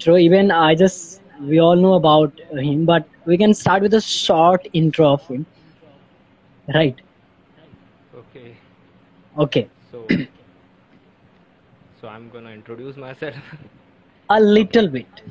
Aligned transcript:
intro. 0.00 0.16
Even 0.16 0.50
I 0.50 0.74
just 0.74 1.22
we 1.40 1.60
all 1.60 1.76
know 1.76 1.94
about 1.94 2.40
him, 2.52 2.86
but 2.86 3.08
we 3.26 3.36
can 3.36 3.54
start 3.54 3.82
with 3.82 3.94
a 3.94 4.00
short 4.00 4.66
intro 4.72 5.12
of 5.12 5.26
him. 5.28 5.46
Right. 6.74 7.00
Okay. 8.14 8.56
Okay. 9.38 9.68
So, 9.90 10.16
so 12.00 12.08
I'm 12.08 12.30
gonna 12.30 12.50
introduce 12.50 12.96
myself. 12.96 13.36
A 14.30 14.40
little 14.40 14.88
bit. 14.88 15.22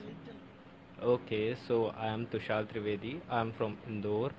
Okay. 1.01 1.55
So 1.67 1.93
I 1.97 2.07
am 2.07 2.27
Tushar 2.27 2.65
Trivedi. 2.73 3.19
I'm 3.29 3.51
from 3.51 3.77
Indore, 3.87 4.31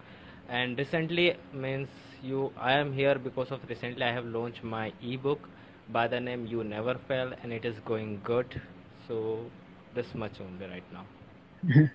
and 0.49 0.79
recently 0.79 1.37
means 1.53 1.89
you. 2.23 2.53
I 2.57 2.73
am 2.73 2.93
here 2.93 3.17
because 3.19 3.51
of 3.51 3.69
recently 3.69 4.05
I 4.05 4.13
have 4.13 4.27
launched 4.27 4.65
my 4.65 4.93
ebook 5.03 5.49
by 5.91 6.07
the 6.09 6.21
name 6.21 6.47
You 6.47 6.65
Never 6.65 6.95
Fail, 7.09 7.33
and 7.43 7.53
it 7.53 7.65
is 7.65 7.81
going 7.93 8.21
good. 8.25 8.61
So 9.09 9.51
this 9.93 10.15
much 10.15 10.41
only 10.41 10.67
right 10.67 10.85
now. 10.91 11.07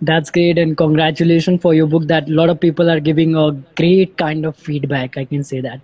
That's 0.00 0.30
great, 0.30 0.58
and 0.58 0.76
congratulations 0.76 1.60
for 1.62 1.74
your 1.74 1.86
book. 1.86 2.06
That 2.08 2.28
a 2.28 2.32
lot 2.32 2.50
of 2.50 2.60
people 2.60 2.90
are 2.90 3.00
giving 3.00 3.34
a 3.36 3.52
great 3.76 4.16
kind 4.16 4.44
of 4.46 4.56
feedback. 4.56 5.16
I 5.16 5.24
can 5.24 5.42
say 5.44 5.60
that. 5.60 5.80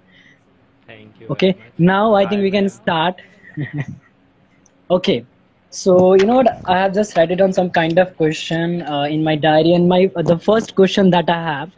Thank 0.86 1.20
you 1.20 1.30
Okay. 1.30 1.56
Now 1.78 2.14
I 2.14 2.26
think 2.26 2.42
we 2.42 2.50
can 2.50 2.68
start. 2.68 3.20
okay. 4.90 5.26
So 5.70 6.14
you 6.14 6.26
know 6.26 6.36
what? 6.36 6.48
I 6.66 6.78
have 6.78 6.94
just 6.94 7.16
written 7.16 7.38
down 7.38 7.52
some 7.52 7.70
kind 7.70 7.98
of 7.98 8.16
question 8.16 8.82
uh, 8.82 9.04
in 9.04 9.22
my 9.24 9.36
diary, 9.36 9.72
and 9.74 9.88
my 9.88 10.10
uh, 10.16 10.22
the 10.22 10.38
first 10.38 10.74
question 10.74 11.10
that 11.10 11.28
I 11.28 11.42
have. 11.52 11.72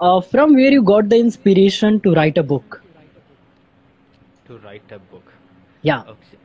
Uh, 0.00 0.20
from 0.20 0.54
where 0.54 0.70
you 0.72 0.82
got 0.82 1.08
the 1.08 1.18
inspiration 1.18 2.00
to 2.00 2.12
write 2.14 2.36
a 2.38 2.42
book? 2.42 2.84
To 4.44 4.58
write 4.58 4.90
a 4.92 4.98
book. 4.98 5.32
Yeah. 5.82 6.04
Okay. 6.06 6.38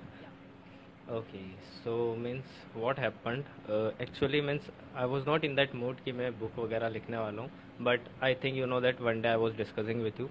Okay. 1.09 1.58
So 1.83 2.15
means 2.19 2.63
what 2.75 2.99
happened 2.99 4.01
actually 4.01 4.41
means 4.41 4.69
I 4.95 5.05
was 5.07 5.29
not 5.29 5.45
in 5.45 5.55
that 5.55 5.75
mood 5.75 6.03
कि 6.05 6.11
मैं 6.11 6.31
book 6.39 6.59
वगैरह 6.59 6.89
लिखने 6.89 7.17
वाला 7.17 7.41
हूँ 7.41 7.49
but 7.81 8.09
I 8.23 8.35
think 8.43 8.57
you 8.57 8.65
know 8.65 8.81
that 8.81 9.01
one 9.01 9.21
day 9.21 9.27
I 9.27 9.35
was 9.43 9.55
discussing 9.57 10.01
with 10.03 10.19
you 10.19 10.29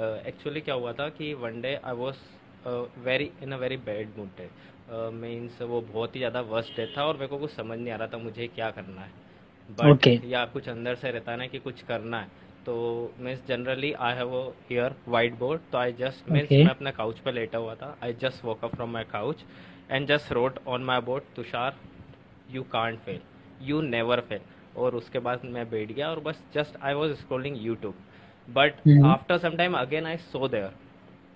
actually 0.00 0.60
क्या 0.60 0.74
हुआ 0.74 0.92
था 0.98 1.08
कि 1.18 1.32
one 1.44 1.60
day 1.60 1.74
I 1.84 1.94
was 1.96 2.16
very 3.04 3.30
in 3.42 3.52
a 3.52 3.56
very 3.58 3.76
bad 3.86 4.18
mood 4.18 4.28
day 4.38 4.48
means 5.14 5.60
वो 5.62 5.80
बहुत 5.80 6.14
ही 6.14 6.20
ज़्यादा 6.20 6.40
वर्स्ट 6.52 6.76
डे 6.76 6.86
था 6.96 7.04
और 7.06 7.16
मेरे 7.16 7.26
को 7.26 7.38
कुछ 7.38 7.50
समझ 7.50 7.78
नहीं 7.78 7.92
आ 7.92 7.96
रहा 7.96 8.08
था 8.12 8.18
मुझे 8.18 8.46
क्या 8.54 8.70
करना 8.70 9.00
है. 9.00 9.10
But 9.70 9.92
okay. 9.92 10.24
या 10.30 10.44
कुछ 10.52 10.68
अंदर 10.68 10.94
से 10.94 11.10
रहता 11.10 11.36
ना 11.36 11.46
कि 11.46 11.58
कुछ 11.58 11.82
करना 11.88 12.20
है. 12.20 12.28
तो 12.66 12.74
means 13.20 13.46
generally 13.48 13.92
I 13.92 14.14
have 14.14 14.34
here 14.70 14.94
white 15.08 15.38
board 15.38 15.60
तो 15.72 15.78
आई 15.78 15.92
जस्ट 16.00 16.30
मीन्स 16.30 16.52
मैं 16.52 16.68
अपना 16.70 16.90
काउच 16.90 17.18
पर 17.18 17.32
लेटा 17.32 17.58
हुआ 17.58 17.74
था. 17.74 17.96
I 18.02 18.12
just 18.22 18.44
woke up 18.44 18.74
from 18.74 18.90
my 18.92 19.04
couch 19.12 19.44
and 19.90 20.06
just 20.08 20.32
wrote 20.32 20.58
on 20.66 20.84
my 20.84 21.00
board 21.00 21.24
Tushar 21.36 21.76
you 22.50 22.62
can't 22.72 22.98
fail 22.98 23.20
you 23.62 23.80
never 23.82 24.20
fail 24.28 24.40
और 24.76 24.94
उसके 24.94 25.18
बाद 25.18 25.44
मैं 25.44 25.68
बैठ 25.70 25.92
गया 25.92 26.10
और 26.10 26.20
बस 26.20 26.42
just 26.54 26.76
I 26.82 26.94
was 26.94 27.14
scrolling 27.14 27.56
YouTube 27.62 27.94
but. 28.48 28.74
After 29.06 29.38
some 29.38 29.56
time 29.56 29.74
again 29.78 30.06
I 30.06 30.16
saw 30.16 30.48
there 30.48 30.72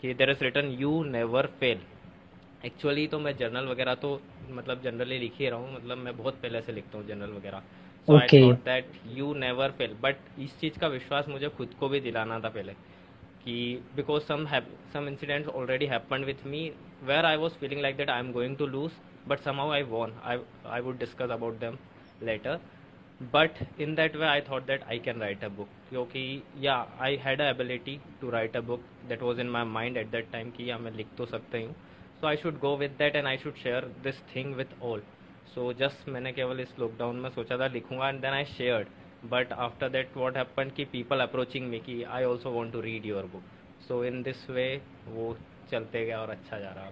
कि 0.03 0.15
there 0.15 0.31
is 0.31 0.45
written 0.45 0.71
you 0.81 1.03
never 1.05 1.47
fail 1.61 1.81
actually 2.65 3.07
तो 3.07 3.19
मैं 3.19 3.37
जर्नल 3.37 3.67
वगैरह 3.69 3.95
तो 4.03 4.21
मतलब 4.51 4.83
जनरली 4.83 5.19
लिख 5.19 5.33
ही 5.39 5.49
रहा 5.49 5.59
हूँ 5.59 5.75
मतलब 5.75 5.99
मैं 5.99 6.17
बहुत 6.17 6.35
पहले 6.43 6.61
से 6.63 6.73
लिखता 6.73 6.99
हूँ 6.99 7.07
जर्नल 7.07 7.33
वगैरह। 7.33 7.63
So 8.09 8.17
I. 8.19 8.43
Thought 8.43 8.65
that 8.65 8.91
you 9.17 9.33
never 9.35 9.71
fail 9.79 9.97
but 10.03 10.17
इस 10.41 10.59
चीज़ 10.61 10.79
का 10.79 10.87
विश्वास 10.89 11.29
मुझे 11.29 11.49
खुद 11.57 11.75
को 11.81 11.89
भी 11.89 12.01
दिलाना 12.01 12.39
था 12.41 12.49
पहले 12.49 12.73
कि 13.45 13.57
because 13.97 14.23
some 14.23 14.47
some 14.93 15.09
incidents 15.09 15.49
already 15.51 15.87
happen 15.87 16.25
with 16.25 16.47
me 16.47 16.71
where 17.04 17.26
I 17.26 17.38
was 17.38 17.52
feeling 17.60 17.82
like 17.82 17.98
that 17.98 18.10
I 18.10 18.20
am 18.20 18.32
going 18.32 18.58
to 18.58 18.68
lose 18.68 18.92
but 19.28 19.40
somehow 19.40 19.72
I 19.74 19.84
won 19.94 20.14
I 20.24 20.40
I 20.66 20.82
would 20.82 21.00
discuss 21.00 21.30
about 21.32 21.60
them 21.60 21.78
later 22.24 22.60
but 23.34 23.52
in 23.78 23.96
that 23.96 24.16
way 24.16 24.28
i 24.28 24.40
thought 24.40 24.66
that 24.66 24.84
i 24.88 24.98
can 24.98 25.20
write 25.20 25.42
a 25.44 25.50
book 25.50 25.68
क्योंकि 25.90 26.22
yeah 26.66 26.86
i 27.00 27.16
had 27.24 27.42
a 27.42 27.50
ability 27.50 28.00
to 28.22 28.30
write 28.32 28.56
a 28.56 28.62
book 28.62 28.82
that 29.10 29.22
was 29.22 29.40
in 29.40 29.50
my 29.50 29.64
mind 29.64 29.98
at 29.98 30.12
that 30.14 30.32
time 30.36 30.52
कि 30.58 30.68
yeah 30.70 30.80
मैं 30.82 30.92
लिख 30.92 31.08
तो 31.18 31.26
सकता 31.26 31.58
ही 31.58 31.64
हूँ 31.64 31.76
so 32.22 32.28
i 32.28 32.36
should 32.44 32.62
go 32.62 32.72
with 32.84 32.98
that 33.02 33.18
and 33.22 33.28
i 33.28 33.36
should 33.42 33.60
share 33.64 33.82
this 34.06 34.22
thing 34.34 34.56
with 34.60 34.72
all 34.82 35.04
so 35.56 35.74
just 35.82 36.08
मैंने 36.10 36.32
केवल 36.34 36.60
इस 36.60 36.74
lockdown 36.80 37.16
में 37.16 37.30
सोचा 37.30 37.58
था 37.58 37.68
लिखूंगा 37.74 38.12
and 38.12 38.26
then 38.26 38.40
i 38.40 38.44
shared 38.54 38.96
but 39.34 39.54
after 39.68 39.92
that 39.98 40.18
what 40.24 40.42
happened 40.42 40.76
कि 40.76 40.86
people 40.96 41.28
approaching 41.28 41.70
me 41.74 41.80
कि 41.90 42.04
i 42.20 42.24
also 42.24 42.58
want 42.58 42.76
to 42.78 42.82
read 42.82 43.12
your 43.12 43.24
book 43.36 43.44
so 43.88 44.02
in 44.12 44.24
this 44.30 44.48
way 44.58 44.72
वो 45.08 45.36
चलते 45.72 46.06
गया 46.06 46.20
और 46.22 46.30
अच्छा 46.30 46.60
जा 46.60 46.72
रहा 46.72 46.92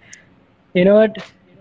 You 0.74 0.86
know 0.86 0.96
what? 0.96 1.18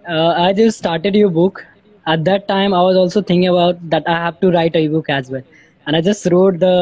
Uh, 0.09 0.35
I 0.37 0.53
just 0.53 0.79
started 0.79 1.15
your 1.15 1.31
book. 1.31 1.65
At 2.07 2.25
that 2.25 2.47
time, 2.49 2.73
I 2.75 2.83
was 2.83 2.97
also 2.97 3.23
thinking 3.23 3.49
about 3.49 3.79
that 3.91 4.05
I 4.07 4.17
have 4.25 4.39
to 4.41 4.51
write 4.51 4.77
a 4.77 4.85
ebook 4.85 5.09
as 5.11 5.31
well, 5.31 5.43
and 5.87 5.97
I 5.97 6.01
just 6.01 6.27
wrote 6.31 6.59
the 6.61 6.75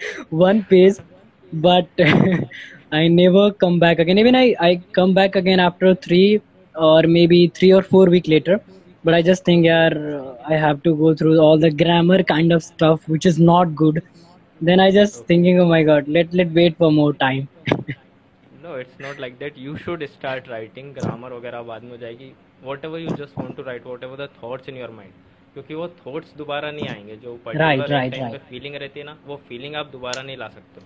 one 0.29 0.63
page, 0.65 0.95
but 1.51 1.89
I 2.91 3.07
never 3.07 3.51
come 3.53 3.79
back 3.79 3.99
again. 3.99 4.19
Even 4.19 4.35
I 4.35 4.55
I 4.59 4.71
come 4.99 5.13
back 5.13 5.35
again 5.35 5.59
after 5.59 5.95
three 5.95 6.41
or 6.75 7.01
maybe 7.03 7.39
three 7.59 7.71
or 7.73 7.81
four 7.83 8.05
week 8.15 8.27
later. 8.27 8.59
But 9.03 9.13
I 9.15 9.21
just 9.21 9.43
think, 9.45 9.65
yeah, 9.65 9.89
I 10.47 10.55
have 10.55 10.81
to 10.83 10.95
go 10.95 11.13
through 11.15 11.37
all 11.39 11.57
the 11.57 11.71
grammar 11.71 12.23
kind 12.23 12.51
of 12.51 12.63
stuff, 12.63 13.07
which 13.07 13.25
is 13.25 13.39
not 13.39 13.75
good. 13.75 14.01
Then 14.61 14.79
I 14.79 14.91
just 14.91 15.25
thinking, 15.25 15.59
oh 15.59 15.67
my 15.67 15.83
god, 15.83 16.07
let 16.07 16.33
let 16.33 16.51
wait 16.61 16.77
for 16.77 16.91
more 16.91 17.13
time. 17.13 17.49
No 18.68 18.78
it's 18.78 19.00
not 19.00 19.20
like 19.20 19.38
that 19.38 19.58
you 19.58 19.76
should 19.78 20.04
start 20.16 20.48
writing 20.48 20.92
grammar 20.94 21.32
वगैरह 21.32 21.62
बाद 21.62 21.82
में 21.82 21.90
हो 21.90 21.96
जाएगी. 21.96 22.32
Whatever 22.84 23.00
you 23.00 23.16
just 23.16 23.38
want 23.38 23.56
to 23.56 23.62
write 23.62 23.86
whatever 24.04 24.24
the 24.24 24.28
thoughts 24.42 24.68
in 24.68 24.76
your 24.76 24.90
mind 24.90 25.12
क्योंकि 25.52 25.74
वो 25.74 25.88
thoughts 25.98 26.34
दोबारा 26.36 26.70
नहीं 26.70 26.88
आएँगे. 26.88 27.16
जो 27.16 27.34
पर्टिकुलर 27.44 27.88
टाइम 27.88 28.30
पे. 28.32 28.38
फीलिंग 28.50 28.74
रहती 28.74 29.00
है 29.00 29.06
ना 29.06 29.16
वो 29.26 29.36
फीलिंग 29.48 29.74
आप 29.76 29.86
दोबारा 29.92 30.22
नहीं 30.22 30.36
ला 30.36 30.48
सकते 30.48 30.80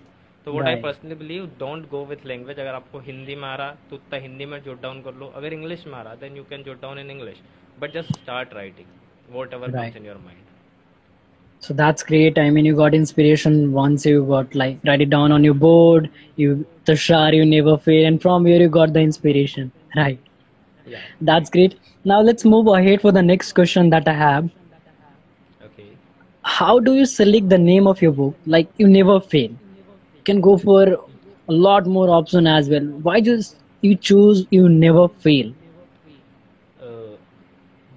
तो 0.47 0.53
what 0.53 0.67
I 0.67 0.75
personally 0.81 1.15
believe 1.15 1.45
don't 1.59 1.87
go 1.89 2.03
with 2.05 2.25
language 2.25 2.59
अगर 2.59 2.73
आपको 2.73 2.99
हिंदी 3.01 3.35
में 3.35 3.47
आ 3.47 3.55
रहा 3.55 3.75
तो 3.89 3.95
उतना 3.95 4.19
हिंदी 4.19 4.45
में 4.45 4.61
जोट 4.63 4.81
डाउन 4.81 5.01
कर 5.01 5.13
लो. 5.13 5.27
अगर 5.35 5.53
इंग्लिश 5.53 5.85
में 5.87 5.93
आ 5.93 6.01
रहा 6.01 6.15
then 6.23 6.37
you 6.37 6.43
can 6.49 6.63
jot 6.63 6.81
down 6.81 6.99
in 6.99 7.11
English 7.11 7.41
but 7.77 7.93
just 7.93 8.15
start 8.15 8.53
writing 8.53 8.87
whatever. 9.53 9.71
Comes 9.71 9.95
in 9.97 10.05
your 10.05 10.17
mind 10.25 10.42
so 11.63 11.73
that's 11.73 12.03
great. 12.03 12.37
I 12.37 12.49
mean 12.49 12.65
you 12.65 12.75
got 12.75 12.93
inspiration 12.93 13.71
once 13.71 14.05
you 14.05 14.25
got 14.25 14.53
like 14.55 14.79
write 14.85 15.01
it 15.01 15.09
down 15.09 15.31
on 15.31 15.43
your 15.43 15.53
board 15.53 16.09
you 16.35 16.65
the 16.85 16.93
tashar 16.93 17.33
you 17.35 17.45
never 17.45 17.77
fail 17.77 18.05
and 18.07 18.21
from 18.21 18.43
where 18.43 18.61
you 18.65 18.69
got 18.69 18.93
the 18.93 19.01
inspiration 19.09 19.71
right? 19.95 20.19
Yeah. 20.85 21.01
that's 21.21 21.49
great. 21.49 21.79
Now 22.05 22.21
let's 22.21 22.45
move 22.45 22.67
ahead 22.67 23.01
for 23.01 23.11
the 23.11 23.23
next 23.23 23.53
question 23.53 23.89
that 23.91 24.07
i 24.07 24.13
have. 24.13 24.49
Okay. 25.65 25.97
How 26.43 26.79
do 26.79 26.93
you 26.95 27.05
select 27.05 27.49
the 27.49 27.57
name 27.57 27.87
of 27.87 28.01
your 28.01 28.11
book? 28.11 28.35
Like 28.45 28.69
you 28.77 28.87
never 28.87 29.19
fail. 29.19 29.49
You 29.49 30.23
can 30.25 30.41
go 30.41 30.57
for 30.57 30.83
a 30.83 31.53
lot 31.53 31.85
more 31.87 32.09
option 32.09 32.47
as 32.47 32.69
well. 32.69 32.85
Why 33.09 33.21
just 33.21 33.57
you 33.81 33.95
choose 33.95 34.45
you 34.51 34.69
never 34.69 35.07
fail? 35.07 35.53
Uh, 36.81 37.15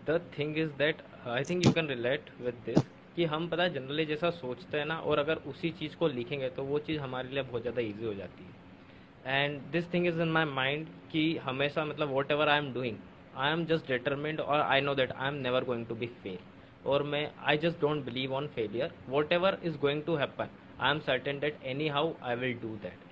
the 0.06 0.21
thing 0.37 0.56
is 0.56 0.71
that 0.78 1.03
uh, 1.26 1.31
i 1.32 1.43
think 1.44 1.65
you 1.65 1.72
can 1.72 1.87
relate 1.88 2.31
with 2.38 2.65
this. 2.65 2.84
कि 3.16 3.25
हम 3.25 3.49
पता 3.49 3.62
है 3.62 3.72
generally 3.75 4.04
जैसा 4.06 4.31
सोचते 4.31 4.78
हैं 4.78 4.87
ना 4.87 4.99
और 5.00 5.19
अगर 5.19 5.37
उसी 5.49 5.71
चीज़ 5.78 5.97
को 5.97 6.09
लिखेंगे 6.09 6.49
तो 6.56 6.65
वो 6.65 6.78
चीज़ 6.88 7.00
हमारे 7.00 7.28
लिए 7.28 7.43
बहुत 7.43 7.62
ज़्यादा 7.62 7.82
ईजी 7.82 8.04
हो 8.04 8.15
जाती 8.15 8.44
है 8.44 9.44
and 9.44 9.60
this 9.72 9.93
thing 9.94 10.06
is 10.06 10.21
in 10.22 10.28
my 10.32 10.44
mind 10.44 10.87
कि 11.12 11.25
हमेशा 11.44 11.84
मतलब 11.84 12.09
whatever 12.31 12.49
I 12.49 12.59
am 12.59 12.72
doing 12.72 12.99
I 13.37 13.53
am 13.53 13.65
just 13.66 13.88
determined 13.88 14.41
और 14.41 14.60
I 14.60 14.81
know 14.81 14.94
that 14.94 15.12
I 15.12 15.28
am 15.28 15.34
never 15.43 15.65
going 15.65 15.87
to 15.87 15.94
be 15.94 16.06
fail 16.22 16.38
और 16.87 17.03
मैं 17.05 17.28
I 17.44 17.59
just 17.59 17.81
don't 17.81 18.05
believe 18.05 18.34
on 18.34 18.47
failure 18.55 18.93
whatever 19.32 19.59
is 19.65 19.78
going 19.78 20.03
to 20.03 20.16
happen 20.16 20.49
I 20.81 20.91
am 20.91 21.00
certain 21.06 21.38
that 21.41 21.65
anyhow 21.88 22.12
I 22.22 22.37
will 22.37 22.55
do 22.62 22.76
that 22.82 23.05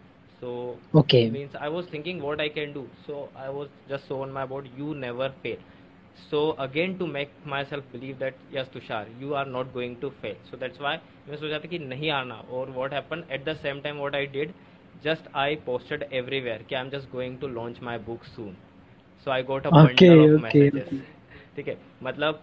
so 0.42 0.54
Okay. 0.94 1.30
means 1.30 1.54
I 1.56 1.68
was 1.68 1.86
thinking 1.86 2.20
what 2.20 2.40
I 2.40 2.48
can 2.48 2.72
do. 2.72 2.82
So 3.06 3.28
I 3.36 3.48
was 3.50 3.68
just 3.88 4.08
so 4.08 4.20
on 4.22 4.32
my 4.32 4.44
board, 4.44 4.68
you 4.76 4.94
never 4.96 5.28
fail. 5.42 5.62
So 6.16 6.54
again 6.58 6.98
to 6.98 7.06
make 7.06 7.32
myself 7.44 7.84
believe 7.92 8.18
that 8.18 8.34
yes 8.50 8.68
Tushar, 8.68 9.06
you 9.20 9.34
are 9.34 9.44
not 9.46 9.72
going 9.74 9.96
to 10.00 10.10
fail. 10.22 10.36
So 10.50 10.56
that's 10.56 10.78
why 10.78 10.96
मैं 11.28 11.36
सोचा 11.36 11.58
था 11.64 11.68
कि 11.68 11.78
नहीं 11.78 12.10
आना 12.10 12.34
और 12.50 12.72
what 12.76 12.92
happened 12.92 13.34
at 13.36 13.44
the 13.44 13.56
same 13.64 13.82
time 13.82 13.98
what 13.98 14.14
I 14.14 14.24
did, 14.36 14.54
just 15.04 15.28
I 15.34 15.48
posted 15.66 16.06
everywhere 16.12 16.60
कि 16.68 16.76
I'm 16.76 16.90
just 16.90 17.10
going 17.12 17.38
to 17.40 17.48
launch 17.58 17.80
my 17.90 17.98
book 17.98 18.24
soon. 18.36 18.56
So 19.26 19.32
I 19.32 19.42
got 19.42 19.66
a 19.66 19.76
Okay, 19.82 20.08
bundle 20.08 20.24
of 20.24 20.38
okay. 20.38 20.70
messages. 20.70 21.02
ठीक 21.56 21.68
है 21.68 21.76
मतलब 22.02 22.42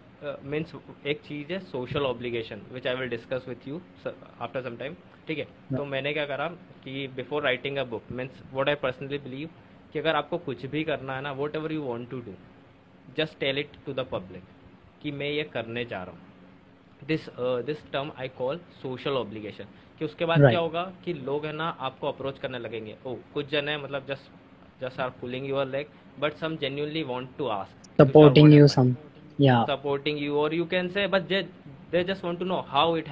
मीन्स 0.51 0.71
uh, 0.75 0.79
एक 1.07 1.21
चीज़ 1.21 1.51
है 1.53 1.59
social 1.71 2.06
obligation 2.06 2.62
which 2.74 2.88
I 2.88 2.95
will 2.95 3.09
discuss 3.09 3.45
with 3.47 3.67
you 3.67 3.81
after 4.06 4.62
some 4.62 4.75
time 4.77 4.94
ठीक 5.27 5.38
है 5.38 5.45
तो 5.77 5.85
मैंने 5.85 6.13
क्या 6.13 6.25
करा 6.25 6.47
कि 6.83 7.07
before 7.15 7.44
writing 7.44 7.77
a 7.77 7.83
book 7.94 8.12
means 8.19 8.41
what 8.53 8.69
I 8.69 8.75
personally 8.83 9.17
believe 9.25 9.50
कि 9.94 10.00
अगर 10.00 10.15
आपको 10.15 10.38
कुछ 10.47 10.65
भी 10.75 10.83
करना 10.83 11.15
है 11.15 11.21
ना 11.21 11.31
whatever 11.56 11.71
you 11.71 11.81
want 11.83 12.09
to 12.09 12.19
do 12.27 12.35
just 13.18 13.40
tell 13.40 13.58
it 13.60 13.72
to 13.86 13.94
the 13.94 14.06
public 14.12 14.44
कि 15.02 15.12
मैं 15.12 15.30
ये 15.30 15.44
करने 15.54 15.86
जा 15.86 16.04
रहा 16.04 16.12
हूँ। 16.12 17.08
This 17.08 17.30
this 17.66 17.92
term 17.92 18.12
I 18.19 18.28
call 18.38 18.60
social 18.81 19.18
obligation 19.18 19.68
कि 20.00 20.06
उसके 20.06 20.25
बाद 20.25 20.40
Right. 20.40 20.52
क्या 20.52 20.60
होगा 20.60 20.84
कि 21.06 21.13
लोग 21.13 21.46
है 21.46 21.52
ना 21.54 21.68
आपको 21.80 22.08
अप्रोच 22.08 22.40
करने 22.40 22.60
लगेंगे। 22.60 22.96
ओ 23.06 23.16
कुछ 23.34 23.50
जन 23.52 23.69
है 23.69 23.78
मतलब 23.84 24.06
just 24.08 24.84
just 24.84 25.00
are 25.00 25.10
pulling 25.22 25.48
your 25.50 25.66
leg 25.68 25.88
but 26.19 26.34
some 26.42 26.56
genuinely 26.58 27.04
want 27.04 27.30
to 27.38 27.48
ask 27.60 28.02
Supporting 28.02 28.52
you 28.52 28.68
some. 28.74 28.92
yeah. 29.40 29.66
supporting 29.66 30.18
you 30.18 30.38
or 30.42 30.50
you 30.54 30.66
can 30.66 30.90
say 30.94 31.08
but 31.16 31.28
they 31.31 31.42
they 31.92 32.04
just 32.04 32.24
want 32.24 32.40
to 32.40 32.46
know 32.52 32.62
how 32.74 32.86
it 33.00 33.10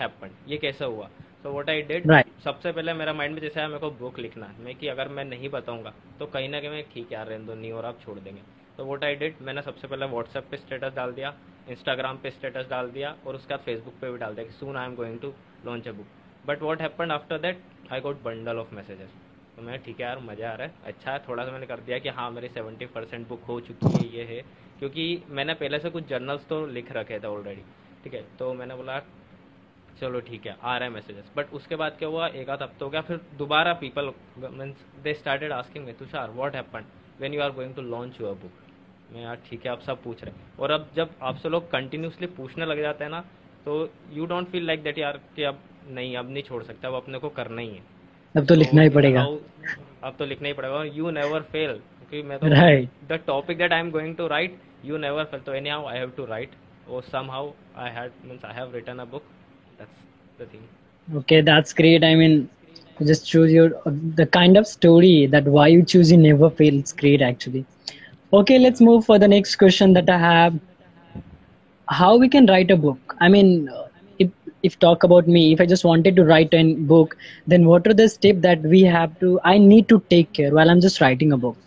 ये 0.48 0.58
कैसे 0.58 0.86
हुआ? 0.86 1.10
So 1.44 1.52
what 1.56 1.70
I 1.70 1.82
did 1.90 2.08
right. 2.12 2.28
सबसे 2.44 2.72
पहले 2.72 2.94
मेरा 2.94 3.14
mind 3.14 3.34
में 3.34 3.42
जैसे 3.42 3.68
मेरे 3.68 3.80
को 3.80 3.90
बुक 4.00 4.20
लिखना 4.20 4.46
है। 4.46 4.64
मैं 4.64 4.76
कि 4.76 4.88
अगर 4.88 5.08
मैं 5.18 5.26
नहीं 5.26 5.50
बताऊँगा 5.50 5.94
तो 6.20 6.26
कहीं 6.34 6.50
ना 6.50 6.60
कहीं 6.60 6.70
मैं 6.70 6.84
ठीक 6.94 7.12
यार 7.12 7.28
रहने 7.28 7.46
दो 7.46 7.54
नहीं 7.56 7.72
और 7.72 7.86
आप 7.86 8.00
छोड़ 8.06 8.18
देंगे। 8.20 8.42
तो 8.80 8.84
वोट 8.86 9.04
आई 9.04 9.16
डिड 9.16 9.42
मैंने 9.42 9.62
सबसे 9.62 9.88
पहले 9.88 10.06
व्हाट्सएप 10.06 10.46
पे 10.52 10.58
स्टेटस 10.58 10.94
डाल 10.96 11.12
दिया 11.14 11.34
इंस्टाग्राम 11.70 12.18
पे 12.18 12.30
स्टेटस 12.32 12.68
डाल 12.70 12.90
दिया 12.92 13.10
और 13.28 13.36
उसके 13.36 13.54
बाद 13.54 13.64
फेसबुक 13.64 13.94
पे 14.02 14.12
भी 14.12 14.18
डाल 14.18 14.36
दिया 14.36 14.46
कि 14.46 14.52
soon 14.52 14.78
I 14.78 14.86
am 14.86 14.96
going 14.96 15.20
to 15.20 15.34
launch 15.66 15.88
a 15.88 15.92
book 15.92 16.08
but 16.48 16.62
what 16.62 16.82
happen 16.82 17.12
after 17.12 17.38
that 17.38 17.64
I 17.92 18.02
got 18.02 18.22
bundle 18.24 18.58
of 18.58 18.74
messages 18.76 19.10
तो 19.56 19.62
मैं, 19.62 19.82
ठीक 19.84 20.00
है 20.00 20.06
यार, 20.06 20.20
मज़ा 20.20 20.52
आ 20.52 20.54
रहा 20.54 20.68
है। 20.68 20.74
अच्छा 20.86 21.12
है, 21.12 21.20
थोड़ा 21.28 21.46
सा 21.46 21.52
मैंने 21.52 21.66
कर 21.66 21.80
दिया 21.80 21.98
कि 22.00 22.10
हाँ 22.10 22.30
मेरी 22.32 22.48
सेवेंटी 22.50 22.86
परसेंट 22.86 23.28
बुक 23.30 23.42
हो 23.48 23.60
चुकी 23.62 23.88
है, 23.88 24.06
ये 24.14 24.24
है। 24.26 24.42
क्योंकि 24.80 25.24
मैंने 25.30 25.54
पहले 25.54 25.80
से 25.80 25.90
कुछ 25.90 26.08
जर्नल्स 26.10 26.48
तो 26.50 26.66
लिख 26.68 26.92
रखे 26.92 27.20
थे 27.20 27.28
ऑलरेडी 27.28 27.64
ठीक 28.04 28.14
है? 28.14 28.24
तो 28.40 28.54
मैंने 28.54 28.76
बोला, 28.76 29.00
चलो 30.00 30.20
ठीक 30.22 30.48
है, 30.48 30.56
आ 30.64 30.78
रहे 30.78 30.88
हैं 30.88 30.96
मैसेजेस 30.96 31.32
बट 31.38 31.54
उसके 31.54 31.76
बाद 31.76 31.98
क्या 32.00 32.10
हुआ? 32.10 32.28
एक 32.30 32.50
आध 32.50 32.64
हफ़्ते 32.64 32.86
हो 32.86 32.90
गया, 32.90 33.02
फिर 33.02 33.20
दोबारा 33.38 33.74
people 33.84 34.14
means 34.40 34.86
they 35.04 35.14
started 35.16 35.52
asking 35.52 35.86
me 35.86 35.94
Tushar 36.00 36.32
what 36.32 36.56
happen 36.56 36.86
when 37.20 37.34
you 37.34 37.42
are 37.42 37.52
going 37.52 37.76
to 37.76 37.82
launch 37.84 38.22
your 38.22 38.36
book 38.36 38.68
मैं 39.14 39.22
यार 39.22 39.38
ठीक 39.50 39.66
है 39.66 39.72
आप 39.72 39.82
सब 39.88 40.02
पूछ 40.04 40.24
रहे 40.24 40.34
हैं 40.36 40.58
और 40.60 40.72
अब 40.72 40.90
जब 40.96 41.10
आपसे 41.30 41.50
लोग 41.50 41.70
कंटिन्यूसली 41.72 42.28
पूछने 42.38 42.66
लग 42.66 42.82
जाते 42.82 43.04
हैं 43.04 43.12
ना 43.12 43.22
तो 43.66 43.78
you 44.14 44.26
don't 44.26 44.48
feel 44.52 44.66
like 44.68 44.84
that 44.84 44.98
यार 44.98 45.20
कि 45.36 45.44
अब 45.44 45.60
नहीं 45.90 46.16
अब 46.18 46.30
नहीं 46.32 46.44
छोड़ 46.44 46.64
सकते 46.64 46.88
अब 46.88 46.94
अपने 46.94 47.20
को 47.20 47.30
करना 47.42 47.62
ही 47.62 47.70
है 47.70 47.84
अब 48.36 48.46
तो 48.46 48.56
लिखना 48.56 48.82
ही 48.82 48.90
पड़ेगा 48.98 49.24
अब 50.04 50.16
तो 50.20 50.26
लिखना 50.26 50.48
ही 50.48 50.54
पड़ेगा 50.54 50.84
यू 50.96 51.12
नेवर 51.12 51.42
फेल 51.52 51.74
क्योंकि 51.74 52.28
मैं 52.30 52.40
तो 52.40 52.50
the 53.14 53.20
topic 53.28 53.58
that 53.58 53.74
I 53.74 53.80
am 53.80 53.92
going 53.92 54.16
to 54.18 54.28
write 54.38 54.60
you 54.86 54.98
never 54.98 55.24
fail 55.32 55.40
तो 55.46 55.54
anyhow 55.70 55.88
I 55.88 55.98
have 55.98 56.12
to 56.18 56.26
write 56.26 56.52
or 56.90 57.04
somehow 57.04 57.54
I 57.76 57.90
had 57.90 58.12
means 58.24 58.44
I 58.44 58.54
have 58.54 58.74
written 58.74 59.00
a 59.00 59.06
book. 59.06 59.24
That's 59.78 59.92
the 60.40 60.46
thing. 60.46 60.64
Okay, 61.08 61.42
that's 61.42 61.74
great. 61.74 62.04
I 62.04 62.16
mean, 62.16 62.50
just 63.00 63.28
choose 63.28 63.52
your 63.52 63.70
the 64.16 64.26
kind 64.28 64.58
of 64.58 64.68
story 64.68 65.28
that 65.28 65.46
why 65.46 65.68
you 65.68 65.84
choose 65.84 66.12
you 66.12 66.18
never 66.18 66.50
fail. 66.50 66.74
It's 66.76 66.94
great 66.94 67.22
actually. 67.22 67.66
Okay, 68.34 68.58
let's 68.60 68.82
move 68.82 69.06
for 69.06 69.18
the 69.20 69.28
next 69.28 69.56
question 69.56 69.94
that 69.94 70.10
I 70.10 70.18
have. 70.18 70.60
How 71.90 72.18
we 72.18 72.30
can 72.30 72.46
write 72.46 72.72
a 72.72 72.78
book? 72.78 73.16
I 73.20 73.28
mean, 73.30 73.68
uh, 73.70 73.88
if 74.20 74.30
if 74.64 74.78
talk 74.80 75.04
about 75.04 75.28
me, 75.28 75.52
if 75.54 75.60
I 75.62 75.66
just 75.66 75.84
wanted 75.86 76.16
to 76.16 76.24
write 76.26 76.54
a 76.54 76.76
book, 76.76 77.16
then 77.48 77.66
what 77.68 77.88
are 77.88 77.94
the 77.94 78.08
steps 78.10 78.42
that 78.42 78.62
we 78.62 78.82
have 78.84 79.18
to? 79.20 79.40
I 79.44 79.58
need 79.58 79.88
to 79.90 80.04
take 80.10 80.34
care 80.34 80.54
while 80.54 80.70
I'm 80.70 80.82
just 80.82 81.02
writing 81.02 81.32
a 81.34 81.38
book. 81.38 81.58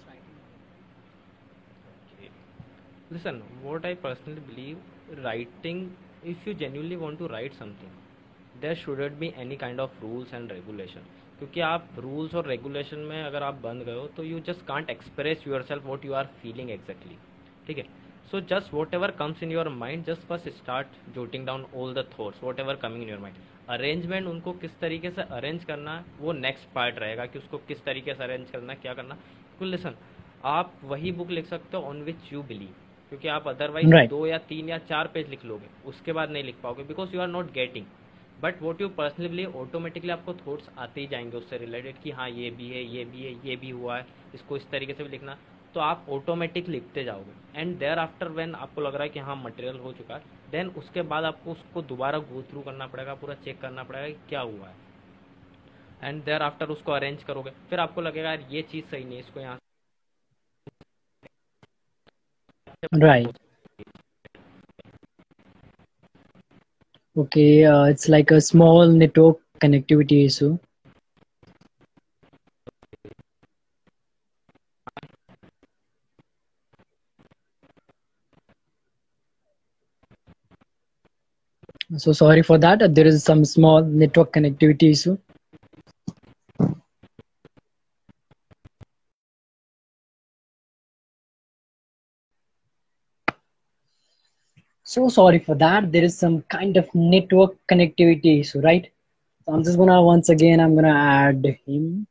Listen, 3.10 3.42
what 3.62 3.84
I 3.84 3.94
personally 3.94 4.40
believe, 4.40 4.78
writing. 5.24 5.96
If 6.22 6.46
you 6.46 6.54
genuinely 6.54 6.96
want 6.96 7.18
to 7.18 7.28
write 7.28 7.54
something, 7.54 7.90
there 8.60 8.74
shouldn't 8.74 9.18
be 9.18 9.34
any 9.34 9.56
kind 9.56 9.80
of 9.80 9.90
rules 10.02 10.32
and 10.32 10.50
regulation. 10.50 11.04
क्योंकि 11.42 11.60
आप 11.60 11.88
rules 11.98 12.34
और 12.34 12.46
regulation 12.46 12.98
में 12.98 13.22
अगर 13.22 13.42
आप 13.42 13.54
बंद 13.54 13.82
गए 13.82 13.94
हो 13.94 14.06
तो 14.06 14.22
you 14.22 14.40
just 14.40 14.66
can't 14.66 14.90
express 14.90 15.44
yourself 15.62 15.84
what 15.84 16.04
you 16.04 16.12
are 16.12 16.24
feeling 16.24 16.70
exactly 16.70 17.16
ठीक 17.66 17.78
है? 17.78 17.84
So 18.30 18.40
just 18.40 18.74
whatever 18.94 19.10
comes 19.10 19.42
in 19.42 19.52
your 19.52 19.68
mind 19.68 20.04
just 20.04 20.22
first 20.22 20.48
start 20.48 20.86
jotting 21.14 21.46
down 21.46 21.66
all 21.76 21.94
the 21.94 22.06
thoughts 22.18 22.42
whatever 22.60 22.74
coming 22.74 23.02
in 23.02 23.08
your 23.08 23.18
mind 23.18 23.36
arrangement 23.68 24.26
उनको 24.26 24.52
किस 24.52 24.78
तरीके 24.78 25.10
से 25.10 25.22
arrange 25.22 25.64
करना 25.64 25.98
है 25.98 26.04
वो 26.18 26.32
next 26.32 26.74
part 26.74 26.98
रहेगा 26.98 27.26
कि 27.26 27.38
उसको 27.38 27.58
किस 27.58 27.84
तरीके 27.84 28.14
से 28.14 28.24
अरेंज 28.24 28.50
करना 28.50 28.74
क्या 28.74 28.94
करना। 28.94 29.14
है 29.60 29.66
लिसन 29.66 29.94
आप 30.44 30.72
वही 30.84 31.12
बुक 31.12 31.30
लिख 31.30 31.46
सकते 31.46 31.76
हो 31.76 31.82
ऑन 31.82 32.02
विच 32.02 32.32
यू 32.32 32.42
बिलीव 32.42 32.74
क्योंकि 33.08 33.28
आप 33.28 33.48
अदरवाइज़ 33.48 33.88
right. 33.88 34.10
दो 34.10 34.26
या 34.26 34.38
तीन 34.38 34.68
या 34.68 34.78
चार 34.78 35.06
पेज 35.06 35.28
लिख 35.28 35.44
लोगे 35.44 35.66
उसके 35.86 36.12
बाद 36.12 36.30
नहीं 36.30 36.44
लिख 36.44 36.56
पाओगे 36.62 36.82
because 36.82 37.14
you 37.14 37.20
are 37.20 37.28
not 37.28 37.52
getting 37.52 37.86
but 38.42 38.62
what 38.62 38.80
you 38.80 38.88
personally 38.88 39.28
believe 39.28 39.56
automatically 39.56 40.10
आपको 40.10 40.34
थॉट्स 40.36 40.68
आते 40.78 41.00
ही 41.00 41.06
जाएँगे 41.06 41.36
उससे 41.36 41.58
रिलेटेड 41.58 42.00
कि 42.02 42.10
हाँ 42.10 42.28
ये 42.30 42.50
भी 42.50 42.68
है, 42.68 42.82
ये 42.86 43.04
भी 43.04 43.24
है, 43.24 43.32
ये 43.48 43.56
भी 43.56 43.70
हुआ 43.70 43.96
है, 43.98 44.06
इसको 44.34 44.56
इस 44.56 44.70
तरीके 44.70 44.94
से 44.94 45.02
भी 45.02 45.10
लिखना। 45.10 45.38
तो 45.74 45.80
आप 45.80 46.06
ऑटोमेटिक 46.10 46.68
लिखते 46.68 47.04
जाओगे। 47.04 47.60
एंड 47.60 47.76
देयर 47.78 47.98
आफ्टर 47.98 48.28
वेन 48.28 48.54
आपको 48.54 48.80
लग 48.80 48.94
रहा 48.94 49.02
है 49.02 49.08
कि 49.08 49.18
हाँ 49.18 49.36
मटेरियल 49.36 49.78
हो 49.78 49.92
चुका 49.92 50.14
है 50.14 50.22
देन 50.50 50.68
उसके 50.78 51.02
बाद 51.02 51.24
आपको 51.24 51.52
उसको 51.52 51.82
दोबारा 51.82 52.18
गो 52.20 52.42
थ्रू 52.42 52.60
करना 52.60 52.86
पड़ेगा, 52.86 53.14
पूरा 53.14 53.34
चेक 53.34 53.60
करना 53.60 53.82
पड़ेगा 53.82 54.08
कि 54.08 54.28
क्या 54.28 54.40
हुआ 54.40 54.68
है। 54.68 54.76
एंड 56.02 56.22
देयर 56.24 56.42
आफ्टर 56.42 56.68
उसको 56.68 56.92
अरेंज 56.92 57.22
करोगे। 57.22 57.50
फिर 57.70 57.80
आपको 57.80 58.00
लगेगा, 58.00 58.30
यार, 58.30 58.46
ये 58.50 58.62
चीज़ 58.62 58.84
सही 58.86 59.04
नहीं 59.04 59.18
इसको 59.18 59.40
यहाँ 59.40 59.58
right. 62.94 63.36
Okay 67.16 67.64
uh, 67.64 67.84
it's 67.84 68.08
like 68.08 68.30
a 68.30 68.40
small 68.40 68.86
network 68.86 69.38
connectivity 69.60 70.26
issue. 70.26 70.58
So 81.96 82.12
sorry 82.12 82.42
for 82.42 82.58
that. 82.58 82.94
There 82.94 83.06
is 83.06 83.22
some 83.22 83.44
small 83.44 83.82
network 83.84 84.32
connectivity 84.32 84.90
issue 84.90 85.16
so 94.92 95.08
sorry 95.08 95.38
for 95.38 95.54
that. 95.56 95.92
There 95.92 96.04
is 96.04 96.18
some 96.18 96.42
kind 96.56 96.76
of 96.76 96.88
network 96.94 97.52
connectivity 97.70 98.40
issue 98.40 98.60
right? 98.60 98.88
So 99.44 99.52
i'm 99.54 99.64
just 99.64 99.78
gonna 99.78 100.02
once 100.02 100.28
again 100.28 100.60
i'm 100.60 100.74
gonna 100.76 100.94
add 100.94 101.44
him. 101.66 102.06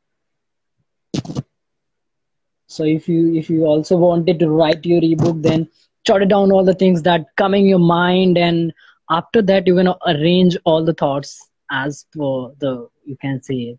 So 2.66 2.84
if 2.84 3.08
you 3.08 3.34
if 3.34 3.50
you 3.50 3.64
also 3.64 3.96
wanted 3.96 4.38
to 4.40 4.50
write 4.50 4.84
your 4.86 5.00
ebook 5.02 5.42
then 5.42 5.68
jot 6.04 6.22
it 6.22 6.28
down 6.28 6.52
all 6.52 6.64
the 6.64 6.74
things 6.74 7.02
that 7.02 7.26
come 7.36 7.54
in 7.54 7.66
your 7.66 7.78
mind 7.78 8.38
and 8.38 8.72
after 9.10 9.42
that 9.42 9.66
you're 9.66 9.76
gonna 9.76 9.96
arrange 10.06 10.56
all 10.64 10.84
the 10.84 10.94
thoughts 10.94 11.48
as 11.70 12.06
for 12.14 12.52
the 12.60 12.88
you 13.04 13.16
can 13.20 13.42
say 13.42 13.76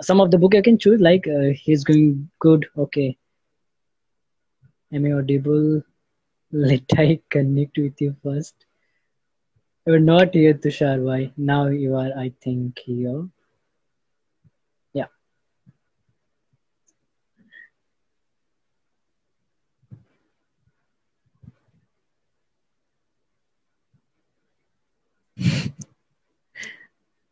some 0.00 0.20
of 0.20 0.30
the 0.30 0.38
book 0.38 0.54
you 0.54 0.62
can 0.62 0.78
choose 0.78 1.00
like 1.00 1.26
uh, 1.28 1.50
he's 1.54 1.84
going 1.84 2.28
good 2.40 2.66
okay. 2.76 3.16
Am 4.92 5.04
i 5.06 5.12
audible 5.12 5.82
let 6.52 6.82
I 6.96 7.20
connect 7.30 7.78
with 7.78 8.00
you 8.00 8.16
first. 8.22 8.54
You're 9.86 10.00
not 10.00 10.34
here, 10.34 10.54
Tushar. 10.54 11.02
Why? 11.02 11.32
Now 11.36 11.66
you 11.66 11.94
are, 11.96 12.12
I 12.16 12.32
think, 12.42 12.78
here. 12.80 13.28
Yeah. 14.92 15.06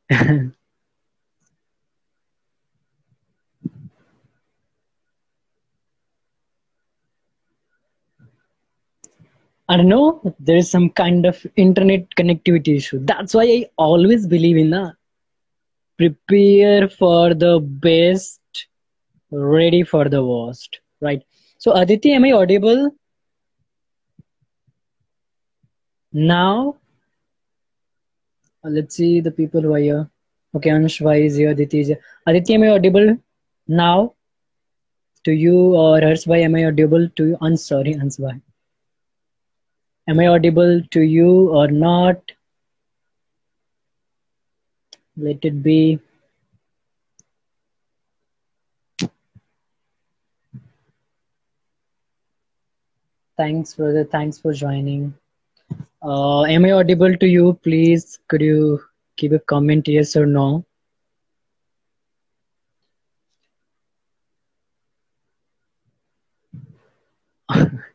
I 9.68 9.76
don't 9.76 9.88
know, 9.88 10.34
there 10.38 10.56
is 10.56 10.70
some 10.70 10.90
kind 10.90 11.26
of 11.26 11.44
internet 11.56 12.08
connectivity 12.16 12.76
issue. 12.76 13.00
That's 13.02 13.34
why 13.34 13.42
I 13.42 13.66
always 13.76 14.26
believe 14.26 14.56
in 14.56 14.70
the 14.70 14.94
prepare 15.98 16.88
for 16.88 17.34
the 17.34 17.58
best, 17.60 18.40
ready 19.30 19.82
for 19.82 20.08
the 20.08 20.24
worst. 20.24 20.80
Right. 21.00 21.22
So 21.58 21.72
Aditi, 21.72 22.12
am 22.12 22.24
I 22.24 22.32
audible? 22.32 22.90
Now, 26.12 26.76
uh, 28.64 28.68
let's 28.68 28.96
see 28.96 29.20
the 29.20 29.30
people 29.30 29.60
who 29.60 29.74
are 29.74 29.78
here. 29.78 30.10
Okay, 30.54 30.70
Anushva 30.70 31.22
is 31.22 31.36
here, 31.36 31.50
Aditi 31.50 31.80
is 31.80 31.88
here. 31.88 32.00
Aditi, 32.26 32.54
am 32.54 32.62
I 32.62 32.68
audible 32.68 33.18
now? 33.66 34.14
To 35.24 35.32
you 35.32 35.74
or 35.74 35.98
Harshbhai, 35.98 36.42
am 36.42 36.54
I 36.54 36.66
audible 36.66 37.08
to 37.08 37.26
you? 37.26 37.38
I'm 37.40 37.56
sorry, 37.56 37.94
Hansbhai. 37.94 38.40
Am 40.08 40.20
I 40.20 40.28
audible 40.28 40.80
to 40.92 41.00
you 41.00 41.50
or 41.50 41.66
not? 41.66 42.20
Let 45.16 45.44
it 45.44 45.62
be. 45.64 45.98
Thanks 53.36 53.74
the 53.92 54.04
thanks 54.04 54.38
for 54.38 54.52
joining. 54.52 55.12
Uh, 56.02 56.44
am 56.44 56.64
I 56.64 56.70
audible 56.70 57.16
to 57.16 57.26
you? 57.26 57.54
Please, 57.64 58.20
could 58.28 58.40
you 58.40 58.80
give 59.16 59.32
a 59.32 59.40
comment 59.40 59.88
yes 59.88 60.14
or 60.14 60.24
no? 60.24 60.64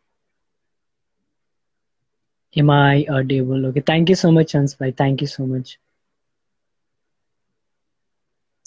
Am 2.57 2.69
I 2.69 3.05
audible? 3.09 3.65
Okay. 3.67 3.79
Thank 3.79 4.09
you 4.09 4.15
so 4.15 4.31
much, 4.31 4.51
Hansbhai. 4.53 4.95
Thank 4.95 5.21
you 5.21 5.27
so 5.27 5.45
much. 5.45 5.79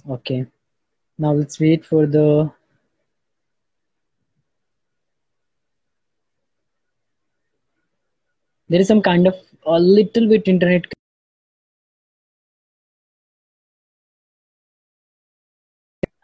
Okay. 0.08 0.46
Now 1.18 1.32
let's 1.32 1.60
wait 1.60 1.84
for 1.84 2.06
the. 2.06 2.50
There 8.68 8.80
is 8.80 8.88
some 8.88 9.02
kind 9.02 9.26
of 9.26 9.34
a 9.66 9.78
little 9.78 10.28
bit 10.28 10.48
internet. 10.48 10.84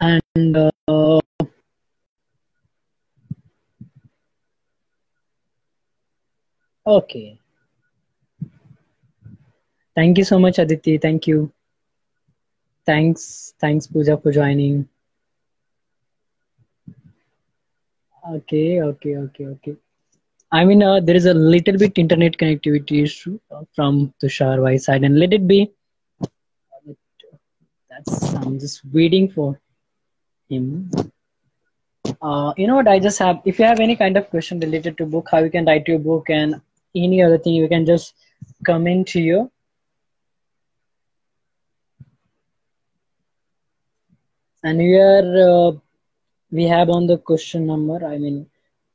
And 0.00 0.57
uh, 0.57 1.21
okay. 6.87 7.38
Thank 9.94 10.18
you 10.18 10.25
so 10.25 10.38
much, 10.38 10.59
Aditi. 10.59 10.99
Thank 10.99 11.26
you. 11.26 11.52
Thanks. 12.87 13.54
Thanks, 13.61 13.87
Pooja, 13.87 14.16
for 14.16 14.32
joining. 14.32 14.88
Okay, 18.28 18.82
okay, 18.82 19.16
okay, 19.16 19.47
okay. 19.47 19.76
I 20.52 20.64
mean, 20.64 20.82
uh, 20.82 21.00
there 21.00 21.16
is 21.16 21.26
a 21.26 21.35
little 21.35 21.76
bit 21.78 21.97
internet 21.97 22.37
connectivity 22.37 23.02
issue 23.02 23.38
uh, 23.50 23.62
from 23.75 24.12
Tushar 24.23 24.61
Vai 24.61 24.76
side, 24.78 25.04
and 25.04 25.18
let 25.18 25.32
it 25.32 25.47
be. 25.47 25.70
That's 27.88 28.35
I'm 28.35 28.59
just 28.59 28.82
waiting 28.92 29.30
for 29.30 29.61
him. 30.49 30.90
Uh, 32.23 32.52
you 32.56 32.66
know 32.66 32.76
what? 32.76 32.88
I 32.88 32.99
just 32.99 33.18
have. 33.18 33.40
If 33.44 33.59
you 33.59 33.64
have 33.64 33.80
any 33.80 33.97
kind 33.97 34.16
of 34.16 34.28
question 34.30 34.61
related 34.61 34.99
to 34.99 35.06
book, 35.06 35.28
how 35.30 35.38
you 35.38 35.50
can 35.50 35.64
write 35.66 35.87
your 35.87 35.99
book, 35.99 36.30
and 36.30 36.61
any 36.94 37.23
other 37.23 37.38
thing, 37.38 37.54
you 37.54 37.68
can 37.68 37.87
just 37.87 38.14
comment 38.64 39.11
here. 39.11 39.49
And 44.62 44.81
here 44.81 45.23
uh, 45.49 45.73
we 46.50 46.64
have 46.64 46.90
on 46.90 47.07
the 47.07 47.17
question 47.17 47.67
number. 47.67 48.05
I 48.05 48.19
mean, 48.19 48.47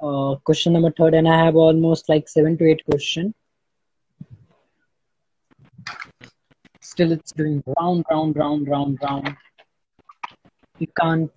uh, 0.02 0.36
question 0.44 0.74
number 0.74 0.92
third, 0.92 1.16
and 1.16 1.28
I 1.28 1.44
have 1.44 1.56
almost 1.56 2.10
like 2.10 2.28
seven 2.28 2.58
to 2.58 2.66
eight 2.66 2.84
question. 2.86 3.34
Still, 6.82 7.12
it's 7.14 7.32
doing 7.32 7.64
round, 7.80 8.06
round, 8.12 8.36
round, 8.36 8.68
round, 8.68 9.00
round. 9.02 9.36
You 10.78 10.88
can't. 11.00 11.32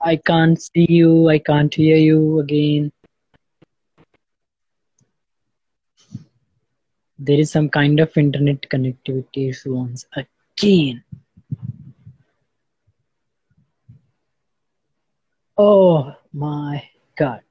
I 0.00 0.16
can't 0.16 0.60
see 0.60 0.86
you. 0.88 1.30
I 1.30 1.38
can't 1.38 1.72
hear 1.72 1.96
you 1.96 2.40
again. 2.40 2.92
There 7.18 7.38
is 7.38 7.50
some 7.50 7.70
kind 7.70 8.00
of 8.00 8.14
internet 8.18 8.62
connectivity 8.62 9.54
once 9.64 10.04
again. 10.14 11.03
Oh 15.58 16.14
my 16.32 16.88
god. 17.16 17.42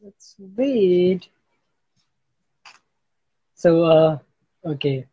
Let's 0.00 0.36
wait. 0.38 1.28
So, 3.54 3.84
uh, 3.84 4.18
okay. 4.64 5.06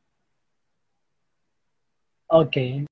Okay. 2.31 2.85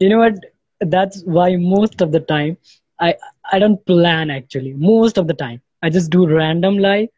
You 0.00 0.08
know 0.08 0.18
what? 0.18 0.34
That's 0.80 1.22
why 1.24 1.56
most 1.56 2.00
of 2.00 2.12
the 2.12 2.20
time 2.20 2.56
I 3.00 3.14
I 3.52 3.58
don't 3.58 3.84
plan 3.86 4.30
actually. 4.30 4.72
Most 4.74 5.18
of 5.18 5.26
the 5.26 5.34
time 5.34 5.60
I 5.82 5.90
just 5.90 6.10
do 6.10 6.26
random 6.26 6.78
live. 6.78 7.08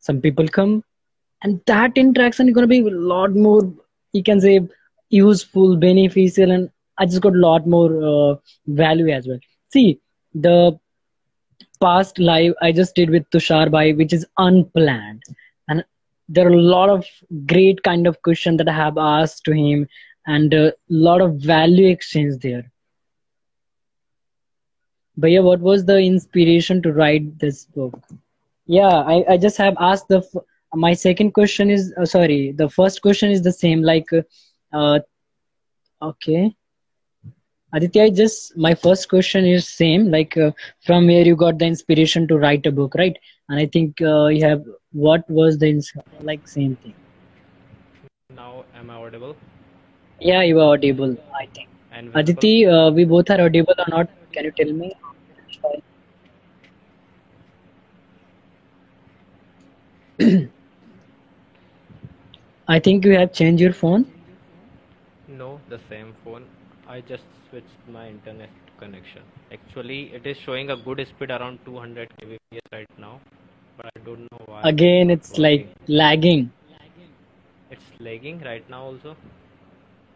Some 0.00 0.20
people 0.20 0.48
come, 0.48 0.84
and 1.42 1.60
that 1.66 1.96
interaction 1.96 2.48
is 2.48 2.54
gonna 2.54 2.66
be 2.66 2.80
a 2.80 2.90
lot 2.90 3.34
more. 3.34 3.62
You 4.12 4.22
can 4.22 4.40
say 4.40 4.60
useful, 5.10 5.76
beneficial, 5.76 6.50
and 6.50 6.70
I 6.98 7.06
just 7.06 7.20
got 7.20 7.34
a 7.34 7.38
lot 7.38 7.66
more 7.66 7.90
uh, 8.12 8.36
value 8.66 9.08
as 9.10 9.26
well. 9.26 9.38
See 9.72 10.00
the 10.34 10.78
past 11.80 12.18
live 12.18 12.54
I 12.60 12.72
just 12.72 12.94
did 12.94 13.10
with 13.10 13.28
Tushar 13.30 13.70
Bhai, 13.70 13.92
which 13.92 14.12
is 14.12 14.26
unplanned, 14.38 15.22
and 15.68 15.84
there 16.28 16.46
are 16.46 16.52
a 16.52 16.62
lot 16.62 16.90
of 16.90 17.06
great 17.46 17.82
kind 17.82 18.06
of 18.06 18.20
questions 18.22 18.58
that 18.58 18.68
I 18.68 18.72
have 18.72 18.98
asked 18.98 19.44
to 19.44 19.52
him, 19.52 19.88
and 20.26 20.52
a 20.54 20.72
lot 20.88 21.20
of 21.20 21.36
value 21.36 21.88
exchange 21.88 22.40
there. 22.42 22.70
Bhaiya, 25.18 25.42
what 25.42 25.60
was 25.60 25.84
the 25.84 25.98
inspiration 25.98 26.82
to 26.82 26.92
write 26.92 27.38
this 27.38 27.66
book? 27.66 27.98
Yeah, 28.66 28.88
I, 28.88 29.24
I 29.30 29.36
just 29.38 29.56
have 29.58 29.76
asked 29.80 30.08
the. 30.08 30.18
f- 30.18 30.42
My 30.74 30.92
second 30.94 31.32
question 31.32 31.70
is 31.70 31.92
uh, 32.00 32.04
sorry. 32.06 32.52
The 32.56 32.68
first 32.68 33.02
question 33.02 33.30
is 33.30 33.42
the 33.42 33.52
same. 33.52 33.82
Like, 33.82 34.06
uh, 34.12 34.22
uh, 34.76 35.00
okay, 36.02 36.54
Aditya, 37.72 38.02
I 38.04 38.10
just 38.10 38.56
my 38.56 38.74
first 38.74 39.08
question 39.08 39.44
is 39.46 39.66
same. 39.68 40.10
Like, 40.10 40.36
uh, 40.36 40.52
from 40.80 41.06
where 41.06 41.24
you 41.26 41.36
got 41.36 41.58
the 41.58 41.66
inspiration 41.66 42.26
to 42.28 42.38
write 42.38 42.66
a 42.66 42.72
book, 42.72 42.94
right? 42.94 43.16
And 43.48 43.58
I 43.60 43.66
think 43.66 44.00
uh, 44.02 44.26
you 44.26 44.44
have. 44.44 44.62
What 44.92 45.28
was 45.30 45.58
the 45.58 45.68
ins- 45.70 45.92
like 46.20 46.46
same 46.48 46.76
thing? 46.76 46.94
Now, 48.30 48.64
am 48.74 48.90
I 48.90 48.94
audible 48.96 49.36
Yeah, 50.20 50.42
you 50.42 50.60
are 50.60 50.72
audible. 50.74 51.16
I 51.34 51.46
think. 51.54 51.68
and? 51.92 52.12
Aditi, 52.14 52.66
uh, 52.66 52.90
we 52.90 53.04
both 53.04 53.30
are 53.30 53.40
audible 53.40 53.74
or 53.78 53.86
not? 53.88 54.08
Can 54.32 54.44
you 54.44 54.52
tell 54.52 54.72
me? 54.72 54.92
I 62.68 62.78
think 62.78 63.04
you 63.04 63.12
have 63.18 63.32
changed 63.32 63.60
your 63.60 63.72
phone. 63.72 64.06
No, 65.28 65.60
the 65.68 65.78
same 65.88 66.14
phone. 66.24 66.44
I 66.88 67.00
just 67.00 67.24
switched 67.48 67.80
my 67.92 68.08
internet 68.08 68.48
connection. 68.78 69.22
Actually, 69.52 70.12
it 70.14 70.26
is 70.26 70.36
showing 70.36 70.70
a 70.70 70.76
good 70.76 71.06
speed 71.06 71.30
around 71.30 71.58
200 71.64 72.08
kbps 72.20 72.66
right 72.72 72.98
now, 72.98 73.20
but 73.76 73.86
I 73.94 74.00
don't 74.04 74.26
know 74.32 74.42
why 74.46 74.62
Again, 74.68 75.10
it's 75.10 75.30
not 75.32 75.38
like 75.40 75.60
working. 75.60 75.86
lagging. 75.88 76.50
It's 77.70 77.84
lagging 78.00 78.40
right 78.40 78.68
now 78.70 78.82
also. 78.84 79.16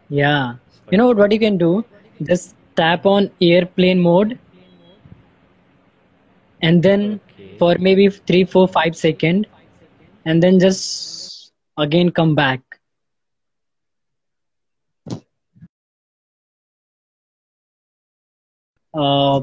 Yeah. 0.09 0.55
But 0.85 0.91
You 0.91 0.97
know 0.97 1.07
what, 1.07 1.17
what 1.17 1.31
you 1.31 1.39
can 1.39 1.57
do? 1.57 1.83
Just 2.23 2.55
tap 2.75 3.05
on 3.05 3.31
airplane 3.41 3.99
mode 4.01 4.37
and 6.63 6.83
then 6.83 7.21
okay, 7.33 7.59
for 7.59 7.75
maybe 7.79 8.09
three, 8.09 8.45
four, 8.45 8.67
five 8.69 8.97
second, 8.97 9.47
and 10.25 10.43
then 10.43 10.59
just 10.59 11.53
again 11.77 12.11
come 12.11 12.35
back. 12.35 12.61
Uh, 18.93 19.41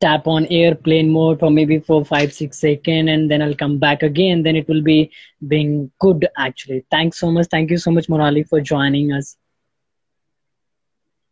tap 0.00 0.26
on 0.28 0.46
airplane 0.50 1.10
mode 1.10 1.40
for 1.40 1.50
maybe 1.50 1.78
four, 1.78 2.04
five, 2.04 2.32
six 2.32 2.58
second, 2.58 3.08
and 3.08 3.30
then 3.30 3.42
I'll 3.42 3.54
come 3.56 3.78
back 3.78 4.02
again. 4.02 4.42
Then 4.42 4.56
it 4.56 4.68
will 4.68 4.82
be 4.82 5.10
being 5.48 5.92
good 6.00 6.26
actually. 6.38 6.84
Thanks 6.90 7.18
so 7.18 7.30
much. 7.30 7.46
Thank 7.50 7.70
you 7.70 7.78
so 7.78 7.92
much, 7.92 8.08
Morali, 8.08 8.48
for 8.48 8.60
joining 8.60 9.12
us. 9.12 9.36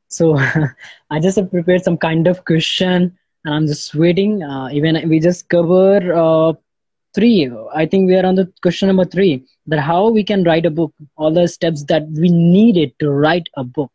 So 0.09 0.37
I 1.11 1.21
just 1.21 1.37
have 1.37 1.51
prepared 1.51 1.85
some 1.85 1.99
kind 1.99 2.29
of 2.29 2.45
question, 2.45 3.19
and 3.45 3.55
I'm 3.55 3.67
just 3.67 3.95
waiting. 3.95 4.43
Uh, 4.43 4.69
even 4.73 5.09
we 5.09 5.21
just 5.21 5.49
cover 5.49 6.13
uh, 6.13 6.53
three. 7.15 7.51
I 7.75 7.87
think 7.87 8.07
we 8.07 8.17
are 8.17 8.27
on 8.27 8.35
the 8.35 8.53
question 8.63 8.89
number 8.89 9.05
three. 9.05 9.47
That 9.67 9.81
how 9.81 10.11
we 10.11 10.25
can 10.25 10.45
write 10.45 10.67
a 10.67 10.71
book. 10.71 10.93
All 11.17 11.33
the 11.33 11.49
steps 11.49 11.85
that 11.85 12.09
we 12.11 12.29
needed 12.29 12.93
to 13.01 13.11
write 13.11 13.49
a 13.57 13.65
book. 13.65 13.93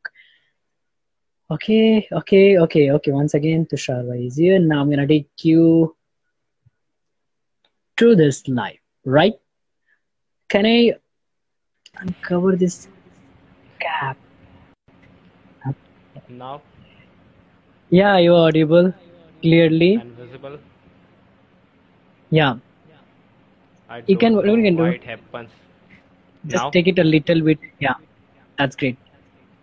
Okay, 1.52 2.08
okay, 2.12 2.58
okay, 2.58 2.92
okay. 2.92 3.12
Once 3.12 3.36
again, 3.36 3.68
Tushar 3.68 4.04
is 4.26 4.38
here. 4.38 4.60
Now 4.60 4.82
I'm 4.82 4.90
gonna 4.90 5.08
take 5.08 5.30
you 5.44 5.96
to 7.98 8.16
this 8.16 8.48
live, 8.48 8.80
right? 9.06 9.34
Can 10.50 10.66
I 10.66 10.94
uncover 12.02 12.56
this 12.56 12.88
gap? 13.80 14.18
now 16.28 16.62
Yeah, 17.90 18.18
you're 18.18 18.36
audible 18.36 18.94
clearly. 19.46 19.94
and 19.96 20.16
visible. 20.18 20.60
Yeah, 22.30 22.56
I 23.90 24.04
you 24.08 24.18
can. 24.18 24.36
What 24.36 24.46
you 24.46 24.64
can 24.64 24.76
do? 24.78 24.86
it 24.86 25.04
happens. 25.04 25.52
Just 26.48 26.66
Now, 26.66 26.70
take 26.72 26.88
it 26.88 27.00
a 27.00 27.04
little 27.04 27.42
bit. 27.42 27.60
Yeah, 27.80 27.96
that's 28.58 28.76
great. 28.76 28.98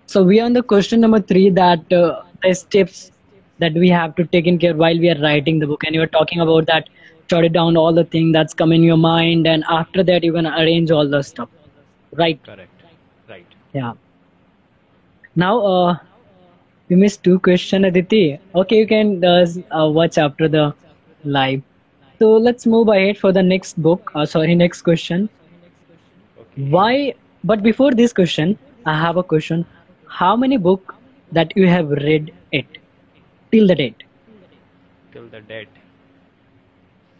So 0.06 0.22
we 0.22 0.40
are 0.40 0.44
on 0.44 0.52
the 0.52 0.62
question 0.62 1.00
number 1.00 1.20
three. 1.20 1.50
That 1.50 1.92
uh, 1.92 2.22
the 2.42 2.54
steps 2.54 3.10
that 3.58 3.74
we 3.74 3.88
have 3.88 4.14
to 4.16 4.24
take 4.26 4.46
in 4.46 4.58
care 4.58 4.74
while 4.74 4.98
we 4.98 5.10
are 5.10 5.20
writing 5.20 5.58
the 5.58 5.66
book, 5.66 5.84
and 5.84 5.94
you 5.94 6.00
were 6.00 6.14
talking 6.18 6.40
about 6.40 6.66
that. 6.66 6.88
Jot 7.28 7.44
it 7.44 7.52
down 7.52 7.76
all 7.76 7.92
the 7.92 8.04
thing 8.04 8.32
that's 8.32 8.54
come 8.54 8.72
in 8.72 8.82
your 8.82 8.98
mind, 8.98 9.46
and 9.46 9.64
after 9.68 10.02
that 10.04 10.24
you 10.24 10.32
can 10.32 10.46
arrange 10.46 10.90
all 10.90 11.08
the 11.08 11.22
stuff. 11.22 11.48
Right? 12.12 12.40
correct. 12.44 12.82
Right. 13.28 13.46
Yeah. 13.72 13.92
Now, 15.36 15.60
uh, 15.64 15.98
you 16.92 16.98
missed 16.98 17.24
two 17.24 17.38
questions, 17.40 17.86
Aditi. 17.86 18.38
Okay, 18.54 18.78
you 18.80 18.86
can 18.86 19.24
uh, 19.24 19.46
uh, 19.78 19.88
watch 19.88 20.18
after 20.18 20.48
the 20.48 20.74
live. 21.24 21.62
So 22.18 22.32
let's 22.32 22.66
move 22.66 22.88
ahead 22.88 23.18
for 23.18 23.32
the 23.32 23.42
next 23.42 23.80
book. 23.82 24.10
Uh, 24.14 24.26
sorry, 24.26 24.54
next 24.54 24.82
question. 24.82 25.30
Okay. 26.38 26.76
Why? 26.76 27.14
But 27.44 27.62
before 27.62 27.92
this 27.92 28.12
question, 28.12 28.58
I 28.86 28.98
have 28.98 29.16
a 29.16 29.24
question. 29.24 29.66
How 30.06 30.36
many 30.36 30.58
book 30.58 30.94
that 31.32 31.56
you 31.56 31.66
have 31.68 31.90
read 31.90 32.32
it 32.52 32.66
till 33.52 33.66
the 33.68 33.74
date? 33.76 34.04
Till 35.12 35.28
the 35.28 35.40
date. 35.40 35.78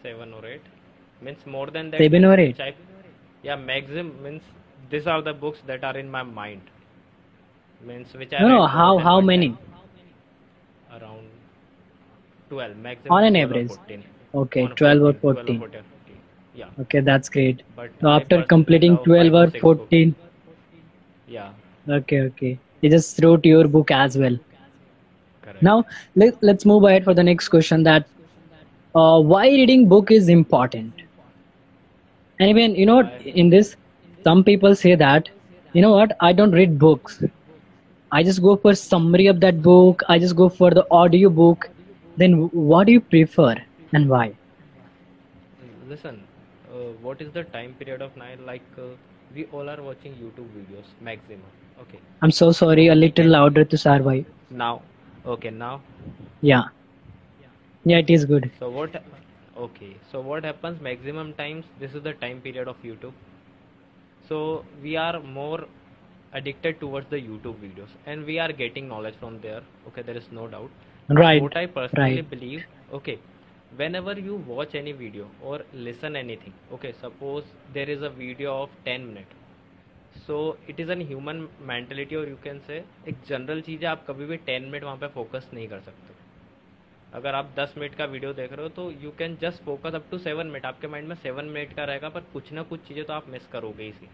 Seven 0.03 0.33
or 0.33 0.45
eight. 0.45 0.67
Means 1.21 1.45
more 1.47 1.67
than 1.71 1.91
that. 1.91 1.99
Seven 1.99 2.25
or 2.25 2.39
eight. 2.39 2.59
I, 2.59 2.75
yeah, 3.43 3.55
maximum 3.55 4.21
means 4.23 4.43
these 4.89 5.07
are 5.07 5.21
the 5.21 5.33
books 5.33 5.61
that 5.65 5.83
are 5.83 5.97
in 5.97 6.09
my 6.09 6.23
mind. 6.23 6.69
Means 7.83 8.13
which 8.13 8.33
I 8.33 8.41
No, 8.41 8.47
no. 8.49 8.67
How 8.67 8.97
how 8.99 9.21
many? 9.21 9.57
Around 10.91 11.27
12, 12.49 12.75
maximum 12.77 13.17
On 13.17 13.23
an 13.23 13.35
average. 13.35 13.71
14. 13.71 14.03
Okay, 14.33 14.67
12 14.75 15.01
or 15.01 15.13
14, 15.13 15.21
12 15.23 15.45
or 15.47 15.53
14. 15.53 15.57
14. 15.57 15.85
Yeah. 16.53 16.69
Okay, 16.79 16.99
that's 17.01 17.29
great. 17.29 17.63
But 17.75 17.91
So 18.01 18.07
after 18.09 18.43
completing 18.43 18.99
12 18.99 19.33
or 19.33 19.45
or 19.45 19.47
six 19.47 19.71
books. 19.71 20.01
14, 20.01 20.15
Yeah, 21.27 21.51
okay, 21.89 22.21
okay. 22.21 22.59
You 22.81 22.89
just 22.89 23.21
wrote 23.23 23.45
your 23.45 23.67
book 23.67 23.91
as 23.91 24.17
well. 24.17 24.37
correct. 25.41 25.59
Now 25.61 25.85
let, 26.15 26.33
let's 26.41 26.65
move 26.65 26.83
ahead 26.83 27.03
for 27.03 27.13
the 27.13 27.23
next 27.23 27.49
question. 27.49 27.83
That 27.83 28.07
uh, 28.95 29.21
why 29.21 29.47
reading 29.47 29.87
book 29.87 30.11
is 30.11 30.29
important. 30.29 30.93
And 32.39 32.49
even 32.49 32.75
you 32.75 32.85
know 32.85 33.09
in 33.23 33.49
this, 33.49 33.75
some 34.23 34.43
people 34.43 34.75
say 34.75 34.95
that 34.95 35.29
you 35.73 35.81
know 35.81 35.91
what 35.91 36.11
I 36.21 36.33
don't 36.33 36.51
read 36.51 36.77
books. 36.79 37.23
I 38.13 38.23
just 38.23 38.41
go 38.43 38.55
for 38.57 38.75
summary 38.75 39.27
of 39.27 39.41
that 39.41 39.61
book. 39.63 40.03
I 40.09 40.19
just 40.19 40.35
go 40.37 40.49
for 40.49 40.71
the 40.71 40.85
audio 40.91 41.29
book. 41.29 41.69
Then 42.17 42.33
what 42.51 42.87
do 42.87 42.93
you 42.93 43.01
prefer 43.01 43.55
and 43.93 44.09
why? 44.09 44.35
Listen, 45.87 46.23
uh, 46.71 46.93
what 47.01 47.21
is 47.21 47.31
the 47.33 47.43
time 47.43 47.75
period 47.75 48.01
of 48.01 48.15
night? 48.17 48.39
Like 48.45 48.63
uh, 48.77 48.95
we 49.35 49.45
all 49.51 49.69
are 49.69 49.81
watching 49.81 50.15
YouTube 50.15 50.49
videos 50.57 50.93
maximum. 51.01 51.51
Okay, 51.81 51.99
I'm 52.21 52.31
so 52.31 52.51
sorry. 52.51 52.87
A 52.87 52.95
little 52.95 53.27
louder 53.27 53.65
to 53.65 53.77
Sarvai. 53.77 54.25
now. 54.49 54.81
Okay, 55.25 55.51
now. 55.51 55.81
Yeah, 56.41 56.63
yeah, 57.85 57.97
it 57.99 58.09
is 58.09 58.25
good. 58.25 58.51
So 58.59 58.69
what? 58.69 59.03
Okay, 59.57 59.95
so 60.11 60.21
what 60.21 60.43
happens? 60.43 60.81
Maximum 60.81 61.33
times 61.33 61.65
this 61.79 61.93
is 61.93 62.03
the 62.03 62.13
time 62.13 62.41
period 62.41 62.67
of 62.67 62.81
YouTube. 62.83 63.13
So 64.27 64.65
we 64.81 64.95
are 64.97 65.19
more 65.21 65.65
addicted 66.33 66.79
towards 66.79 67.09
the 67.09 67.17
YouTube 67.17 67.57
videos, 67.57 67.89
and 68.05 68.25
we 68.25 68.39
are 68.39 68.51
getting 68.53 68.87
knowledge 68.87 69.15
from 69.19 69.39
there. 69.41 69.61
Okay, 69.87 70.01
there 70.01 70.17
is 70.17 70.25
no 70.31 70.47
doubt. 70.47 70.71
Right, 71.09 71.41
what 71.41 71.55
I 71.57 71.65
personally 71.67 72.15
right. 72.15 72.29
believe, 72.29 72.63
okay, 72.93 73.19
whenever 73.75 74.13
you 74.13 74.35
watch 74.47 74.75
any 74.75 74.91
video 74.93 75.29
or 75.41 75.61
listen 75.73 76.15
anything, 76.15 76.53
okay, 76.71 76.93
suppose 77.01 77.43
there 77.73 77.89
is 77.89 78.01
a 78.01 78.09
video 78.09 78.61
of 78.63 78.69
10 78.85 79.07
minutes. 79.07 79.39
So 80.25 80.35
it 80.69 80.79
is 80.79 80.91
an 80.91 81.01
human 81.07 81.47
mentality 81.67 82.15
और 82.15 82.29
you 82.29 82.35
can 82.43 82.59
say 82.67 82.77
एक 83.09 83.15
general 83.27 83.61
चीज़ 83.61 83.81
है 83.81 83.87
आप 83.87 84.05
कभी 84.07 84.25
भी 84.25 84.37
ten 84.49 84.65
minute 84.65 84.83
वहाँ 84.83 84.97
पे 84.97 85.07
focus 85.13 85.49
नहीं 85.53 85.67
कर 85.67 85.79
सकते 85.85 86.13
अगर 87.17 87.35
आप 87.35 87.49
दस 87.57 87.73
मिनट 87.77 87.95
का 87.95 88.05
वीडियो 88.11 88.33
देख 88.33 88.53
रहे 88.53 88.63
हो 88.63 88.69
तो 88.75 88.89
you 89.01 89.11
can 89.17 89.35
just 89.41 89.63
focus 89.63 89.95
up 89.95 90.05
to 90.11 90.17
seven 90.17 90.47
minute 90.47 90.65
आपके 90.65 90.87
माइंड 90.87 91.07
में 91.07 91.15
सेवन 91.15 91.45
मिनट 91.55 91.73
का 91.75 91.83
रहेगा 91.85 92.09
पर 92.09 92.21
कुछ 92.33 92.51
ना 92.53 92.63
कुछ 92.69 92.87
चीज़ें 92.87 93.03
तो 93.05 93.13
आप 93.13 93.27
मिस 93.29 93.47
करोगे 93.53 93.87
इसी 93.87 94.09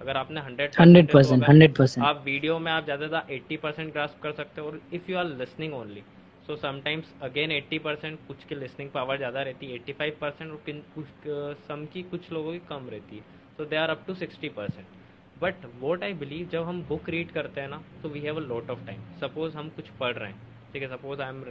अगर 0.00 0.16
आपने 0.16 0.40
हंड्रेड 0.40 0.72
Hundred 0.74 1.12
परसेंट 1.12 1.42
है 1.42 1.46
तो 1.46 1.52
hundred 1.52 1.74
percent. 1.76 2.04
आप 2.04 2.22
वीडियो 2.24 2.58
में 2.58 2.70
आप 2.72 2.84
ज़्यादा 2.84 3.06
ज़्यादा 3.06 3.34
एट्टी 3.34 3.56
परसेंट 3.56 3.92
ग्रास्प 3.92 4.22
कर 4.22 4.32
सकते 4.32 4.60
हो 4.60 4.66
और 4.66 4.80
if 4.94 5.10
you 5.10 5.18
are 5.18 5.24
listening 5.26 5.74
only 5.74 6.02
so 6.46 6.56
sometimes 6.56 7.12
again 7.22 7.52
eighty 7.52 7.78
percent 7.78 8.18
कुछ 8.28 8.44
की 8.44 8.54
लिसनिंग 8.54 8.90
पावर 8.90 9.16
ज़्यादा 9.16 9.42
रहती 9.42 9.66
है 9.66 9.74
एट्टी 9.74 9.92
फाइव 9.92 10.16
परसेंट 10.20 10.50
और 10.50 10.56
कुछ 10.94 11.28
सम 11.68 11.84
की 11.92 12.02
कुछ 12.02 12.32
लोगों 12.32 12.52
की 12.52 12.58
कम 12.68 12.88
रहती 12.90 13.16
है 13.16 13.22
so 13.58 13.64
they 13.64 13.76
are 13.76 13.90
up 13.90 14.04
to 14.06 14.14
sixty 14.14 14.48
percent 14.48 14.86
but 15.42 15.64
what 15.80 16.02
I 16.04 16.14
believe 16.14 16.48
जब 16.48 16.64
हम 16.64 16.82
बुक 16.82 17.08
रीड 17.08 17.30
करते 17.30 17.60
हैं 17.60 17.68
ना 17.68 17.82
तो 18.02 18.08
we 18.08 18.20
have 18.20 18.36
a 18.36 18.40
lot 18.40 18.70
of 18.70 18.86
time 18.86 19.02
suppose 19.20 19.56
हम 19.56 19.68
कुछ 19.68 19.88
पढ़ 20.00 20.14
रहे 20.14 20.30
हैं 20.30 20.72
ठीक 20.72 20.82
है 20.82 20.88
suppose 20.88 21.22
I 21.22 21.28
am 21.28 21.44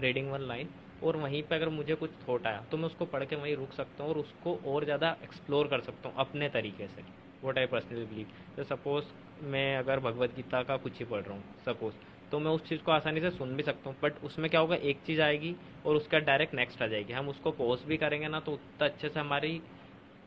reading 0.00 0.30
one 0.32 0.40
line 0.40 0.68
और 1.04 1.16
वहीं 1.16 1.42
पे 1.42 1.54
अगर 1.54 1.68
मुझे 1.68 1.94
कुछ 1.94 2.10
थॉट 2.28 2.46
आया 2.46 2.64
तो 2.70 2.76
मैं 2.76 2.86
उसको 2.86 3.04
पढ़ 3.06 3.24
के 3.24 3.36
वहीं 3.36 3.56
रुक 3.56 3.72
सकता 3.72 4.02
हूँ 4.04 4.10
और 4.12 4.18
उसको 4.18 4.58
और 4.66 4.84
ज़्यादा 4.84 5.16
एक्सप्लोर 5.24 5.66
कर 5.66 5.80
सकता 5.80 6.08
हूँ 6.08 6.16
अपने 6.18 6.48
तरीके 6.48 6.86
से। 6.86 7.04
वॉट 7.44 7.58
आई 7.58 7.66
पर्सनली 7.66 8.04
बिलीव 8.04 8.26
तो 8.56 8.64
सपोज़ 8.66 9.04
मैं 9.46 9.76
अगर 9.76 10.00
भगवत 10.00 10.34
गीता 10.36 10.62
का 10.62 10.76
कुछ 10.76 10.98
ही 10.98 11.04
पढ़ 11.04 11.22
रहा 11.22 11.34
हूँ 11.34 11.44
सपोज़ 11.66 11.94
तो 12.30 12.38
मैं 12.38 12.50
उस 12.50 12.68
चीज़ 12.68 12.80
को 12.82 12.92
आसानी 12.92 13.20
से 13.20 13.30
सुन 13.30 13.54
भी 13.56 13.62
सकता 13.62 13.90
हूँ 13.90 13.96
बट 14.02 14.22
उसमें 14.24 14.48
क्या 14.50 14.60
होगा 14.60 14.76
एक 14.76 15.00
चीज़ 15.06 15.20
आएगी 15.22 15.54
और 15.86 15.96
उसका 15.96 16.18
डायरेक्ट 16.20 16.54
नेक्स्ट 16.54 16.82
आ 16.82 16.86
जाएगी। 16.86 17.12
हम 17.12 17.28
उसको 17.28 17.50
पॉज 17.52 17.78
भी 17.88 17.96
करेंगे 17.96 18.28
ना 18.28 18.40
तो 18.40 18.52
उतना 18.52 18.86
अच्छे 18.86 19.08
से 19.08 19.20
हमारी 19.20 19.60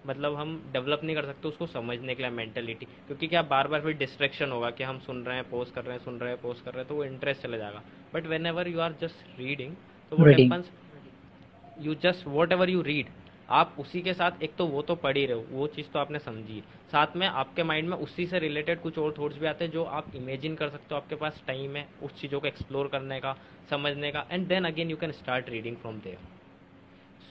मतलब 0.05 0.35
हम 0.35 0.49
डेवलप 0.73 1.03
नहीं 1.03 1.15
कर 1.15 1.25
सकते 1.25 1.47
उसको 1.47 1.65
समझने 1.67 2.15
के 2.15 2.23
लिए 2.23 2.31
मेंटेलिटी 2.31 2.85
क्योंकि 2.85 3.27
क्या 3.27 3.41
बार 3.51 3.67
बार 3.67 3.81
फिर 3.81 3.97
डिस्ट्रैक्शन 3.97 4.51
होगा 4.51 4.69
कि 4.69 4.83
हम 4.83 4.99
सुन 4.99 5.23
रहे 5.25 5.35
हैं 5.35 5.49
पोज 5.49 5.69
कर 5.75 5.83
रहे 5.83 5.97
हैं 5.97 6.03
सुन 6.03 6.17
रहे 6.19 6.29
हैं 6.29 6.41
पोज 6.41 6.59
कर 6.61 6.71
रहे 6.71 6.79
हैं 6.79 6.87
तो 6.87 6.95
वो 6.95 7.03
इंटरेस्ट 7.03 7.41
चले 7.43 7.57
जाएगा। 7.57 7.81
But 8.13 8.25
whenever 8.45 8.67
you 8.67 8.79
are 8.79 8.95
just 9.01 9.39
reading 9.39 9.75
तो 10.11 10.17
वो. 10.17 10.25
Happens 10.25 10.71
you 11.81 11.95
just 12.03 12.27
whatever 12.51 12.69
you 12.69 12.81
read 12.81 13.07
आप 13.53 13.75
उसी 13.79 14.01
के 14.01 14.13
साथ 14.13 14.41
एक 14.43 14.55
तो 14.57 14.65
वो 14.67 14.81
तो 14.81 14.95
पढ़ 14.95 15.17
ही 15.17 15.25
रहे 15.25 15.37
हो 15.37 15.45
वो 15.51 15.67
चीज़ 15.67 15.87
तो 15.93 15.99
आपने 15.99 16.19
समझी। 16.19 16.61
साथ 16.91 17.15
में 17.15 17.25
आपके 17.27 17.63
माइंड 17.63 17.89
में 17.89 17.97
उसी 17.97 18.25
से 18.27 18.39
रिलेटेड 18.39 18.81
कुछ 18.81 18.97
और 18.97 19.13
थॉट्स 19.17 19.37
भी 19.37 19.45
आते 19.45 19.65
हैं 19.65 19.71
जो 19.71 19.83
आप 19.83 20.15
इमेजिन 20.15 20.55
कर 20.55 20.69
सकते 20.69 20.95
हो 20.95 21.01
आपके 21.01 21.15
पास 21.15 21.41
टाइम 21.47 21.75
है 21.75 21.87
उस 22.03 22.19
चीज़ों 22.21 22.39
को 22.39 22.47
एक्सप्लोर 22.47 22.87
करने 22.87 23.19
का 23.19 23.35
समझने 23.69 24.11
का 24.11 24.25
and 24.31 24.47
then 24.47 24.65
again 24.65 24.89
you 24.89 24.97
can 24.97 25.11
start 25.11 25.49
reading 25.49 25.77
from 25.77 25.99
there 25.99 26.17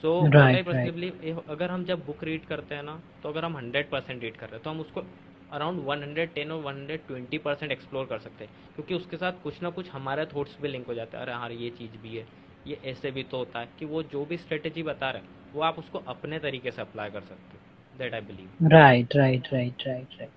so 0.03 0.21
believe 0.27 1.43
अगर 1.49 1.69
हम 1.71 1.83
जब 1.85 2.05
बुक 2.05 2.23
रीड 2.23 2.45
करते 2.45 2.75
हैं 2.75 2.83
ना 2.83 3.01
तो 3.23 3.29
अगर 3.29 3.45
हम 3.45 3.57
हंड्रेड 3.57 3.89
परसेंट 3.89 4.21
रीड 4.23 4.35
कर 4.37 4.45
रहे 4.45 4.55
हैं 4.55 4.63
तो 4.63 4.69
हम 4.69 4.79
उसको 4.79 5.03
अराउंड 5.51 5.79
110 5.81 6.51
और 6.51 6.63
120 6.63 7.37
परसेंट 7.37 7.71
एक्सप्लोर 7.71 8.05
कर 8.05 8.19
सकते 8.19 8.43
हैं। 8.43 8.53
क्योंकि 8.75 8.93
उसके 8.93 9.17
साथ 9.17 9.43
कुछ 9.43 9.61
ना 9.63 9.69
कुछ 9.69 9.89
हमारे 9.89 10.25
थॉट्स 10.25 10.57
भी 10.61 10.67
लिंक 10.67 10.87
हो 10.87 10.93
जाते 10.93 11.17
हैं। 11.17 11.23
अरे 11.23 11.33
हाँ 11.33 11.49
ये 11.51 11.69
चीज़ 11.69 11.97
भी 12.03 12.15
है 12.17 12.25
ये 12.67 12.79
ऐसे 12.85 13.11
भी 13.11 13.23
तो 13.23 13.37
होता 13.37 13.59
है 13.59 13.69
कि 13.79 13.85
वो 13.85 14.03
जो 14.03 14.25
भी 14.25 14.37
स्ट्रेटेजी 14.37 14.83
बता 14.83 15.09
रहे 15.11 15.21
हैं 15.21 15.41
वो 15.53 15.61
आप 15.61 15.79
उसको 15.79 15.99
अपने 16.07 16.39
तरीके 16.39 16.71
से 16.71 16.81
अप्लाई 16.81 17.09
कर 17.09 17.21
सकते 17.21 17.57
हो 17.57 17.97
that 17.99 18.13
I 18.13 18.21
believe 18.21 18.67
right 18.71 19.15
right 19.15 19.47
right 19.53 19.83
right 19.87 20.19
right 20.19 20.29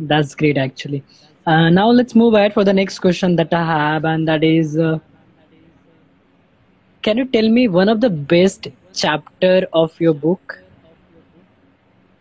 that's 0.00 0.36
great 0.38 0.58
actually 0.58 1.02
now 1.46 1.92
let's 1.92 2.16
move 2.16 2.38
ahead 2.38 2.52
for 2.52 2.64
the 2.64 2.74
next 2.74 3.02
question 3.02 3.36
that 3.36 3.54
I 3.54 3.66
have 3.66 4.06
and 4.08 4.26
that 4.30 4.44
is 4.44 4.78
can 7.04 7.18
you 7.18 7.24
tell 7.32 7.50
me 7.50 7.66
one 7.72 7.88
of 7.88 7.98
the 7.98 8.10
best 8.30 8.68
chapter 8.94 9.68
of 9.74 10.02
your 10.02 10.16
book 10.18 10.52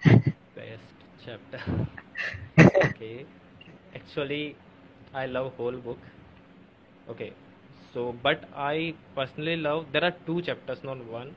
best 0.03 1.25
chapter 1.25 1.71
okay 2.77 3.13
actually 3.95 4.43
I 5.15 5.27
love 5.27 5.51
whole 5.59 5.75
book 5.85 7.09
okay 7.09 7.29
so 7.93 8.11
but 8.23 8.45
I 8.61 8.93
personally 9.15 9.55
love 9.57 9.85
there 9.91 10.05
are 10.05 10.13
two 10.27 10.39
chapters 10.41 10.85
not 10.85 11.07
one 11.09 11.31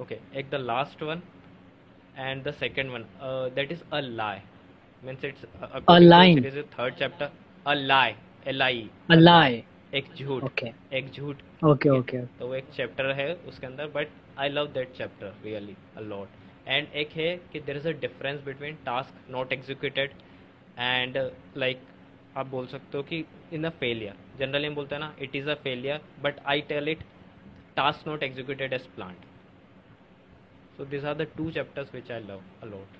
okay 0.00 0.18
like 0.34 0.50
the 0.50 0.58
last 0.72 1.00
one 1.02 1.22
and 2.16 2.44
the 2.44 2.52
second 2.54 2.90
one. 2.90 3.04
Uh, 3.20 3.48
that 3.50 3.70
is 3.70 3.80
a 3.92 4.02
lie. 4.02 4.42
Means 5.02 5.18
it's 5.22 5.44
uh, 5.60 5.68
according 5.74 5.86
to 5.86 5.94
the 5.94 6.10
line. 6.10 6.42
series 6.42 6.64
third 6.76 6.94
chapter. 6.98 7.30
A 7.66 7.74
lie. 7.74 8.16
L 8.46 8.62
i. 8.62 8.88
A 9.08 9.16
lie. 9.16 9.64
एक 9.92 10.08
झूठ. 10.16 10.42
Okay. 10.44 10.68
एक 10.92 11.10
झूठ. 11.12 11.36
Okay, 11.62 11.90
okay. 11.92 12.20
तो 12.38 12.46
वो 12.48 12.54
एक 12.54 12.66
chapter 12.74 13.10
है 13.20 13.32
उसके 13.48 13.66
अंदर 13.66 13.86
but 13.94 14.08
I 14.38 14.48
love 14.48 14.66
that 14.74 14.92
chapter 14.96 15.32
really 15.44 15.74
a 15.96 16.00
lot 16.00 16.68
and 16.68 16.86
एक 17.02 17.12
है 17.16 17.34
कि 17.52 17.60
there 17.60 17.76
is 17.76 17.88
a 17.88 17.92
difference 18.00 18.40
between 18.44 18.76
task 18.84 19.30
not 19.30 19.52
executed 19.52 20.10
and 20.78 21.18
like 21.56 21.82
आप 22.36 22.46
बोल 22.46 22.66
सकते 22.66 22.98
हो 22.98 23.02
कि 23.10 23.24
इन 23.52 23.64
अ 23.64 23.70
फेलियर 23.80 24.14
जनरली 24.40 24.66
हम 24.66 24.74
बोलते 24.74 24.94
हैं 24.94 25.00
ना 25.02 25.14
it 25.22 25.36
is 25.36 25.50
a 25.50 25.54
failure 25.64 26.00
but 26.22 26.38
I 26.52 26.60
tell 26.68 26.88
it 26.88 27.02
task 27.76 28.08
not 28.08 28.22
executed 28.22 28.72
as 28.72 28.86
planned 28.94 29.29
So 30.79 30.85
this 30.93 31.05
are 31.11 31.13
the 31.17 31.27
two 31.37 31.49
chapters 31.57 31.93
which 31.95 32.11
I 32.11 32.19
love 32.29 32.41
a 32.63 32.65
lot 32.75 32.97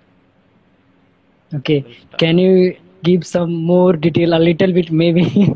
Okay. 1.51 1.83
We'll 1.83 1.95
start. 1.95 2.19
Can 2.19 2.37
you 2.39 2.75
give 3.03 3.25
some 3.25 3.53
more 3.53 3.93
detail, 3.93 4.33
a 4.33 4.39
little 4.39 4.73
bit 4.73 4.91
maybe? 4.91 5.53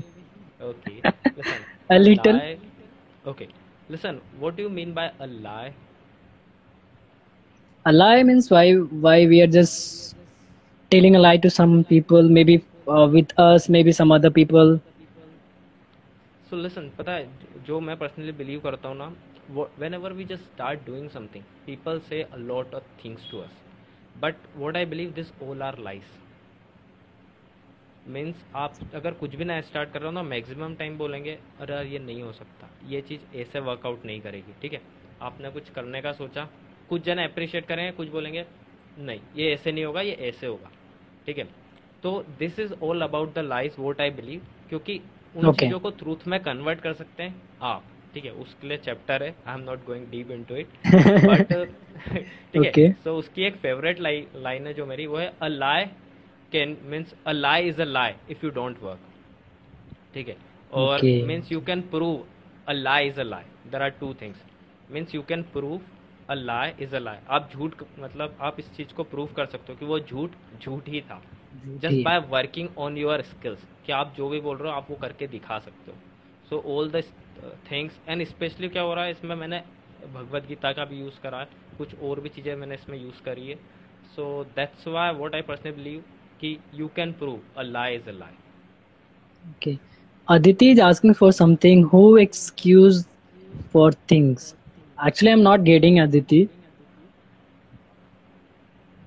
Okay, 0.61 1.03
listen. 1.35 1.65
A 1.89 1.99
little. 1.99 2.41
lie- 2.41 2.59
Okay, 3.25 3.47
listen. 3.89 4.21
What 4.39 4.55
do 4.55 4.63
you 4.63 4.69
mean 4.69 4.93
by 4.93 5.11
a 5.19 5.27
lie? 5.27 5.73
a 7.85 7.91
lie 7.91 8.23
means 8.23 8.49
why 8.51 8.73
why 9.05 9.25
we 9.31 9.41
are 9.41 9.51
just 9.55 10.15
telling 10.91 11.15
a 11.15 11.19
lie 11.19 11.37
to 11.37 11.49
some 11.49 11.83
people, 11.85 12.23
maybe 12.37 12.63
uh, 12.87 13.07
with 13.11 13.31
us, 13.37 13.69
maybe 13.69 13.91
some 13.91 14.11
other 14.11 14.31
people. 14.31 14.79
So 16.49 16.55
listen 16.55 16.89
पता 16.97 17.11
है 17.13 17.63
जो 17.67 17.79
मैं 17.87 17.95
personally 17.97 18.31
believe 18.41 18.59
करता 18.61 18.89
हूँ 18.89 18.97
ना 18.97 19.07
ever 19.50 20.12
we 20.12 20.24
just 20.24 20.44
start 20.44 20.86
doing 20.86 21.08
something 21.10 21.44
people 21.66 21.98
say 22.00 22.22
a 22.22 22.36
lot 22.36 22.74
of 22.74 22.84
things 23.04 23.30
to 23.30 23.38
us 23.38 23.62
but 24.20 24.34
what 24.56 24.76
I 24.76 24.84
believe 24.84 25.10
this 25.10 25.32
all 25.42 25.62
are 25.62 25.78
lies 25.78 26.18
means 28.08 28.44
आप 28.54 28.78
अगर 28.94 29.12
कुछ 29.12 29.34
भी 29.34 29.44
नया 29.44 29.60
स्टार्ट 29.60 29.90
कर 29.92 29.98
रहे 29.98 30.08
हो 30.08 30.12
ना 30.12 30.22
मैक्सिमम 30.22 30.74
टाइम 30.74 30.98
बोलेंगे 30.98 31.38
अरे 31.60 31.84
ये 31.90 31.98
नहीं 31.98 32.22
हो 32.22 32.32
सकता। 32.32 32.68
ये 32.86 33.00
चीज़ 33.00 33.36
ऐसे 33.36 33.60
वर्कआउट 33.60 34.04
नहीं 34.06 34.20
करेगी। 34.20 34.52
ठीक 34.62 34.72
है? 34.72 34.80
आपने 35.22 35.50
कुछ 35.50 35.70
करने 35.70 36.02
का 36.02 36.12
सोचा 36.12 36.48
कुछ 36.88 37.04
जन 37.04 37.18
अप्रिशिएट 37.18 37.66
करेंगे 37.66 37.92
कुछ 37.92 38.08
बोलेंगे 38.08 38.44
नहीं 38.98 39.20
ये 39.36 39.52
ऐसे 39.52 39.72
नहीं 39.72 39.84
होगा 39.84 40.00
ये 40.00 40.12
ऐसे 40.28 40.46
होगा। 40.46 40.70
ठीक 41.26 41.38
है? 41.38 41.48
तो 42.02 42.24
this 42.38 42.58
is 42.58 42.74
all 42.82 43.02
about 43.02 43.34
the 43.34 43.38
life 43.38 43.78
what 43.78 44.00
I 44.00 44.10
believe 44.10 44.46
क्योंकि 44.68 45.00
उन 45.34 45.44
Okay. 45.44 45.58
चीज़ों 45.60 45.78
को 45.80 45.90
ट्रूथ 45.90 46.26
में 46.28 46.38
कन्वर्ट 46.42 46.80
कर 46.80 46.92
सकते 46.92 47.22
हैं 47.22 47.42
आप। 47.62 47.84
ठीक 48.14 48.24
है 48.24 48.30
उसके 48.42 48.68
लिए 48.68 48.76
चैप्टर 48.78 49.22
है। 49.22 49.34
I 49.46 49.54
am 49.54 49.60
not 49.64 49.84
going 49.86 50.06
deep 50.10 50.30
into 50.30 50.56
it 50.56 50.68
but 51.26 51.52
ठीक 52.54 52.78
है 52.78 52.92
सो 53.04 53.16
उसकी 53.18 53.44
एक 53.44 53.56
फेवरेट 53.58 54.00
लाइन 54.00 54.66
है 54.66 54.74
जो 54.74 54.86
मेरी 54.86 55.06
वो 55.06 55.16
है 55.16 55.32
a 55.42 55.48
lie 55.48 55.84
can 56.52 56.76
means 56.84 57.14
a 57.26 57.32
lie 57.32 57.68
is 57.68 57.80
a 57.82 57.84
lie 57.84 58.14
if 58.30 58.44
you 58.46 58.50
don't 58.52 58.82
work 58.82 59.00
ठीक 60.14 60.28
है 60.28 60.36
और. 60.72 61.02
Means 61.26 61.52
you 61.52 61.60
can 61.62 61.80
prove 61.90 62.24
a 62.68 62.72
lie 62.72 63.08
is 63.08 63.20
a 63.20 63.24
lie 63.24 63.44
there 63.70 63.82
are 63.82 63.90
two 64.00 64.12
things 64.20 64.42
means 64.90 65.14
you 65.14 65.22
can 65.28 65.42
prove 65.52 65.80
a 66.28 66.34
lie 66.34 66.72
is 66.80 66.94
a 66.96 66.98
lie 66.98 67.18
आप 67.28 67.50
झूठ 67.52 67.82
मतलब 68.00 68.36
आप 68.40 68.60
इस 68.60 68.72
चीज़ 68.76 68.94
को 68.94 69.04
prove 69.04 69.28
कर 69.36 69.46
सकते 69.46 69.72
हो 69.72 69.78
कि 69.78 69.84
वो 69.84 69.98
झूठ 70.00 70.30
झूठ 70.60 70.88
ही 70.88 71.00
था। 71.00 71.20
Just 71.82 72.02
by 72.04 72.18
working 72.30 72.68
on 72.78 72.96
your 72.98 73.22
skills 73.24 73.66
कि 73.86 73.92
आप 73.92 74.14
जो 74.16 74.28
भी 74.28 74.40
बोल 74.40 74.56
रहे 74.56 74.70
हो 74.70 74.76
आप 74.76 74.86
वो 74.90 74.96
करके 75.02 75.26
दिखा 75.26 75.58
सकते 75.58 75.90
हो। 75.90 75.96
So 76.50 76.62
all 76.76 76.90
the 76.90 77.02
thanks 77.70 77.98
and 78.08 78.24
specially 78.26 78.68
क्या 78.68 78.82
हो 78.82 78.94
रहा 78.94 79.04
है 79.04 79.10
इसमें 79.10 79.34
मैंने 79.36 79.62
भगवत 80.14 80.46
गीता 80.48 80.72
का 80.72 80.84
भी 80.84 80.98
यूज़ 81.00 81.20
करा 81.22 81.38
है 81.38 81.48
कुछ 81.78 81.94
और 82.02 82.20
भी 82.20 82.28
चीज़ें 82.28 82.54
मैंने 82.56 82.74
इसमें 82.74 82.98
यूज़ 82.98 83.22
करी 83.24 83.48
है 83.48 83.56
so 84.16 84.26
that's 84.56 84.88
why 84.88 85.14
what 85.14 85.34
I 85.34 85.42
personally 85.42 85.72
believe 85.72 86.02
कि 86.40 86.58
you 86.74 86.88
can 86.96 87.12
prove 87.22 87.38
a 87.58 87.62
lie 87.62 87.94
is 87.94 88.08
a 88.08 88.12
lie 88.12 88.36
okay 89.50 89.76
Aditi 90.28 90.70
is 90.70 90.80
asking 90.80 91.14
for 91.14 91.32
something 91.32 91.84
who 91.86 92.16
excuse 92.18 93.04
for 93.72 93.94
things 94.10 94.54
actually 94.98 95.30
I 95.30 95.38
am 95.38 95.42
not 95.42 95.60
getting 95.60 95.98
Aditi 96.00 96.46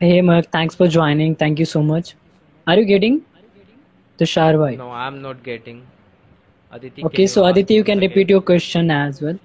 Hey 0.01 0.21
Mark, 0.21 0.45
thanks 0.51 0.75
for 0.75 0.87
joining. 0.87 1.35
Thank 1.35 1.57
you 1.57 1.65
so 1.65 1.81
much. 1.81 2.15
Are 2.67 2.77
you 2.77 2.85
getting? 2.85 3.15
Are 3.33 3.39
you 3.39 3.49
getting? 3.55 3.79
Tushar 4.19 4.55
bhai. 4.55 4.75
No, 4.75 4.91
I 4.91 5.07
am 5.07 5.23
not 5.23 5.41
getting. 5.41 5.79
Aditi 6.70 7.04
Okay, 7.04 7.26
can 7.26 7.26
so 7.26 7.44
ask 7.44 7.46
Aditi, 7.46 7.74
you 7.74 7.82
once 7.82 7.84
can 7.84 7.98
again? 7.98 8.00
repeat 8.00 8.30
your 8.30 8.40
question 8.40 8.90
as 8.90 9.20
well. 9.20 9.38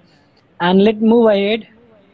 And 0.60 0.82
let's 0.84 1.00
move 1.00 1.26
ahead. 1.28 1.66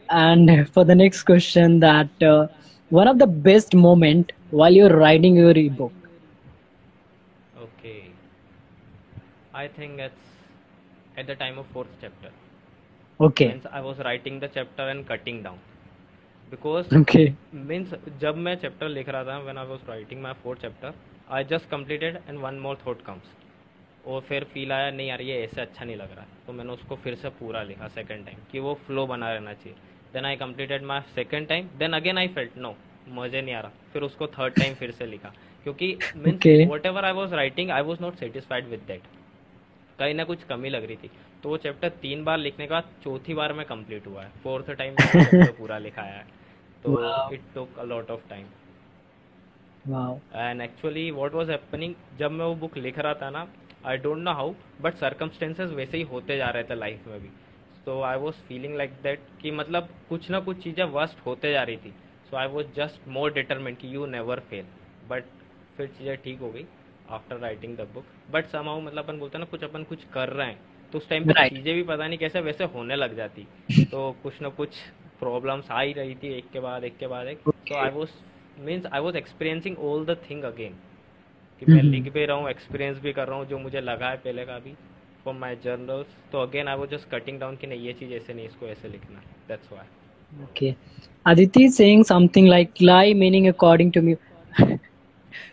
And 0.09 0.69
for 0.73 0.83
the 0.85 0.95
next 0.95 1.23
question, 1.23 1.79
that 1.79 2.09
uh, 2.21 2.47
one 2.89 3.07
of 3.07 3.19
the 3.19 3.27
best 3.27 3.73
moment 3.75 4.31
while 4.49 4.71
you're 4.73 4.95
writing 4.97 5.35
your 5.35 5.51
ebook. 5.57 5.93
Okay. 7.57 8.11
I 9.53 9.67
think 9.67 9.99
it's 9.99 10.25
at 11.17 11.27
the 11.27 11.35
time 11.35 11.57
of 11.57 11.65
fourth 11.67 11.87
chapter. 12.01 12.29
Okay. 13.19 13.55
Means 13.55 13.65
I 13.65 13.81
was 13.81 13.99
writing 13.99 14.39
the 14.39 14.47
chapter 14.47 14.87
and 14.89 15.07
cutting 15.07 15.41
down. 15.43 15.59
Because 16.49 16.87
Okay. 16.93 17.37
means 17.71 17.93
जब 18.21 18.37
मैं 18.47 18.55
chapter 18.61 18.89
लिख 18.89 19.09
रहा 19.15 19.23
था 19.29 19.37
when 19.45 19.57
I 19.63 19.65
was 19.71 19.87
writing 19.89 20.21
my 20.27 20.33
fourth 20.43 20.61
chapter, 20.65 20.93
I 21.39 21.43
just 21.53 21.69
completed 21.75 22.21
and 22.27 22.41
one 22.47 22.59
more 22.67 22.75
thought 22.85 23.03
comes. 23.09 23.33
और 24.06 24.20
फिर 24.20 24.44
feel 24.44 24.72
आया 24.72 24.90
नहीं 24.90 25.08
यार 25.08 25.20
ये 25.20 25.42
ऐसे 25.42 25.60
अच्छा 25.60 25.84
नहीं 25.84 25.96
लग 25.96 26.14
रहा। 26.16 26.26
तो 26.46 26.52
मैंने 26.52 26.72
उसको 26.72 26.96
फिर 26.96 27.14
से 27.14 27.28
पूरा 27.40 27.62
लिखा 27.62 27.88
सेकेंड 27.88 28.24
टाइम 28.26 28.38
कि 28.52 28.58
वो 28.58 28.74
फ्लो 28.86 29.06
बना 29.06 29.32
रहना 29.32 29.52
चाहिए। 29.54 29.76
Then 30.12 30.24
I 30.24 30.36
completed 30.36 30.82
my 30.82 31.00
second 31.14 31.48
time 31.48 31.68
then 31.78 31.92
again 31.92 32.18
I 32.18 32.28
felt 32.28 32.56
no 32.56 32.74
मज़े 33.08 33.42
नहीं 33.42 33.54
आ 33.54 33.60
रहा। 33.60 33.72
फिर 33.92 34.02
उसको 34.02 34.26
थर्ड 34.28 34.54
टाइम 34.54 34.74
फिर 34.74 34.90
से 34.90 35.06
लिखा। 35.06 35.32
क्योंकि 35.66 35.96
means 36.16 36.70
whatever 36.86 37.04
I 37.04 37.12
was 37.12 37.34
writing 37.34 37.70
I 37.70 37.82
was 37.82 38.02
not 38.02 38.14
satisfied 38.16 38.68
with 38.68 38.80
that 38.86 39.02
कहीं 39.98 40.14
ना 40.14 40.24
कुछ 40.24 40.44
कमी 40.44 40.68
लग 40.68 40.84
रही 40.84 40.96
थी। 40.96 41.10
तो 41.42 41.48
वो 41.48 41.56
चैप्टर 41.56 41.88
तीन 42.02 42.24
बार 42.24 42.38
लिखने 42.38 42.66
के 42.66 42.72
बाद 42.72 42.90
चौथी 43.04 43.34
बार 43.34 43.52
में 43.52 43.64
कंप्लीट 43.66 44.06
हुआ 44.06 44.22
है। 44.22 44.30
फोर्थ 44.42 44.70
टाइम 44.70 44.96
पूरा 45.58 45.78
लिखाया 45.78 46.14
है। 46.14 46.24
तो 46.84 47.32
it 47.34 47.40
took 47.54 47.78
a 47.78 47.84
lot 47.84 48.10
of 48.10 48.28
time 48.30 48.46
and 50.34 50.60
actually 50.62 51.10
what 51.10 51.34
was 51.34 51.50
happening 51.50 51.94
जब 52.18 52.30
मैं 52.30 52.44
वो 52.44 52.54
बुक 52.54 52.76
लिख 52.76 52.98
रहा 52.98 53.14
था 53.14 53.30
ना 53.30 53.46
I 53.86 53.96
don't 53.96 54.18
know 54.18 54.32
how 54.32 54.52
but 54.80 54.94
circumstances 54.94 55.72
वैसे 55.72 55.96
ही 55.96 56.02
होते 56.02 56.36
जा 56.36 56.48
रहे 56.50 56.64
थे 56.64 56.74
लाइफ 56.74 57.06
में 57.06 57.20
भी। 57.20 57.28
तो 57.86 58.00
I 58.02 58.16
was 58.16 58.34
feeling 58.48 58.76
like 58.76 58.90
that 59.02 59.20
कि 59.42 59.50
मतलब 59.50 59.88
कुछ 60.08 60.30
ना 60.30 60.40
कुछ 60.40 60.62
चीज़ें 60.62 60.84
वर्स्ट 60.84 61.26
होते 61.26 61.52
जा 61.52 61.62
रही 61.62 61.76
थी। 61.76 61.92
So 62.30 62.36
I 62.36 62.46
was 62.46 62.66
just 62.76 63.08
more 63.08 63.32
determined 63.32 63.78
कि 63.78 63.94
यू 63.94 64.06
नेवर 64.06 64.40
फेल 64.40 64.66
बट 65.08 65.24
फिर 65.76 65.86
चीज़ें 65.88 66.16
ठीक 66.16 66.40
हो 66.40 66.50
गई 66.50 66.66
after 67.10 67.36
writing 67.36 67.76
the 67.76 67.86
book 67.94 68.04
but 68.30 68.46
somehow 68.46 68.80
मतलब 68.80 69.04
अपन 69.04 69.18
बोलते 69.18 69.38
हैं 69.38 69.44
ना 69.44 69.50
कुछ 69.50 69.64
अपन 69.64 69.84
कुछ 69.84 70.04
कर 70.04 70.28
रहे 70.28 70.46
हैं। 70.46 70.60
तो 70.92 70.98
उस 70.98 71.08
टाइम 71.08 71.24
पर. 71.24 71.48
चीज़ें 71.48 71.74
भी 71.74 71.82
पता 71.82 72.06
नहीं 72.06 72.18
कैसे 72.18 72.40
वैसे 72.40 72.64
होने 72.64 72.96
लग 72.96 73.16
जाती। 73.16 73.46
तो 73.90 74.10
कुछ 74.22 74.40
ना 74.42 74.48
कुछ 74.48 74.76
प्रॉब्लम्स 75.20 75.70
आ 75.70 75.80
ही 75.80 75.92
रही 75.92 76.14
थी 76.14 76.32
एक 76.34 76.50
के 76.52 76.60
बाद 76.60 76.84
एक 76.84 76.98
के 76.98 77.06
बाद 77.06 77.26
एक। 77.26 77.40
तो 77.68 77.74
I 77.74 77.90
was 77.90 78.10
means 78.60 78.86
I 78.86 79.00
was 79.00 79.16
experiencing 79.16 79.78
all 79.78 80.04
the 80.04 80.16
thing 80.30 80.42
again 80.44 80.76
कि 81.60 81.66
मैं 81.66 81.80
हम्म। 81.80 81.92
लिख 81.92 82.12
भी 82.12 82.24
रहा 82.24 82.36
हूँ 82.36 82.50
एक्सपीरियंस 82.50 82.98
भी 83.02 83.12
कर 83.12 83.28
रहा 83.28 83.38
हूँ 83.38 83.46
जो 83.46 83.58
मुझे 83.58 83.80
लगा 83.80 84.10
है 84.10 84.16
पहले 84.26 84.44
का 84.46 84.58
भी 84.58 84.74
फॉर 85.24 85.34
माई 85.34 85.56
जर्नल्स 85.64 86.16
तो 86.32 86.42
again 86.42 86.68
I 86.68 86.76
was 86.76 86.90
just 86.90 87.10
cutting 87.10 87.40
down 87.40 87.56
कि 87.56 87.66
नहीं 87.66 87.86
ये 87.86 87.92
चीज़ 88.00 88.12
ऐसे 88.14 88.34
नहीं 88.34 88.46
इसको 88.46 88.66
ऐसे 88.66 88.88
लिखना 88.88 89.22
that's 89.48 89.72
why 89.72 89.86
Okay. 90.44 90.76
Aditi 91.26 91.64
is 91.64 91.76
saying 91.76 92.04
something 92.04 92.46
like 92.46 92.80
lie, 92.80 93.12
meaning 93.12 93.48
according 93.48 93.92
to 93.92 94.00
me. 94.00 94.16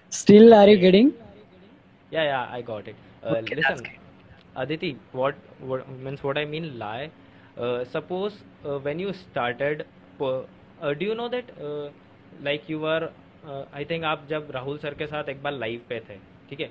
Still, 0.10 0.54
are 0.54 0.68
you 0.70 0.78
getting? 0.78 1.14
Yeah, 2.12 2.24
yeah, 2.24 2.48
I 2.52 2.62
got 2.62 2.88
it. 2.88 2.96
Uh, 3.24 3.36
Okay, 3.38 3.56
listen, 3.56 3.86
Aditi, 4.56 4.98
what, 5.12 5.36
what 5.60 5.90
means 5.90 6.24
what 6.24 6.38
I 6.38 6.46
mean 6.46 6.78
lie? 6.80 7.10
Uh, 7.58 7.84
suppose 7.86 8.44
uh, 8.64 8.78
when 8.80 9.00
you 9.00 9.14
started, 9.14 9.86
uh, 10.22 10.44
do 10.94 11.06
you 11.06 11.16
know 11.16 11.28
that 11.28 11.46
uh, 11.62 11.90
like 12.42 12.70
you 12.70 12.80
were, 12.80 13.10
uh, 13.46 13.90
think 13.90 14.04
आप 14.04 14.26
जब 14.30 14.48
Rahul 14.52 14.78
sir 14.78 14.94
के 14.94 15.08
साथ 15.08 15.30
एक 15.30 15.42
बार 15.44 15.54
live 15.54 15.82
पे 15.90 16.00
थे 16.00 16.16
ठीक 16.50 16.60
है? 16.60 16.70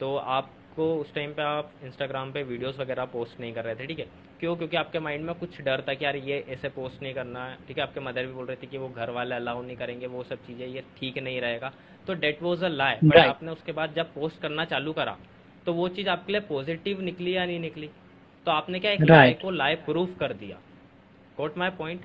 तो 0.00 0.16
आपको 0.16 0.94
उस 0.96 1.12
टाइम 1.14 1.32
पे 1.32 1.42
आप 1.42 1.70
इंस्टाग्राम 1.84 2.32
पे 2.32 2.42
वीडियोस 2.42 2.78
वगैरह 2.78 3.04
पोस्ट 3.04 3.40
नहीं 3.40 3.52
कर 3.52 3.64
रहे 3.64 3.74
थे 3.74 3.86
ठीक 3.86 3.98
है? 3.98 4.06
क्यों? 4.40 4.56
क्योंकि 4.56 4.76
आपके 4.76 4.98
माइंड 4.98 5.24
में 5.24 5.34
कुछ 5.34 5.60
डर 5.60 5.82
था 5.88 5.94
कि 5.94 6.04
यार 6.04 6.16
ये 6.16 6.44
ऐसे 6.48 6.68
पोस्ट 6.68 7.02
नहीं 7.02 7.14
करना 7.14 7.44
है 7.46 7.56
ठीक 7.68 7.78
है? 7.78 7.82
आपके 7.82 8.00
मदर 8.00 8.26
भी 8.26 8.32
बोल 8.32 8.46
रहे 8.46 8.56
थे 8.56 8.66
कि 8.66 8.78
वो 8.78 8.88
घर 8.88 9.10
वाले 9.10 9.34
अलाउ 9.34 9.62
नहीं 9.62 9.76
करेंगे 9.76 10.06
वो 10.06 10.22
सब 10.22 10.44
चीज़ें 10.46 10.66
ये 10.66 10.82
ठीक 10.98 11.18
नहीं 11.18 11.40
रहेगा। 11.40 11.72
तो 12.06 12.14
that 12.14 12.42
was 12.42 12.64
a 12.64 12.68
lie 12.68 12.96
but 13.04 13.16
आपने 13.16 13.52
उसके 13.52 13.72
बाद 13.72 13.94
जब 13.94 14.12
पोस्ट 14.14 14.40
करना 14.42 14.64
चालू 14.64 14.92
करा 14.92 15.16
तो 15.66 15.72
वो 15.74 15.88
चीज़ 15.88 16.08
आपके 16.08 16.32
लिए 16.32 16.40
पॉजिटिव 16.48 17.00
निकली 17.00 17.36
या 17.36 17.46
नहीं 17.46 17.60
निकली? 17.60 17.90
तो 18.46 18.50
आपने 18.52 18.80
क्या 18.80 18.90
एक. 18.90 19.00
लाई 19.02 19.32
को 19.34 19.50
लाई 19.50 19.74
प्रूफ 19.86 20.18
कर 20.20 20.32
दिया? 20.34 20.58
कोट 21.36 21.58
माई 21.58 21.70
पॉइंट 21.70 22.04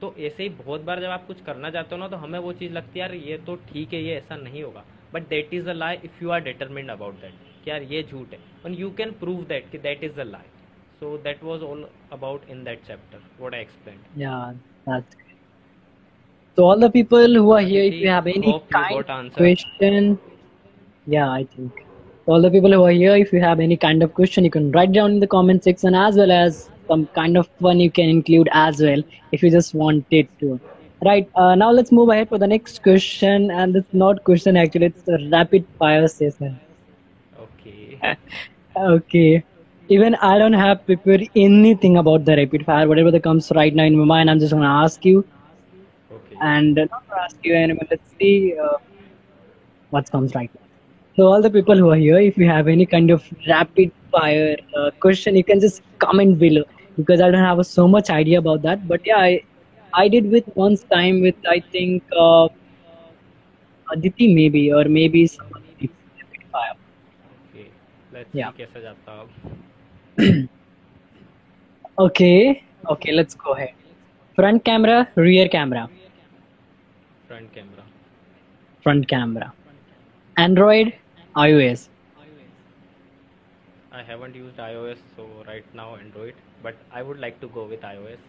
तो 0.00 0.14
ऐसे 0.18 0.42
ही 0.42 0.48
बहुत 0.48 0.80
बार 0.84 1.00
जब 1.00 1.10
आप 1.10 1.26
कुछ 1.26 1.42
करना 1.46 1.70
चाहते 1.70 1.94
हो 1.94 2.00
ना 2.00 2.08
तो 2.08 2.16
हमें 2.16 2.38
वो 2.38 2.52
चीज़ 2.60 2.72
लगती 2.72 2.98
है 2.98 3.06
यार 3.06 3.14
ये 3.14 3.36
तो 3.46 3.54
ठीक 3.72 3.92
है 3.92 4.02
ये 4.02 4.14
ऐसा 4.16 4.36
नहीं 4.36 4.62
होगा 4.62 4.84
but 5.14 5.28
that 5.28 5.54
is 5.54 5.68
a 5.68 5.72
lie 5.72 5.96
if 6.04 6.22
you 6.22 6.30
are 6.30 6.40
determined 6.44 6.90
about 6.90 7.20
that 7.20 7.34
कि 7.64 7.70
यार 7.70 7.82
ये 7.92 8.02
झूठ 8.02 8.32
है 8.32 8.38
and 8.66 8.78
you 8.80 8.90
can 8.98 9.12
prove 9.20 9.44
that 9.48 9.70
कि 9.72 9.78
that 9.88 10.04
is 10.04 10.20
a 10.20 10.24
lie 10.24 10.48
so 11.00 11.16
that 11.24 11.42
was 11.44 11.62
all 11.64 11.88
about 12.12 12.50
in 12.50 12.64
that 12.64 12.86
chapter 12.86 13.22
what 13.42 13.54
I 13.54 13.64
explained 13.66 14.22
Yeah, 14.22 14.52
that's 14.86 15.14
great. 15.14 15.36
So 16.58 16.64
all 16.64 16.78
the 16.78 16.90
people 16.90 17.34
who 17.34 17.50
are 17.52 17.60
here, 17.60 17.84
if 17.84 17.94
you 17.94 18.08
have 18.08 18.26
any 18.26 18.52
kind 18.72 19.10
of 19.10 19.32
question, 19.34 20.18
yeah, 21.06 21.30
I 21.30 21.44
think. 21.44 21.86
All 22.26 22.42
the 22.42 22.50
people 22.50 22.72
who 22.72 22.82
are 22.84 22.90
here, 22.90 23.16
if 23.16 23.32
you 23.32 23.40
have 23.40 23.60
any 23.60 23.76
kind 23.76 24.02
of 24.02 24.12
question, 24.14 24.44
you 24.44 24.50
can 24.50 24.70
write 24.72 24.92
down 24.92 25.12
in 25.12 25.20
the 25.20 25.26
comment 25.26 25.64
section 25.64 25.94
as 25.94 26.16
well 26.16 26.32
as 26.32 26.68
some 26.90 27.06
kind 27.14 27.36
of 27.38 27.48
fun 27.62 27.80
you 27.80 27.90
can 27.90 28.08
include 28.10 28.48
as 28.52 28.80
well 28.80 29.02
if 29.32 29.42
you 29.42 29.50
just 29.50 29.74
want 29.74 30.06
it 30.10 30.28
to. 30.40 30.60
Right, 31.04 31.28
uh, 31.36 31.54
now 31.54 31.70
let's 31.70 31.92
move 31.92 32.08
ahead 32.10 32.28
for 32.28 32.38
the 32.38 32.48
next 32.48 32.82
question 32.82 33.50
and 33.50 33.76
it's 33.76 33.94
not 33.94 34.24
question 34.24 34.56
actually, 34.56 34.86
it's 34.86 35.08
a 35.08 35.18
rapid 35.32 35.66
fire 35.78 36.08
session. 36.08 36.60
okay 37.38 38.02
Okay. 38.76 39.44
Even 39.88 40.14
I 40.16 40.38
don't 40.38 40.52
have 40.54 40.84
prepared 40.86 41.22
anything 41.36 41.96
about 41.96 42.24
the 42.24 42.36
rapid 42.36 42.64
fire. 42.64 42.88
Whatever 42.88 43.10
that 43.12 43.22
comes 43.22 43.50
right 43.54 43.74
now 43.74 43.84
in 43.84 43.96
my 43.98 44.04
mind, 44.04 44.30
I'm 44.30 44.40
just 44.40 44.52
gonna 44.52 44.66
ask 44.84 45.04
you. 45.04 45.24
okay 46.10 46.40
And 46.40 46.78
uh, 46.78 46.86
not 46.90 47.04
to 47.08 47.14
ask 47.24 47.36
you 47.42 47.54
anymore. 47.54 47.86
Let's 47.90 48.14
see 48.18 48.54
uh, 48.62 48.78
what 49.90 50.10
comes 50.10 50.34
right 50.34 50.50
now. 50.54 50.66
So 51.16 51.26
all 51.26 51.42
the 51.42 51.50
people 51.50 51.76
who 51.76 51.90
are 51.90 51.96
here, 51.96 52.18
if 52.20 52.36
you 52.38 52.46
have 52.48 52.68
any 52.68 52.86
kind 52.86 53.10
of 53.10 53.22
rapid 53.48 53.92
fire 54.12 54.56
uh, 54.76 54.90
question, 55.00 55.36
you 55.36 55.44
can 55.44 55.60
just 55.60 55.82
comment 55.98 56.38
below 56.38 56.64
because 56.97 57.21
I 57.21 57.29
don't 57.31 57.43
have 57.43 57.65
so 57.65 57.87
much 57.87 58.09
idea 58.09 58.39
about 58.39 58.61
that. 58.63 58.87
But 58.87 59.01
yeah, 59.05 59.17
I, 59.17 59.41
I 59.93 60.07
did 60.09 60.29
with 60.31 60.45
once 60.55 60.83
time 60.93 61.21
with 61.21 61.35
I 61.49 61.61
think 61.71 62.03
uh, 62.19 62.47
Aditi 63.91 64.33
maybe 64.33 64.71
or 64.71 64.85
maybe 64.85 65.25
someone 65.27 65.61
else, 65.69 65.89
rapid 66.19 66.41
fire. 66.51 66.75
okay 67.33 67.65
let's 68.15 68.33
Yeah. 68.33 68.51
see 68.51 68.53
कैसा 68.57 68.79
जाता 68.87 69.11
है 69.15 69.21
अब 69.21 69.33
Okay, 71.97 72.63
okay, 72.89 73.11
let's 73.13 73.35
go 73.35 73.53
ahead. 73.53 73.69
Front 74.35 74.63
camera, 74.65 75.09
rear 75.15 75.47
camera, 75.49 75.89
front 77.27 77.51
camera 77.53 77.85
front 78.81 79.07
camera. 79.07 79.53
Android, 80.37 80.93
iOS? 81.37 81.89
I 84.00 84.02
haven't 84.02 84.34
used 84.34 84.56
iOS, 84.56 85.00
so 85.14 85.24
right 85.46 85.74
now 85.74 85.96
Android, 85.96 86.34
but 86.62 86.76
I 86.90 87.02
would 87.02 87.18
like 87.18 87.38
to 87.40 87.48
go 87.48 87.64
with 87.66 87.82
iOS. 87.82 88.20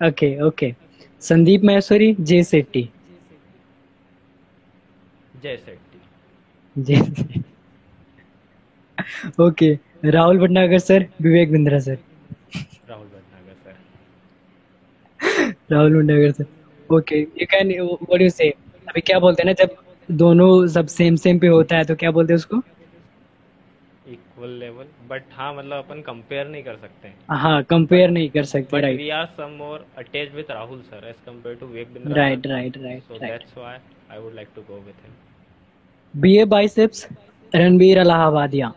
Okay, 0.00 0.40
okay. 0.40 0.76
Sandeep 1.20 1.64
Maheshwari, 1.64 2.10
Jay 2.24 2.40
Shetty. 2.40 2.82
Jay 5.42 5.56
Shetty. 5.64 6.00
Jay. 6.76 7.42
okay. 9.38 9.72
Rahul 10.18 10.38
Bhatnagar 10.44 10.80
sir, 10.80 11.00
Vivek 11.20 11.50
Bindra 11.50 11.82
sir. 11.82 11.98
Rahul 12.88 13.08
Bhatnagar 13.14 13.56
sir. 13.64 13.76
Rahul 15.72 15.94
मुंडागर 15.94 16.32
sir 16.32 16.94
okay 16.94 17.18
you 17.20 17.46
can 17.50 17.68
what 17.80 18.20
you 18.22 18.28
say 18.30 18.48
अभी 18.88 19.00
क्या 19.00 19.18
बोलते 19.24 19.42
हैं 19.42 19.46
ना 19.46 19.52
जब 19.60 19.76
दोनों 20.22 20.66
सब 20.74 20.86
same 20.98 21.16
same 21.24 21.38
पे 21.38 21.46
होता 21.46 21.76
है 21.76 21.84
तो 21.84 21.94
क्या 21.96 22.10
बोलते 22.10 22.32
हैं 22.32 22.38
उसको 22.38 22.62
इक्वल 24.40 24.50
लेवल 24.58 24.86
बट 25.08 25.22
हाँ 25.32 25.52
मतलब 25.54 25.84
अपन 25.84 26.00
कंपेयर 26.02 26.48
नहीं 26.48 26.62
कर 26.64 26.76
सकते 26.76 27.12
हाँ। 27.30 27.62
कंपेयर 27.70 28.10
नहीं 28.10 28.28
कर 28.30 28.44
सकते 28.44 28.80
right 28.80 28.96
we 28.98 29.08
are 29.16 29.26
some 29.36 29.50
more 29.58 29.84
attached 29.98 30.34
with 30.34 30.50
Rahul 30.50 30.80
sir 30.82 31.08
as 31.08 31.16
compare 31.26 31.56
to 31.56 31.66
Vivek 31.66 31.92
Bindra 31.94 32.14
right 32.16 32.46
right 32.46 32.76
right 32.78 33.02
right 33.12 33.32
that's 33.32 33.58
why 33.58 33.74
I 34.10 34.20
would 34.20 34.36
like 34.36 34.54
to 34.54 34.62
go 34.68 34.76
with 34.86 35.02
him. 35.02 35.12
Beer 36.14 36.44
biceps 36.54 37.06
Ranveer 37.52 37.98
Allahabadia 37.98 38.72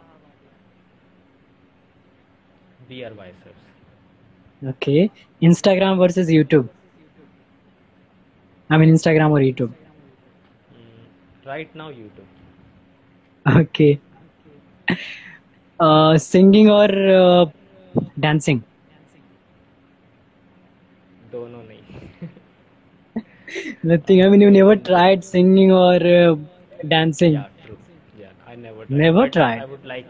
Beer 2.89 3.11
biceps. 3.17 3.61
Okay 4.61 5.09
Instagram 5.41 5.97
versus 5.97 6.29
YouTube 6.29 6.69
I 8.69 8.77
mean 8.77 8.89
Instagram 8.89 9.31
और 9.33 9.43
YouTube 9.43 9.75
right 11.47 11.75
now 11.75 11.91
YouTube. 11.91 13.59
Okay 13.61 13.93
singing 16.19 16.69
और 16.71 16.91
dancing 18.19 18.61
दोनों 21.31 21.63
नहीं। 21.63 22.27
Nothing 23.85 24.21
I 24.21 24.29
mean 24.29 24.41
you 24.41 24.49
never 24.49 24.75
tried 24.89 25.21
singing 25.23 25.71
और 25.73 26.03
dancing 26.85 27.33
yeah 27.33 27.47
true. 27.63 27.77
Yeah 28.15 28.31
I 28.47 28.55
never 28.57 28.85
Never 29.01 29.23
but 29.23 29.33
tried? 29.33 29.61
I 29.61 29.65
would 29.65 29.85
like 29.85 30.09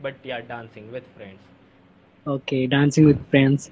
but 0.00 0.14
yeah 0.24 0.40
dancing 0.52 0.90
with 0.96 1.06
friends. 1.16 1.42
Okay 2.26 2.66
dancing 2.66 3.06
with 3.06 3.16
friends 3.30 3.70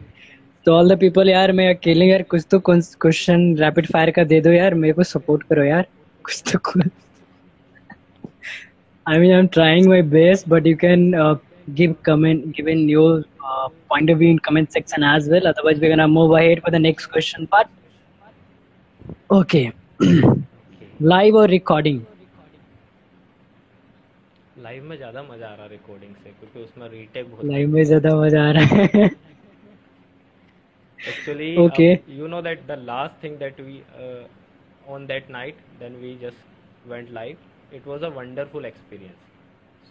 तो 0.67 0.73
all 0.75 0.95
the 0.95 0.99
people 1.01 1.29
यार 1.31 1.53
मैं 1.53 1.69
अकेले 1.75 2.07
यार 2.07 2.23
कुछ 2.35 2.47
तो 2.51 2.59
question 2.69 3.57
rapid 3.59 3.87
fire 3.93 4.11
का 4.19 4.25
दे 4.33 4.41
दो 4.41 4.51
यार 4.53 4.75
मेरे 4.85 4.93
को 4.95 5.03
सपोर्ट 5.05 5.43
करो 5.49 5.65
यार 5.65 5.87
कुछ 6.25 6.43
तो 6.53 6.59
कुछ 6.71 6.87
I 9.10 9.20
mean 9.20 9.32
I 9.32 9.40
am 9.40 9.48
trying 9.58 9.88
my 9.90 10.02
best 10.18 10.50
but 10.50 10.68
you 10.68 10.76
can 10.86 11.12
give 11.78 11.92
comment 12.08 12.46
given 12.58 12.80
your 12.90 13.24
uh, 13.48 13.68
point 13.92 14.12
of 14.14 14.18
view 14.20 14.30
in 14.36 14.40
comment 14.46 14.72
section 14.76 15.04
as 15.10 15.28
well 15.34 15.48
otherwise 15.50 15.82
we're 15.82 15.92
gonna 15.92 16.08
move 16.14 16.32
ahead 16.38 16.62
for 16.68 16.72
the 16.76 16.80
next 16.86 17.12
question 17.16 17.48
but 17.52 17.68
okay 19.40 19.62
okay 19.98 20.90
live 21.16 21.42
or 21.44 21.48
recording 21.58 22.00
live 24.64 24.84
में 24.84 24.98
ज्यादा 24.98 25.22
मजा 25.24 25.48
आ 25.48 25.56
रहा 25.56 25.66
recording 25.66 26.16
से 26.24 26.30
क्योंकि 26.30 26.64
उसमें 26.64 26.88
retake 26.90 27.30
बहुत 27.32 27.46
live 27.46 27.70
में 27.74 27.84
ज्यादा 27.92 28.16
मजा 28.22 28.42
आ 28.48 28.52
रहा 28.58 28.88
है 28.96 29.10
actually 31.00 31.48
Okay. 31.64 31.88
uh, 31.94 32.16
you 32.16 32.28
know 32.34 32.42
that 32.48 32.66
the 32.72 32.78
last 32.90 33.16
thing 33.22 33.38
that 33.44 33.62
we 33.68 33.76
uh, 34.06 34.24
on 34.96 35.08
that 35.12 35.30
night 35.36 35.62
then 35.84 35.96
we 36.02 36.12
just 36.26 36.92
went 36.94 37.14
live 37.20 37.48
it 37.72 37.86
was 37.86 38.04
a 38.04 38.10
wonderful 38.20 38.66
experience 38.66 39.28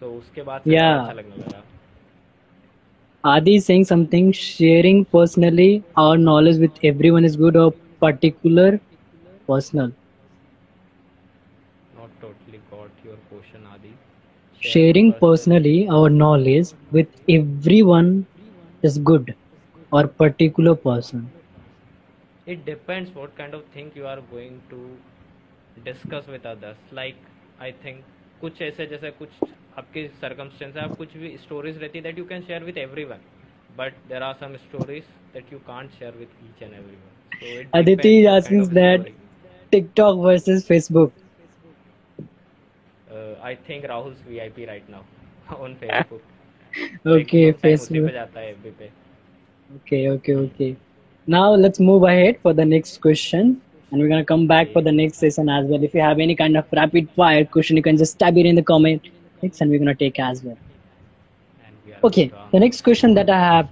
so 0.00 0.12
उसके 0.18 0.42
बाद 0.50 0.62
से 0.68 0.76
Yeah. 0.76 1.00
बहुत 1.00 1.12
अच्छा 1.12 1.12
लगने 1.12 1.36
लगा 1.44 1.62
Adi 3.24 3.56
is 3.56 3.66
saying 3.66 3.84
something 3.84 4.32
sharing 4.32 5.04
personally 5.04 5.84
our 5.96 6.16
knowledge 6.16 6.58
with 6.58 6.72
everyone 6.82 7.24
is 7.24 7.36
good 7.36 7.56
or 7.56 7.72
particular 8.00 8.80
personal. 9.48 9.92
not 11.96 12.10
totally 12.20 12.60
got 12.70 12.90
your 13.04 13.16
question 13.30 13.66
Adi 13.72 13.92
Sharing 14.60 15.12
personally. 15.12 15.14
personally 15.14 15.88
our 15.88 16.08
knowledge 16.10 16.72
with 16.90 17.08
everyone 17.28 18.26
is 18.82 18.98
good 18.98 19.34
or 19.90 20.06
particular 20.06 20.74
person. 20.74 21.32
it 22.46 22.64
depends 22.64 23.10
what 23.14 23.34
kind 23.36 23.54
of 23.54 23.64
thing 23.74 23.90
you 23.94 24.06
are 24.06 24.20
going 24.32 24.60
to 24.70 24.80
discuss 25.84 26.26
with 26.26 26.46
others 26.46 26.76
like 26.92 27.16
i 27.65 27.71
think 27.83 28.03
कुछ 28.41 28.61
ऐसे 28.61 28.85
जैसे 28.93 29.11
कुछ 29.19 29.29
आपके 29.77 30.07
circumstances 30.23 30.77
आप 30.85 30.95
कुछ 30.97 31.15
भी 31.23 31.35
stories 31.47 31.77
रहती 31.83 31.99
है 31.99 32.13
some 34.41 34.55
stories 34.67 35.11
that 35.35 35.51
you 35.53 35.59
can't 35.69 35.97
share 35.99 36.13
with 36.23 36.35
each 36.47 36.63
and 36.67 36.79
everyone 36.81 37.15
so 37.39 37.55
it 37.63 37.73
Aditi 37.73 38.17
depends 38.17 38.21
is 38.21 38.27
what 38.27 38.43
asking 38.45 38.59
kind 38.59 38.59
of 38.67 38.73
that 38.73 39.05
story. 39.05 39.15
TikTok 39.71 40.21
versus 40.23 40.65
Facebook. 40.67 41.11
uh, 43.11 43.35
I 43.41 43.55
think 43.55 43.85
Rahul's 43.85 44.21
VIP 44.27 44.65
right 44.65 44.87
now 44.89 45.03
on 45.57 45.75
Facebook 45.75 46.21
Like, 47.13 47.29
Okay, 47.29 47.43
full 47.43 47.53
time 47.65 47.79
उसी 47.79 47.99
पे 48.05 48.11
Facebook. 48.11 48.13
जाता 48.13 48.39
है 48.39 48.51
FB 48.51 48.71
पे 48.79 48.91
Okay, 49.75 50.09
okay, 50.09 50.35
okay. 50.35 50.77
Now 51.27 51.53
let's 51.55 51.79
move 51.79 52.03
ahead 52.03 52.39
for 52.41 52.53
the 52.53 52.65
next 52.65 53.01
question. 53.01 53.61
And 53.93 54.01
we're 54.01 54.09
gonna 54.09 54.25
come 54.25 54.47
back 54.47 54.73
for 54.73 54.81
the 54.81 54.91
next 54.91 55.19
session 55.19 55.49
as 55.49 55.67
well. 55.67 55.83
If 55.83 55.93
you 55.95 56.01
have 56.01 56.19
any 56.19 56.35
kind 56.35 56.57
of 56.57 56.65
rapid 56.73 57.09
fire 57.11 57.45
question, 57.45 57.77
you 57.77 57.83
can 57.83 57.97
just 57.97 58.19
type 58.19 58.37
it 58.37 58.47
in 58.47 58.55
the 58.55 58.63
comment 58.63 59.03
and 59.61 59.71
we're 59.71 59.79
gonna 59.79 59.95
take 59.95 60.19
as 60.19 60.43
well. 60.43 60.57
we 61.85 61.93
Okay, 62.03 62.33
the 62.51 62.59
next 62.59 62.81
question 62.83 63.13
that 63.15 63.29
I 63.29 63.39
have 63.39 63.69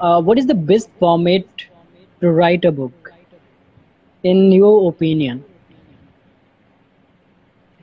uh, 0.00 0.20
What 0.22 0.38
is 0.38 0.46
the 0.46 0.54
best 0.54 0.90
format 0.98 1.44
to 2.20 2.30
write 2.30 2.64
a 2.64 2.72
book? 2.72 3.12
In 4.22 4.52
your 4.52 4.88
opinion, 4.90 5.44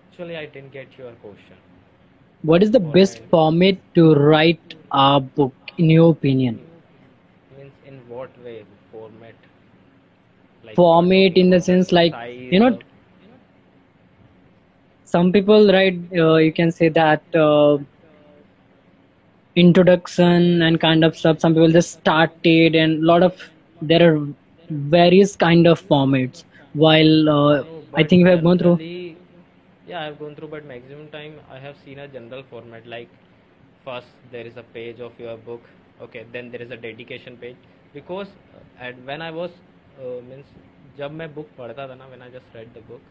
actually 0.07 0.37
I 0.37 0.45
didn't 0.45 0.71
get 0.71 0.97
your 0.97 1.13
question 1.13 1.57
what 2.43 2.63
is 2.63 2.71
the 2.71 2.79
best 2.79 3.19
format 3.29 3.77
to 3.95 4.13
write 4.15 4.75
a 4.91 5.19
book? 5.19 5.53
In 5.77 5.89
your 5.89 6.11
opinion, 6.11 6.61
means 7.57 7.73
in 7.85 8.07
what 8.07 8.37
way 8.43 8.63
Format 10.75 11.37
in 11.37 11.49
the 11.49 11.59
sense 11.61 11.91
like, 11.91 12.15
you 12.49 12.59
know, 12.59 12.77
some 15.03 15.31
people 15.31 15.71
write, 15.71 15.99
uh, 16.17 16.35
you 16.35 16.53
can 16.53 16.71
say 16.71 16.89
that 16.89 17.23
uh, 17.35 17.77
introduction 19.55 20.61
and 20.61 20.79
kind 20.79 21.03
of 21.03 21.15
stuff. 21.15 21.39
Some 21.39 21.53
people 21.53 21.71
just 21.71 21.91
started, 21.91 22.75
and 22.75 23.03
a 23.03 23.05
lot 23.05 23.23
of 23.23 23.35
there 23.81 24.01
are 24.13 24.27
various 24.69 25.35
kind 25.35 25.67
of 25.67 25.81
formats. 25.87 26.43
While 26.73 27.29
uh, 27.29 27.63
No, 27.63 27.83
I 27.95 28.03
think 28.03 28.23
we 28.23 28.29
have 28.29 28.43
gone 28.43 28.59
through. 28.59 28.79
Yeah, 29.85 30.01
I've 30.01 30.19
gone 30.19 30.35
through, 30.35 30.49
but 30.49 30.65
maximum 30.65 31.09
time 31.09 31.39
I 31.49 31.59
have 31.59 31.77
seen 31.77 31.99
a 31.99 32.07
general 32.07 32.43
format. 32.43 32.85
Like 32.85 33.09
first 33.83 34.07
there 34.31 34.45
is 34.45 34.57
a 34.57 34.63
page 34.63 34.99
of 34.99 35.17
your 35.19 35.37
book. 35.37 35.69
Okay, 36.01 36.25
then 36.31 36.51
there 36.51 36.61
is 36.61 36.71
a 36.71 36.77
dedication 36.77 37.37
page. 37.37 37.57
Because 37.93 38.27
uh, 38.53 38.59
at 38.77 39.01
when 39.03 39.21
I 39.21 39.31
was 39.31 39.51
means 40.29 40.57
जब 40.97 41.11
मैं 41.11 41.33
book 41.33 41.49
पढ़ता 41.57 41.87
था 41.87 41.95
ना 41.95 42.05
I 42.25 42.29
just 42.29 42.55
read 42.55 42.73
the 42.73 42.81
book, 42.89 43.01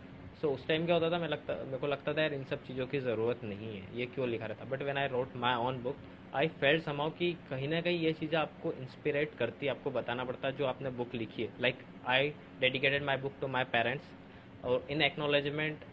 so 0.40 0.48
उस 0.54 0.66
time 0.68 0.84
क्या 0.86 0.94
होता 0.94 1.10
था, 1.10 1.18
मैं 1.18 1.28
लगता, 1.28 1.54
मेरे 1.64 1.78
को 1.78 1.86
लगता 1.86 2.12
था 2.14 2.22
यार 2.22 2.34
इन 2.34 2.44
सब 2.50 2.64
चीज़ों 2.66 2.86
की 2.86 3.00
ज़रूरत 3.00 3.40
नहीं 3.44 3.74
है, 3.76 3.82
ये 3.98 4.06
क्यों 4.06 4.28
लिखा 4.28 4.46
रहता? 4.46 4.64
But 4.70 4.82
when 4.82 4.96
I 4.98 5.08
wrote 5.08 5.36
my 5.36 5.54
own 5.66 5.82
book 5.82 5.96
I 6.34 6.48
felt 6.60 6.84
somehow 6.84 7.10
कि 7.18 7.32
कहीं 7.50 7.68
ना 7.68 7.80
कहीं 7.80 7.98
ये 8.00 8.12
चीज़ें 8.12 8.38
आपको 8.38 8.72
इंस्पिरेट 8.72 9.34
करती 9.38 9.66
है 9.66 9.72
आपको 9.72 9.90
बताना 9.90 10.24
पड़ता 10.24 10.48
है 10.48 10.56
जो 10.56 10.66
आपने 10.66 10.90
बुक 10.98 11.14
लिखी 11.14 11.42
है। 11.42 11.48
Like 11.60 11.78
I 12.06 12.28
dedicated 12.60 13.04
my 13.04 13.16
book 13.16 13.32
to 13.40 13.48
my 13.48 13.64
parents 13.72 14.64
और 14.64 14.86
in 14.90 15.02
acknowledgement 15.02 15.84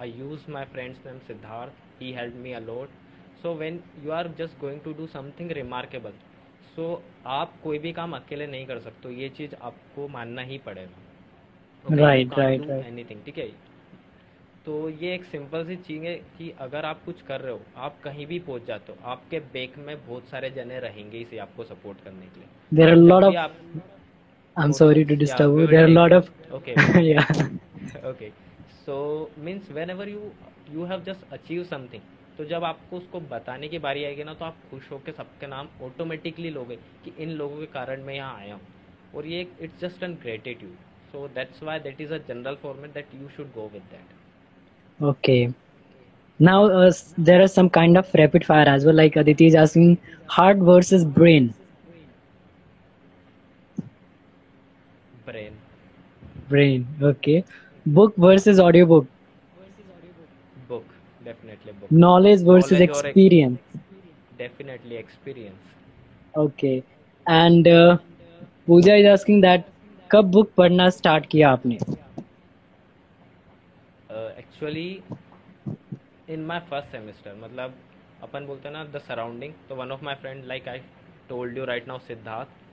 I 0.00 0.12
use 0.18 0.50
my 0.50 0.64
friends 0.72 1.06
name 1.06 1.18
Siddharth 1.26 2.02
he 2.02 2.12
help 2.12 2.34
me 2.42 2.52
a lot 2.62 2.88
so 3.42 3.54
when 3.54 3.82
you 4.04 4.10
are 4.12 4.28
just 4.38 4.58
going 4.60 4.80
to 4.80 4.92
do 4.92 5.06
something 5.14 5.50
remarkable 5.60 6.12
so 6.76 7.02
आप 7.26 7.54
कोई 7.64 7.78
भी 7.78 7.92
काम 7.92 8.12
अकेले 8.16 8.46
नहीं 8.46 8.66
कर 8.66 8.78
सकते 8.78 9.14
ये 9.14 9.28
चीज़ 9.28 9.54
आपको 9.62 10.08
मानना 10.08 10.42
ही 10.42 10.58
पड़ेगा 10.58 11.08
right, 11.84 12.30
right. 12.36 12.60
एनीथिंग 12.86 13.22
ठीक 13.24 13.38
है 13.38 13.48
तो 14.66 14.88
ये 14.88 15.14
एक 15.14 15.24
सिंपल 15.24 15.64
सी 15.66 15.76
चीज़ 15.76 16.02
है 16.04 16.14
कि 16.38 16.50
अगर 16.60 16.84
आप 16.84 17.04
कुछ 17.04 17.22
कर 17.22 17.40
रहे 17.40 17.52
हो 17.52 17.60
आप 17.76 17.96
कहीं 18.04 18.26
भी 18.26 18.38
पहुँच 18.38 18.66
जाते 18.66 18.92
हो 18.92 18.98
आपके 19.10 19.40
बैक 19.54 19.78
में 19.78 19.96
बहुत 20.06 20.28
सारे 20.28 20.50
जने 20.50 20.80
रहेंगे 20.80 21.18
इसे 21.18 21.38
आपको 21.38 21.64
सपोर्ट 21.64 22.04
करने 22.04 22.26
के 22.26 22.40
लिए 22.40 22.48
a 22.86 22.96
जब 22.96 23.08
lot 23.08 23.28
भी 23.28 23.34
of. 23.34 23.36
आप 23.36 23.56
I'm 24.56 24.72
sorry 24.72 25.04
to 25.04 25.16
Yeah, 25.16 25.16
disturb 25.16 25.54
we 25.54 25.60
you. 25.60 25.66
will 25.66 25.66
There 25.66 25.82
are 25.82 25.84
a 25.84 25.88
take 25.88 25.94
lot 25.94 26.12
it. 26.12 26.12
of. 26.12 26.30
okay 26.52 26.74
yeah. 27.00 27.24
okay 28.04 28.32
तो 32.38 32.44
जब 32.44 32.64
आपको 32.64 32.96
उसको 32.96 33.20
बताने 33.30 33.68
की 33.68 33.78
बारी 33.86 34.04
आएगी 34.04 34.24
ना 34.24 34.34
तो 34.34 34.44
आप 34.44 34.56
खुश 34.70 34.90
होकर 34.90 35.12
सबके 35.12 35.46
नाम 35.46 35.68
ऑटोमेटिकली 35.84 36.50
लोगे 36.50 36.76
कि 37.04 37.12
इन 37.22 37.30
लोगों 37.40 37.58
के 37.58 37.66
कारण 37.72 38.02
मैं 38.02 38.14
यहाँ 38.14 38.36
आया 38.38 38.54
हूँ 38.54 39.16
और 39.16 39.26
ये 39.26 39.46
it's 39.60 39.80
just 39.80 40.02
an 40.02 40.14
gratitude 40.22 40.76
so 41.12 41.26
that's 41.34 41.62
why 41.62 41.78
that 41.88 42.00
is 42.00 42.14
a 42.14 42.18
general 42.28 42.56
format 42.62 42.92
that 42.94 43.14
you 43.14 43.28
should 43.36 43.52
go 43.54 43.68
with 43.72 43.82
that 43.90 44.18
Okay. 45.00 45.52
Now 46.40 46.64
uh, 46.66 46.92
there 47.16 47.42
are 47.42 47.48
some 47.48 47.70
kind 47.70 47.96
of 47.96 48.08
rapid 48.14 48.44
fire 48.44 48.68
as 48.68 48.84
well. 48.84 48.94
Like 48.94 49.16
Aditi 49.16 49.46
is 49.46 49.54
asking, 49.54 49.98
heart 50.26 50.58
versus 50.58 51.04
brain. 51.04 51.54
brain 55.24 55.56
Brain. 56.48 56.86
Okay. 57.00 57.44
Book 57.86 58.14
versus 58.16 58.60
audiobook. 58.60 59.06
book 61.19 61.23
definitely 61.25 61.71
book 61.81 61.91
Knowledge 61.91 62.41
versus 62.43 62.79
Knowledge 62.79 62.89
or 62.89 63.05
ex- 63.05 63.05
experience. 63.05 63.61
definitely 64.37 64.95
experience 64.97 65.63
Okay. 66.35 66.85
And 67.27 67.67
uh, 67.67 67.97
Pooja 68.67 68.95
is 68.95 69.05
asking 69.05 69.41
that 69.41 69.69
कब 70.11 70.31
book 70.31 70.53
पढ़ना 70.57 70.89
start 70.97 71.25
किया 71.31 71.49
आपने 71.51 71.79
actually 74.39 74.87
in 76.33 76.45
my 76.45 76.59
first 76.69 76.89
semester 76.91 77.35
मतलब 77.43 77.75
अपन 78.23 78.45
बोलते 78.47 78.67
हैं 78.67 78.73
ना 78.75 78.83
the 78.93 78.99
surrounding 79.07 79.53
तो 79.69 79.75
one 79.75 79.91
of 79.91 80.03
my 80.03 80.15
friend 80.21 80.45
like 80.51 80.67
I 80.69 80.79
told 81.29 81.57
you 81.57 81.65
right 81.71 81.87
now 81.87 81.99
Siddharth 82.07 82.63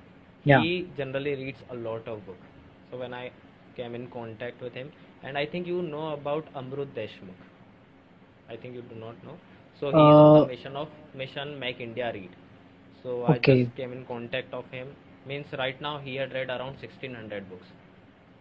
Yeah. 0.44 0.64
he 0.64 0.66
generally 0.98 1.32
reads 1.40 1.60
a 1.74 1.76
lot 1.84 2.08
of 2.12 2.20
book 2.26 2.42
so 2.90 2.98
when 3.02 3.14
i 3.18 3.22
came 3.78 3.96
in 3.98 4.06
contact 4.16 4.62
with 4.66 4.78
him 4.80 4.90
and 5.30 5.40
i 5.40 5.44
think 5.54 5.70
you 5.72 5.80
know 5.88 6.04
about 6.16 6.50
amrut 6.60 6.92
deshmukh 6.98 7.46
i 8.49 8.55
think 8.57 8.75
you 8.75 8.81
do 8.81 8.95
not 8.95 9.23
know. 9.25 9.37
So 9.79 9.91
he 9.91 10.09
is 10.09 10.19
on 10.19 10.33
Uh, 10.33 10.39
the 10.39 10.41
mission 10.51 10.75
of 10.81 10.89
mission 11.23 11.57
make 11.63 11.79
india 11.87 12.11
read. 12.17 12.35
So 13.03 13.25
i 13.25 13.37
just 13.49 13.65
came 13.75 13.93
in 13.97 14.05
contact 14.05 14.53
of 14.53 14.69
him. 14.77 14.95
Means 15.25 15.53
right 15.63 15.81
now 15.87 15.97
he 15.99 16.15
had 16.15 16.33
read 16.39 16.49
around 16.57 16.77
1600 16.79 17.49
books. 17.49 17.73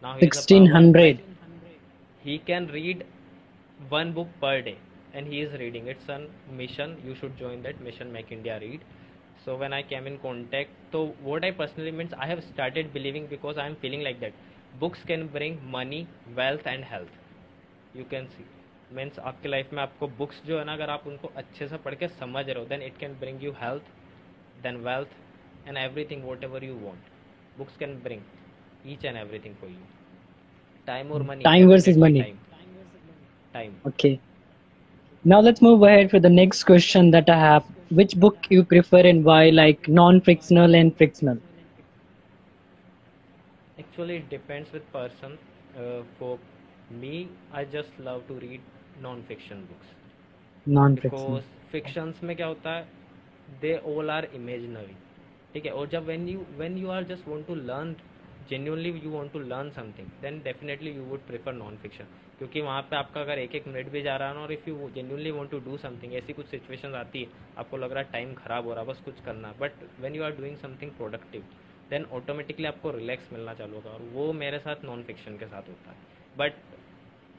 Now 0.02 0.16
he 0.16 0.24
has 0.24 0.36
a 0.36 0.42
power 0.54 0.70
1600. 0.74 1.20
he 2.22 2.38
can 2.38 2.66
read 2.68 3.04
one 3.88 4.12
book 4.12 4.28
per 4.40 4.60
day 4.62 4.78
and 5.14 5.26
he 5.26 5.40
is 5.40 5.52
reading. 5.58 5.86
It's 5.88 6.08
a 6.08 6.20
mission. 6.50 6.96
You 7.04 7.14
should 7.14 7.36
join 7.38 7.62
that 7.62 7.80
mission 7.80 8.12
make 8.12 8.32
india 8.32 8.58
read. 8.60 8.84
So 9.44 9.56
when 9.62 9.72
i 9.78 9.82
came 9.92 10.06
in 10.10 10.18
contact 10.26 10.70
so 10.92 11.02
what 11.30 11.44
i 11.48 11.50
personally 11.62 11.92
means 12.00 12.14
i 12.26 12.26
have 12.32 12.42
started 12.52 12.92
believing 12.98 13.26
because 13.34 13.58
i 13.58 13.66
am 13.66 13.76
feeling 13.84 14.02
like 14.08 14.20
that. 14.20 14.32
Books 14.84 15.04
can 15.12 15.26
bring 15.38 15.58
money 15.78 16.06
wealth 16.40 16.66
and 16.74 16.84
health. 16.94 17.18
You 17.94 18.04
can 18.14 18.28
see 18.36 18.46
means 18.94 19.18
आपके 19.18 19.48
life 19.48 19.72
में 19.72 19.82
आपको 19.82 20.06
books 20.18 20.42
जो 20.46 20.58
है 20.58 20.64
ना 20.64 20.72
अगर 20.74 20.90
आप 20.90 21.06
उनको 21.06 21.28
अच्छे 21.36 21.68
से 21.68 21.76
पढ़ 21.86 21.94
के 22.02 22.08
समझ 22.08 22.44
रहे 22.48 22.58
हो 22.58 22.64
then 22.68 22.82
it 22.82 22.98
can 22.98 23.14
bring 23.20 23.44
you 23.44 23.52
health 23.62 23.90
then 24.62 24.76
wealth 24.88 25.68
and 25.68 25.78
everything 25.78 26.24
whatever 26.44 26.64
you 26.64 26.74
want 26.84 27.58
books 27.58 27.76
can 27.76 27.98
bring 28.02 28.22
each 28.92 29.04
and 29.04 29.16
everything 29.16 29.54
for 29.60 29.70
you 29.70 29.84
time 30.88 31.10
or 31.14 31.18
money 31.28 31.46
Time 31.46 31.68
versus 31.68 31.96
definitely 31.96 31.96
money. 31.96 32.20
time 32.20 32.38
time 33.54 33.74
Now 35.24 35.40
let's 35.40 35.60
move 35.60 35.82
ahead 35.82 36.10
for 36.10 36.20
the 36.20 36.30
next 36.30 36.64
question 36.64 37.10
that 37.10 37.28
I 37.28 37.38
have. 37.38 37.64
Which 37.90 38.16
book 38.16 38.36
you 38.48 38.64
prefer 38.64 39.00
and 39.00 39.24
why, 39.24 39.50
like 39.50 39.88
non-fictional 39.88 40.74
and 40.74 40.96
fictional? 40.96 41.38
actually 43.78 44.16
it 44.16 44.28
depends 44.30 44.72
with 44.72 44.84
person 44.92 45.38
uh, 45.78 46.02
for 46.18 46.38
me 47.02 47.28
i 47.52 47.64
just 47.64 47.90
love 48.08 48.22
to 48.28 48.34
read 48.44 48.60
non-fiction 49.02 49.60
books. 49.68 49.88
Non-fictional. 50.66 51.40
Because 51.40 51.70
fictions 51.72 52.20
में 52.22 52.36
क्या 52.36 52.46
होता 52.46 52.70
है? 52.70 52.88
They 53.60 53.76
all 53.86 54.10
are 54.10 54.24
imaginary 54.34 54.96
ठीक 55.54 55.66
है? 55.66 55.72
और 55.72 55.88
जब 55.88 56.04
when 56.04 56.28
you 56.28 56.44
when 56.56 56.78
you 56.78 56.88
are 56.88 57.04
just 57.04 57.28
want 57.28 57.46
to 57.46 57.54
learn 57.54 57.94
genuinely 58.50 58.90
you 59.04 59.10
want 59.10 59.32
to 59.32 59.38
learn 59.38 59.70
something 59.70 60.08
then 60.22 60.40
definitely 60.42 60.90
you 60.90 61.02
would 61.02 61.26
prefer 61.26 61.52
non 61.52 61.76
fiction 61.76 62.04
क्योंकि 62.38 62.60
वहाँ 62.60 62.82
पे 62.82 62.96
आपका 62.96 63.20
अगर 63.20 63.38
एक 63.38 63.54
एक 63.54 63.66
मिनट 63.68 63.88
भी 63.88 64.02
जा 64.02 64.16
रहा 64.16 64.28
है 64.28 64.34
ना 64.34 64.40
और 64.40 64.52
if 64.52 64.68
you 64.70 64.90
genuinely 64.94 65.30
want 65.30 65.50
to 65.50 65.58
do 65.58 65.76
something 65.76 66.14
ऐसी 66.14 66.32
कुछ 66.32 66.46
सिचुएशन 66.46 66.94
आती 66.94 67.22
है 67.22 67.28
आपको 67.58 67.76
लग 67.76 67.92
रहा 67.92 68.02
है 68.02 68.10
टाइम 68.12 68.34
खराब 68.34 68.66
हो 68.66 68.74
रहा 68.74 68.80
है 68.80 68.88
बस 68.88 69.00
कुछ 69.04 69.20
करना 69.24 69.54
but 69.60 69.72
when 70.00 70.14
you 70.14 70.22
are 70.22 70.36
doing 70.36 70.56
something 70.56 70.90
productive 70.90 71.44
then 71.90 72.04
automatically 72.04 72.66
आपको 72.66 72.90
रिलैक्स 72.90 73.32
मिलना 73.32 73.54
चालू 73.54 73.74
होगा 73.74 73.90
और 73.90 74.02
वो 74.02 74.32
मेरे 74.32 74.58
साथ 74.58 74.84
नॉन 74.84 75.02
फिक्शन 75.02 75.36
के 75.36 75.46
साथ 75.46 75.68
होता 75.68 75.90
है। 75.90 75.96
बट 76.38 76.52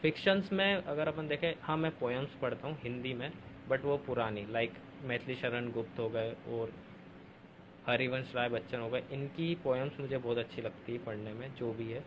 फिक्शंस 0.02 0.50
में 0.54 0.74
अगर 0.76 1.08
अपन 1.08 1.28
देखें 1.28 1.54
हाँ 1.62 1.78
मैं 1.78 1.92
पोएम्स 1.92 2.36
पढ़ता 2.42 2.68
हूँ 2.68 2.78
हिंदी 2.84 3.14
में 3.14 3.32
बट 3.70 3.86
वो 3.86 3.98
पुरानी 3.98 4.46
लाइक 4.52 4.74
मैथिली 5.06 5.36
शरण 5.36 5.72
गुप्त 5.72 6.00
हो 6.00 6.10
गए 6.10 6.36
और 6.50 6.72
हरिवंश 7.88 8.32
राय 8.36 8.50
बच्चन 8.50 8.80
हो 8.80 8.90
गए 8.90 9.04
इनकी 9.12 9.54
पोएम्स 9.64 10.00
मुझे 10.00 10.18
बहुत 10.18 10.38
अच्छी 10.38 10.62
लगती 10.62 10.94
है 10.94 11.00
पढ़ने 11.06 11.34
में 11.34 11.50
जो 11.56 11.72
भी 11.74 11.92
है 11.92 12.04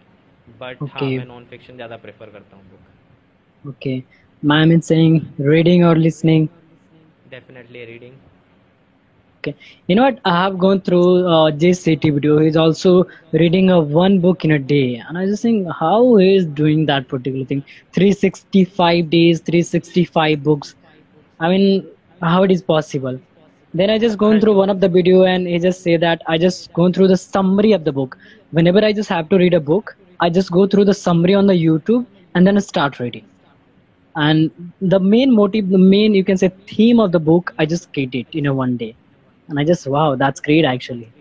बट 0.60 0.78
okay. 0.78 0.90
हाँ 0.92 1.10
मैं 1.10 1.26
नॉन 1.26 1.44
फिक्शन 1.44 1.74
ज़्यादा 1.74 1.96
प्रेफर 1.96 2.30
करता 2.30 2.56
हूँ 2.56 2.70
book 2.70 3.68
okay 3.68 4.02
Ma'am 4.42 4.70
is 4.72 4.86
saying 4.86 5.16
reading 5.38 5.84
or 5.84 5.94
listening. 5.96 6.48
Definitely 7.30 7.84
reading 7.84 8.14
Okay. 9.40 9.56
You 9.86 9.94
know 9.96 10.02
what? 10.02 10.18
I 10.26 10.42
have 10.42 10.58
gone 10.58 10.82
through 10.82 11.26
uh, 11.26 11.72
city 11.72 12.10
video. 12.10 12.40
He's 12.40 12.58
also 12.58 13.06
reading 13.32 13.70
a 13.70 13.80
one 13.80 14.20
book 14.20 14.44
in 14.44 14.50
a 14.50 14.58
day, 14.58 14.96
and 14.96 15.16
I 15.16 15.22
was 15.22 15.30
just 15.30 15.42
saying 15.42 15.64
how 15.78 16.16
he 16.16 16.36
is 16.36 16.44
doing 16.44 16.84
that 16.90 17.08
particular 17.08 17.46
thing. 17.46 17.64
365 17.94 19.08
days, 19.08 19.40
365 19.40 20.42
books. 20.42 20.74
I 21.38 21.48
mean, 21.48 21.86
how 22.20 22.42
it 22.42 22.50
is 22.50 22.60
possible? 22.60 23.18
Then 23.72 23.88
I 23.88 23.98
just 23.98 24.18
gone 24.18 24.42
through 24.42 24.56
one 24.56 24.68
of 24.68 24.78
the 24.78 24.90
video, 24.90 25.24
and 25.24 25.46
he 25.46 25.58
just 25.58 25.82
say 25.82 25.96
that 25.96 26.20
I 26.26 26.36
just 26.36 26.70
gone 26.74 26.92
through 26.92 27.08
the 27.08 27.16
summary 27.16 27.72
of 27.72 27.84
the 27.84 27.92
book. 27.92 28.18
Whenever 28.50 28.84
I 28.84 28.92
just 28.92 29.08
have 29.08 29.30
to 29.30 29.38
read 29.38 29.54
a 29.54 29.60
book, 29.72 29.96
I 30.20 30.28
just 30.28 30.52
go 30.52 30.66
through 30.66 30.84
the 30.84 30.98
summary 31.02 31.34
on 31.34 31.46
the 31.46 31.54
YouTube 31.54 32.04
and 32.34 32.46
then 32.46 32.58
I 32.58 32.60
start 32.60 33.00
reading. 33.00 33.24
And 34.16 34.50
the 34.82 35.00
main 35.00 35.34
motive, 35.34 35.70
the 35.70 35.78
main 35.78 36.14
you 36.14 36.24
can 36.24 36.36
say 36.36 36.50
theme 36.66 37.00
of 37.00 37.12
the 37.12 37.20
book, 37.20 37.54
I 37.58 37.64
just 37.64 37.90
get 37.94 38.14
it 38.14 38.26
in 38.32 38.44
a 38.44 38.52
one 38.52 38.76
day 38.76 38.96
and 39.49 39.59
I 39.59 39.63
just 39.63 39.87
wow, 39.87 40.15
that's 40.15 40.39
great 40.39 40.65
actually. 40.65 41.11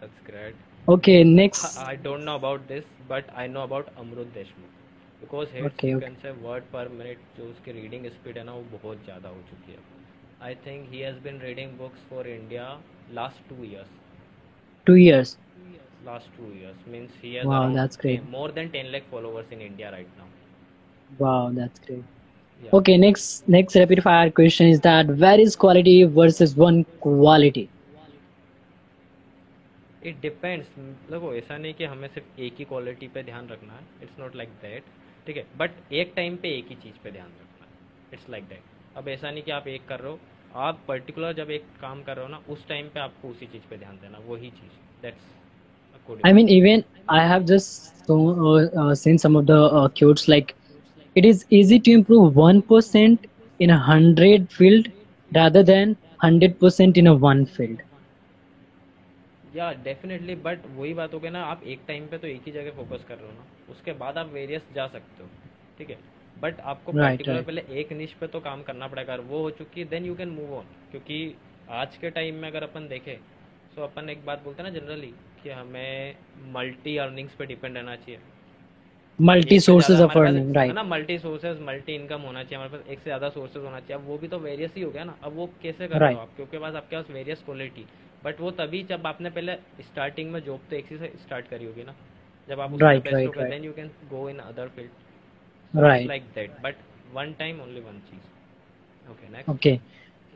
That's 0.00 0.22
great 0.26 0.54
Okay, 0.88 1.24
next. 1.24 1.80
I 1.82 1.94
don't 2.04 2.24
know 2.26 2.34
about 2.38 2.66
this, 2.68 2.84
but 3.08 3.28
I 3.42 3.46
know 3.54 3.62
about 3.68 3.88
Amrut 4.02 4.30
Deshmukh 4.36 4.74
because 5.20 5.54
his 5.58 5.66
Okay, 5.66 5.90
you 5.90 5.96
okay. 5.96 6.04
can 6.04 6.16
say 6.24 6.32
word 6.46 6.66
per 6.74 6.84
minute 7.00 7.24
जो 7.38 7.48
उसकी 7.50 7.72
reading 7.78 8.06
speed 8.16 8.38
है 8.38 8.44
ना 8.50 8.54
वो 8.58 8.62
बहुत 8.76 9.04
ज़्यादा 9.04 9.28
हो 9.36 9.42
चुकी 9.50 9.72
है 9.72 9.78
I 10.48 10.54
think 10.66 10.88
he 10.92 11.00
has 11.06 11.22
been 11.28 11.40
reading 11.48 11.78
books 11.78 12.08
for 12.10 12.28
India 12.36 12.68
last 13.20 13.48
two 13.48 13.62
years 13.72 14.00
Two 14.86 14.96
years. 14.96 15.36
last 16.04 16.28
two 16.36 16.48
years 16.54 16.76
means 16.86 17.10
he 17.22 17.34
has 17.34 17.50
Wow, 17.50 17.60
around 17.60 17.80
that's 17.80 17.96
great. 17.96 18.20
10 18.20 18.30
more 18.30 18.48
than 18.58 18.70
10 18.70 18.92
lakh 18.92 19.08
followers 19.10 19.46
in 19.50 19.60
India 19.60 19.90
Yeah. 22.63 22.69
Okay, 22.73 22.97
next 22.97 23.47
next 23.47 23.75
rapid 23.75 24.03
fire 24.03 24.29
question 24.31 24.67
is 24.67 24.79
that 24.81 25.07
where 25.17 25.39
is 25.39 25.55
quality 25.55 26.03
versus 26.03 26.55
one 26.55 26.85
quality? 27.01 27.69
It 30.09 30.21
depends. 30.23 30.67
देखो 31.11 31.33
ऐसा 31.35 31.57
नहीं 31.57 31.73
कि 31.73 31.83
हमें 31.91 32.07
सिर्फ़ 32.07 32.39
एक 32.41 32.55
ही 32.59 32.65
quality 32.65 33.07
पे 33.15 33.23
ध्यान 33.23 33.47
रखना 33.49 33.73
है 33.73 33.83
इट्स 34.03 34.19
नॉट 34.19 34.35
लाइक 34.35 34.49
दैट 34.61 34.83
ठीक 35.27 35.37
है 35.37 35.45
बट 35.57 35.93
एक 36.01 36.13
टाइम 36.15 36.35
पे 36.43 36.49
एक 36.57 36.67
ही 36.69 36.75
चीज़ 36.83 36.99
पे 37.03 37.11
ध्यान 37.11 37.31
रखना 37.41 37.65
है 37.65 38.13
इट्स 38.13 38.29
लाइक 38.29 38.43
दैट 38.49 38.97
अब 38.97 39.07
ऐसा 39.15 39.31
नहीं 39.31 39.43
कि 39.43 39.51
आप 39.51 39.67
एक 39.67 39.87
कर 39.89 39.99
रहे 39.99 40.11
हो 40.11 40.19
आप 40.67 40.83
पर्टिकुलर 40.87 41.33
जब 41.41 41.51
एक 41.57 41.65
काम 41.81 42.03
कर 42.03 42.15
रहे 42.17 42.25
हो 42.25 42.31
ना 42.31 42.41
उस 42.55 42.67
टाइम 42.69 42.89
पे 42.93 42.99
आपको 42.99 43.29
उसी 43.35 43.45
चीज़ 43.55 43.69
पे 43.69 43.77
ध्यान 43.77 43.99
देना 44.01 44.19
वही 44.27 44.49
चीज़ 44.61 44.79
that's 45.01 45.35
I 46.23 46.33
mean, 46.33 46.49
even 46.49 46.83
I 47.07 47.25
have 47.27 47.45
just 47.45 48.05
so, 48.05 48.15
uh, 48.47 48.81
uh, 48.81 48.95
seen 48.95 49.17
some 49.17 49.35
of 49.35 49.45
the 49.47 49.59
uh, 49.79 49.87
quotes 49.89 50.27
like 50.27 50.55
it 51.19 51.25
is 51.25 51.45
easy 51.51 51.79
to 51.79 51.91
improve 51.93 52.35
one 52.35 52.61
percent 52.63 53.27
in 53.59 53.69
a 53.71 53.79
hundred 53.79 54.49
field 54.51 54.89
rather 55.31 55.63
than 55.63 55.97
hundred 56.19 56.59
percent 56.59 56.97
in 56.97 57.07
a 57.07 57.15
one 57.29 57.45
field. 57.47 57.79
या 59.55 59.71
definitely 59.83 60.35
but 60.45 60.65
वही 60.77 60.93
बात 60.93 61.13
हो 61.13 61.19
गई 61.19 61.29
ना 61.29 61.43
आप 61.45 61.63
एक 61.73 61.81
time 61.87 62.07
पे 62.07 62.17
तो 62.17 62.27
एक 62.27 62.41
ही 62.45 62.51
जगह 62.51 62.71
फोकस 62.77 63.05
कर 63.09 63.15
रहे 63.17 63.27
हो 63.27 63.33
ना 63.33 63.45
उसके 63.71 63.93
बाद 64.01 64.17
आप 64.17 64.29
वेरियस 64.33 64.67
जा 64.75 64.87
सकते 64.95 65.23
हो 65.23 65.29
ठीक 65.77 65.89
है 65.89 65.97
बट 66.41 66.59
आपको 66.73 66.91
Right, 66.91 67.01
पर्टिकुलर 67.01 67.41
right. 67.41 67.45
पहले 67.47 67.61
एक 67.81 67.91
निश 67.93 68.13
पे 68.19 68.27
तो 68.35 68.39
काम 68.47 68.61
करना 68.69 68.87
पड़ेगा 68.87 69.15
वो 69.31 69.41
हो 69.41 69.49
चुकी 69.61 69.81
है 69.81 69.87
then 69.89 70.05
you 70.05 70.15
can 70.15 70.29
move 70.39 70.53
on 70.57 70.65
क्योंकि 70.91 71.19
आज 71.81 71.97
के 72.01 72.09
टाइम 72.19 72.35
में 72.41 72.47
अगर 72.49 72.63
अपन 72.63 72.87
देखें 72.87 73.15
तो 73.75 73.83
अपन 73.83 74.09
एक 74.09 74.25
बात 74.25 74.43
बोलते 74.43 74.63
हैं 74.63 74.71
ना 74.71 74.79
जनरली 74.79 75.13
कि 75.43 75.49
हमें 75.49 76.15
मल्टी 76.53 76.97
अर्निंग्स 77.05 77.35
पे 77.39 77.45
डिपेंड 77.45 77.77
रहना 77.77 77.95
चाहिए 77.95 78.19
से 79.19 79.93
of 79.93 80.01
हमारे 80.01 80.07
पास- 80.07 80.17
earning, 80.17 80.57
है 80.67 80.73
ना 80.73 80.83
मल्टी 80.83 81.17
सोर्सेज 81.19 81.59
मल्टी 81.61 81.95
इनकम 81.95 82.21
होना 82.21 82.43
चाहिए 82.43 82.55
हमारे 82.55 82.77
पास 82.77 82.91
एक 82.91 82.99
से 82.99 83.03
ज़्यादा 83.03 83.29
सोर्सेज 83.29 83.63
होना 83.63 83.79
चाहिए। 83.79 83.93
अब 83.93 84.07
वो 84.07 84.17
भी 84.17 84.27
तो 84.27 84.39
वेरियस 84.39 84.73
ही 84.75 84.81
हो 84.81 84.91
गया 84.91 85.03
ना 85.03 85.15
अब 85.23 85.35
वो 85.35 85.49
कैसे 85.63 85.87
कर 85.87 86.01
रहे 86.01 86.13
हो 86.13 86.19
आप? 86.19 86.29
क्योंकि 86.35 86.57
पास 86.57 86.75
आपके 86.75 86.95
पास 86.95 87.09
वेरियस 87.11 87.41
क्वालिटी 87.45 87.85
बट 88.25 88.39
वो 88.41 88.51
तभी 88.51 88.83
जब 88.83 89.07
आपने 89.07 89.29
पहले 89.29 89.55
स्टार्टिंग 89.81 90.31
में 90.31 90.43
जॉब 90.43 90.59
तो 90.69 90.75
एक 90.75 90.85
से 90.89 91.13
स्टार्ट 91.25 91.47
करी 91.47 91.65
होगी 91.65 91.83
ना। 91.83 91.95
जब 92.49 92.59
आप 92.59 92.71
हो 92.71 92.77
right. 92.77 93.49
Then 93.49 93.63
you 93.63 93.73
can 93.73 93.91
go 94.09 94.29
in 94.29 94.37
other 94.37 94.67
field 94.67 94.89
Right. 95.73 96.07
Like 96.07 96.23
that 96.35 96.51
but 96.63 96.75
one 97.13 97.33
time 97.33 97.61
only 97.61 97.81
one 97.81 97.99
cheese 97.99 99.11
okay 99.11 99.31
next 99.31 99.49
Okay. 99.49 99.79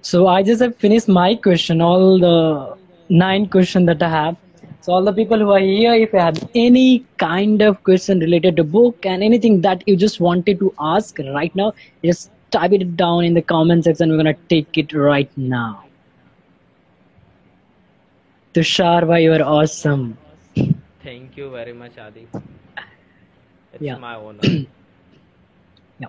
So 0.01 0.27
I 0.27 0.43
just 0.43 0.61
have 0.61 0.75
finished 0.75 1.07
my 1.07 1.35
question, 1.35 1.81
all 1.81 2.19
the 2.19 2.75
nine 3.09 3.47
question 3.47 3.85
that 3.85 4.01
I 4.01 4.09
have. 4.09 4.35
So 4.83 4.91
all 4.91 5.03
the 5.03 5.13
people 5.13 5.39
who 5.39 5.51
are 5.51 5.59
here, 5.59 5.93
if 5.93 6.13
you 6.13 6.19
have 6.19 6.37
any 6.53 7.05
kind 7.17 7.61
of 7.61 7.83
question 7.83 8.19
related 8.19 8.57
to 8.57 8.63
book 8.65 9.05
and 9.05 9.23
anything 9.23 9.61
that 9.61 9.83
you 9.87 9.95
just 9.95 10.19
wanted 10.19 10.59
to 10.59 10.73
ask 10.79 11.17
right 11.19 11.55
now, 11.55 11.73
just 12.03 12.31
type 12.51 12.73
it 12.73 12.97
down 12.97 13.23
in 13.25 13.33
the 13.33 13.41
comment 13.41 13.85
section. 13.85 14.09
We're 14.11 14.17
gonna 14.17 14.35
take 14.49 14.77
it 14.77 14.93
right 14.93 15.31
now. 15.37 15.85
Tushar, 18.53 19.07
why 19.07 19.19
you 19.19 19.33
are 19.33 19.41
awesome. 19.43 20.17
Thank 21.03 21.37
you 21.37 21.49
very 21.49 21.73
much, 21.73 21.97
Adi. 21.97 22.27
It's 23.73 23.83
Yeah. 23.83 23.95
my 23.95 24.15
honor. 24.15 24.43
yeah. 25.99 26.07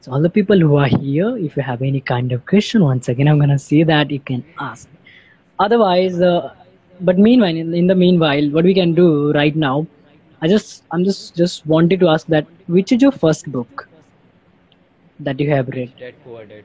So 0.00 0.12
all 0.12 0.22
the 0.22 0.30
people 0.30 0.58
who 0.58 0.76
are 0.76 0.88
here, 0.88 1.36
if 1.38 1.56
you 1.56 1.62
have 1.62 1.82
any 1.82 2.00
kind 2.00 2.32
of 2.32 2.46
question, 2.46 2.84
once 2.84 3.08
again, 3.08 3.28
I'm 3.28 3.38
gonna 3.38 3.58
say 3.58 3.82
that 3.84 4.10
you 4.10 4.20
can 4.20 4.44
ask. 4.58 4.88
Otherwise, 5.58 6.20
uh, 6.20 6.54
but 7.00 7.18
meanwhile, 7.18 7.56
in, 7.56 7.86
the 7.86 7.94
meanwhile, 7.94 8.48
what 8.50 8.64
we 8.64 8.74
can 8.74 8.94
do 8.94 9.32
right 9.32 9.54
now, 9.56 9.86
I 10.42 10.48
just, 10.48 10.84
I'm 10.90 11.04
just, 11.04 11.36
just 11.36 11.66
wanted 11.66 12.00
to 12.00 12.08
ask 12.08 12.26
that 12.28 12.46
which 12.66 12.92
is 12.92 13.02
your 13.02 13.12
first 13.12 13.50
book 13.50 13.88
that 15.20 15.40
you 15.40 15.50
have 15.50 15.68
read? 15.68 15.92
Dead 15.98 16.14
poor 16.24 16.44
dead. 16.44 16.64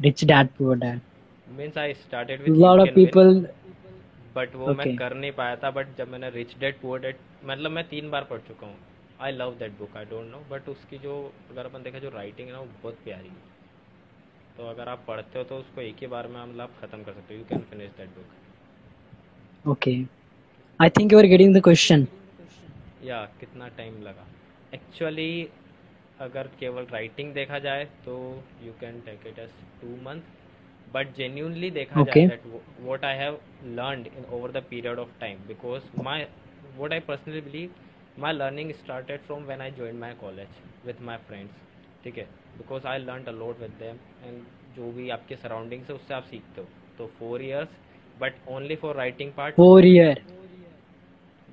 Rich 0.00 0.26
Dad 0.26 0.50
Poor 0.56 0.76
Dad. 0.76 1.00
Means 1.56 1.76
I 1.76 1.92
started 1.94 2.40
A 2.40 2.50
with 2.50 2.58
lot 2.58 2.80
of 2.80 2.88
Can 2.88 2.94
Win, 2.94 3.06
people, 3.06 3.46
but 4.34 4.54
वो 4.54 4.72
मैं 4.72 4.86
Okay. 4.86 4.96
कर 4.98 5.14
नहीं 5.14 5.32
पाया 5.32 5.56
था 5.62 5.70
but 5.70 5.96
जब 5.98 6.08
मैंने 6.08 6.30
rich 6.30 6.56
dead 6.60 6.80
poor 6.80 7.00
dead 7.00 7.16
मतलब 7.50 7.70
मैं 7.70 7.88
तीन 7.88 8.10
बार 8.10 8.24
पढ़ 8.30 8.40
चुका 8.48 8.66
हूँ 8.66 8.76
I 9.20 9.32
love 9.32 9.54
that 9.58 9.78
book 9.78 9.96
I 9.96 10.04
don't 10.12 10.30
know 10.32 10.44
but 10.50 10.68
उसकी 10.68 10.98
जो 11.06 11.14
अगर 11.50 11.66
अपन 11.66 11.82
देखा 11.82 11.98
जो 11.98 12.10
राइटिंग 12.16 12.48
है 12.48 12.54
ना 12.54 12.60
वो 12.60 12.68
बहुत 12.82 12.98
प्यारी 13.04 13.28
है 13.28 13.54
तो 14.56 14.68
अगर 14.70 14.88
आप 14.88 15.04
पढ़ते 15.08 15.38
हो 15.38 15.44
तो 15.44 15.58
उसको 15.58 15.80
एक 15.80 15.96
ही 16.00 16.06
बार 16.16 16.26
में 16.28 16.44
मतलब 16.44 16.74
खत्म 16.80 17.02
कर 17.04 17.12
सकते 17.12 17.34
हो 17.34 17.40
you 17.40 17.46
can 17.50 17.62
finish 17.70 17.90
that 17.98 18.08
book 18.18 18.45
okay. 19.66 20.06
I 20.80 20.88
think 20.88 21.12
you 21.12 21.18
are 21.18 21.28
getting 21.34 21.52
the 21.52 21.62
question. 21.68 22.06
या 23.04 23.18
कितना 23.40 23.68
टाइम 23.76 24.00
लगा? 24.02 24.26
एक्चुअली 24.74 25.48
अगर 26.20 26.46
केवल 26.60 26.86
राइटिंग 26.92 27.32
देखा 27.34 27.58
जाए 27.66 27.84
तो 28.04 28.14
you 28.64 28.72
can 28.80 29.00
take 29.06 29.26
it 29.26 29.38
as 29.38 29.50
two 29.80 29.96
month 30.04 30.22
but 30.94 31.14
genuinely 31.16 31.70
देखा 31.70 32.00
Okay. 32.00 32.26
जाए 32.28 32.36
that 32.36 32.46
what 32.80 33.04
I 33.04 33.16
have 33.16 33.38
learned 33.80 34.06
in 34.06 34.24
over 34.38 34.52
the 34.52 34.62
period 34.70 34.98
of 34.98 35.08
time 35.20 35.38
because 35.48 35.82
my 36.02 36.26
what 36.76 36.92
I 36.92 37.00
personally 37.10 37.40
believe 37.40 37.74
my 38.22 38.32
learning 38.32 38.72
started 38.82 39.20
from 39.26 39.44
when 39.46 39.60
I 39.60 39.70
join 39.78 39.96
my 40.04 40.14
college 40.20 40.60
with 40.86 41.00
my 41.08 41.16
friends 41.28 41.54
ठीक 42.04 42.18
है? 42.18 42.24
Because 42.58 42.86
I 42.86 42.98
learn 42.98 43.24
a 43.24 43.32
lot 43.42 43.60
with 43.60 43.70
them 43.80 43.96
and 44.26 44.42
जो 44.76 44.92
भी 44.92 45.08
आपके 45.10 45.36
surroundings 45.36 45.90
है 45.90 45.96
उससे 45.96 46.14
आप 46.14 46.24
सीखते 46.30 46.60
हो. 46.60 46.66
तो 46.98 47.06
four 47.18 47.42
years 47.42 47.68
but 48.18 48.34
only 48.46 48.76
for 48.76 48.94
writing 48.94 49.32
part? 49.32 49.54
Four 49.56 49.80
year. 49.80 50.16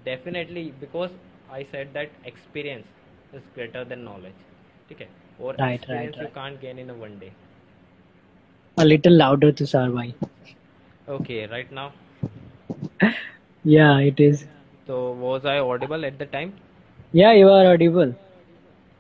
Definitely 0.06 0.74
because 0.80 1.12
i 1.52 1.64
said 1.72 1.94
that 1.94 2.10
experience 2.32 2.88
is 3.34 3.42
greater 3.56 3.84
than 3.84 4.04
knowledge. 4.04 4.42
Okay. 4.92 5.08
Or 5.40 5.56
right, 5.60 5.80
experience 5.80 6.16
right, 6.16 6.18
right. 6.18 6.28
you 6.28 6.28
can't 6.34 6.62
gain 6.62 6.80
in 6.80 6.90
a 6.90 6.94
one 6.94 7.18
day. 7.20 7.32
A 8.78 8.86
little 8.86 9.14
louder 9.14 9.52
to 9.52 9.66
why. 9.92 10.14
okay 11.08 11.46
right 11.48 11.72
now? 11.72 11.92
Yeah 13.64 14.00
it 14.00 14.20
is. 14.20 14.46
So 14.88 15.12
was 15.12 15.46
i 15.46 15.58
audible 15.60 16.06
at 16.06 16.18
the 16.20 16.26
time? 16.26 16.54
Yeah 17.12 17.32
you 17.34 17.50
are 17.50 17.66
audible. 17.74 18.14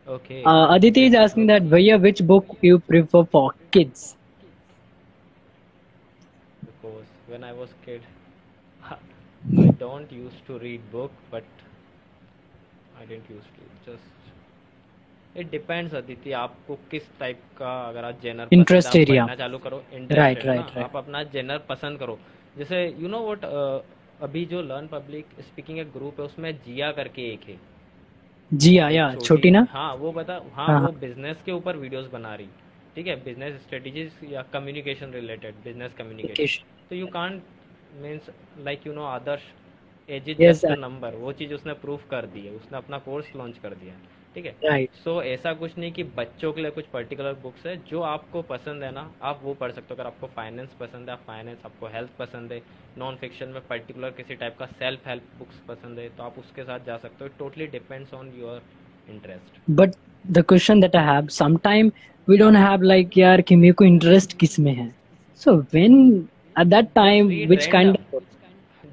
Okay. 0.07 0.43
Uh, 0.45 0.67
aditi 0.71 1.05
is 1.05 1.13
asking 1.13 1.47
that 1.47 1.63
via 1.63 1.97
which 1.97 2.21
book 2.25 2.45
you 2.61 2.79
prefer 2.79 3.23
for 3.25 3.51
kids? 3.71 4.15
When 7.33 7.43
i 7.43 7.53
was 7.59 7.69
kid. 7.85 8.01
I 9.63 9.69
don't 9.79 10.11
used 10.11 10.41
to 10.47 10.57
read 10.59 10.83
book 10.91 11.11
but 11.31 11.43
i 12.99 13.05
didn't 13.05 13.29
used 13.29 13.53
to. 13.57 13.63
Just 13.85 14.11
it 15.35 15.51
depends 15.51 15.93
Aditi 15.95 16.31
आपको 16.39 16.75
किस 16.91 17.09
type 17.19 17.41
का 17.57 17.73
अगर 17.89 18.05
आप 18.05 18.19
Jenner 18.23 18.49
Interest 18.57 18.95
area. 18.95 19.21
पढ़ना 19.21 19.35
चालू 19.35 19.57
करो 19.57 19.83
interest 19.93 20.19
Right, 20.19 20.47
right, 20.49 20.75
right. 20.75 20.83
आप 20.83 20.97
अपना 20.97 21.23
जेनर 21.35 21.57
पसंद 21.69 21.99
करो. 21.99 22.19
जैसे 22.57 22.85
यू 22.99 23.07
नो 23.07 23.19
व्हाट 23.25 23.45
अभी 24.21 24.45
जो 24.45 24.61
लर्न 24.61 24.87
पब्लिक 24.87 25.25
स्पीकिंग 25.41 25.79
एक 25.79 25.91
ग्रुप 25.91 26.19
है 26.19 26.25
उसमें 26.25 26.51
जिया 26.65 26.91
करके 26.99 27.21
एक 27.33 27.43
है। 27.49 27.57
Jia, 28.51 28.87
yeah, 28.95 29.15
छोटी 29.25 29.51
ना? 29.51 29.67
हाँ 29.71 29.93
वो 29.95 30.11
बता 30.11 30.33
हाँ 30.33 30.67
हाँ, 30.67 30.79
वो 30.79 30.85
हाँ। 30.85 30.99
बिज़नेस 30.99 31.41
के 31.45 31.51
ऊपर 31.51 31.77
वीडियोस 31.77 32.07
बना 32.11 32.35
रही। 32.35 32.47
ठीक 32.95 33.07
है? 33.07 33.15
बिज़नेस 33.23 33.61
स्ट्रेटेजीज 33.61 34.19
या 34.31 34.41
communication 34.53 35.11
related 35.11 35.55
business 35.63 35.93
communication 35.93 36.33
Communication. 36.33 36.72
तो 36.89 36.95
you 36.95 37.07
can't 37.07 37.41
means 38.01 38.29
like 38.59 38.87
you 38.87 38.93
know 38.93 39.03
Adarsh 39.03 39.41
as 40.09 40.29
is 40.29 40.37
just 40.37 40.65
I- 40.65 40.77
number 40.77 41.15
वो 41.15 41.31
चीज़ 41.31 41.53
उसने 41.53 41.73
प्रूफ 41.73 42.09
कर 42.09 42.25
दी 42.25 42.39
है 42.39 42.51
उसने 42.51 42.77
अपना 42.77 42.97
कोर्स 42.97 43.35
लॉन्च 43.35 43.57
कर 43.57 43.69
दिया 43.69 43.93
है 43.93 43.99
ठीक 44.35 44.45
है? 44.45 44.55
Right. 44.59 44.95
सो 45.03 45.23
ऐसा 45.23 45.53
कुछ 45.53 45.77
नहीं 45.77 45.91
कि 45.91 46.03
बच्चों 46.03 46.53
के 46.53 46.61
लिए 46.61 46.71
कुछ 46.71 46.85
पर्टिकुलर 46.85 47.33
बुक्स 47.33 47.65
है 47.65 47.75
जो 47.89 48.01
आपको 48.01 48.41
पसंद 48.41 48.83
है 48.83 48.91
ना 48.91 49.11
आप 49.21 49.41
वो 49.43 49.53
पढ़ 49.53 49.71
सकते 49.71 49.87
हो। 49.89 49.95
अगर 49.95 50.07
आपको 50.07 50.27
फाइनेंस 50.27 50.69
पसंद 50.79 51.09
है 51.09 51.11
आप 51.11 51.21
फाइनेंस 51.27 51.57
आपको 51.65 51.87
हेल्थ 51.87 52.09
पसंद 52.19 52.51
है 52.51 52.61
नॉन 52.97 53.15
फिक्शन 53.15 53.49
में 53.49 53.61
पर्टिकुलर 53.67 54.09
किसी 54.09 54.35
टाइप 54.35 54.55
का 54.59 54.65
सेल्फ 54.65 55.07
हेल्प 55.07 55.23
बुक्स 55.39 55.55
पसंद 55.67 55.99
है 55.99 56.09
तो 56.09 56.23
आप 56.23 56.39
उसके 56.39 56.63
साथ 56.63 56.79
जा 56.79 56.97
सकते 56.97 57.25
हो। 57.25 57.29
Totally 57.39 57.67
depends 57.67 58.13
on 58.13 58.33
your 58.39 58.61
interest 59.09 59.79
But 59.79 59.91
the 60.37 60.43
question 60.51 60.83
that 60.83 60.95
I 60.95 61.05
have, 61.09 61.29
sometime 61.41 61.91
we 62.29 62.41
don't 62.41 62.65
have 62.65 62.83
like 62.83 63.17
यार 63.17 63.41
कि 63.41 63.55
मेरे 63.55 63.73
को 63.73 63.85
interest 63.85 64.33
किसमें 64.33 64.73
है. 64.73 64.95
So 65.35 65.51
when 65.51 66.21
at 66.55 66.69
that 66.69 66.93
time, 66.95 67.27
Read 67.29 67.49
which 67.49 67.67
random. 67.73 67.97
kind 67.97 68.13
of 68.13 68.23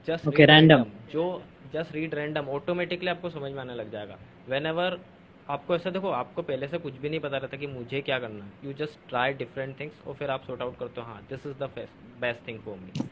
just 0.08 0.26
Okay, 0.28 0.46
random. 0.46 0.84
जो 1.12 1.24
जस्ट 1.72 1.94
रीड 1.94 2.14
रैंडम 2.14 2.48
ऑटोमेटिकली 2.48 3.11
आपको 3.11 3.30
समझ 3.30 3.50
में 3.52 3.61
आने 3.61 3.74
लग 3.74 3.90
जाएगा. 3.92 4.18
वेन 4.48 4.66
एवर 4.66 4.98
आपको 5.50 5.74
ऐसा 5.74 5.90
देखो 5.90 6.11
आपको 6.18 6.42
पहले 6.42 6.68
से 6.68 6.78
कुछ 6.78 6.94
भी 7.00 7.08
नहीं 7.08 7.20
पता 7.20 7.36
रहता 7.36 7.56
कि 7.56 7.66
मुझे 7.66 8.00
क्या 8.00 8.18
करना 8.18 8.44
है. 8.44 8.50
You 8.64 8.72
just 8.80 9.08
try 9.08 9.32
different 9.34 9.78
things 9.80 10.06
और 10.06 10.14
फिर 10.14 10.30
आप 10.30 10.44
सॉर्ट 10.46 10.62
आउट 10.62 10.78
करते 10.78 11.00
हो 11.00 11.06
हाँ 11.06 11.22
this 11.30 11.46
is 11.46 11.54
the 11.62 11.70
best 12.20 12.46
thing 12.48 12.58
for 12.64 12.76
me 12.78 13.04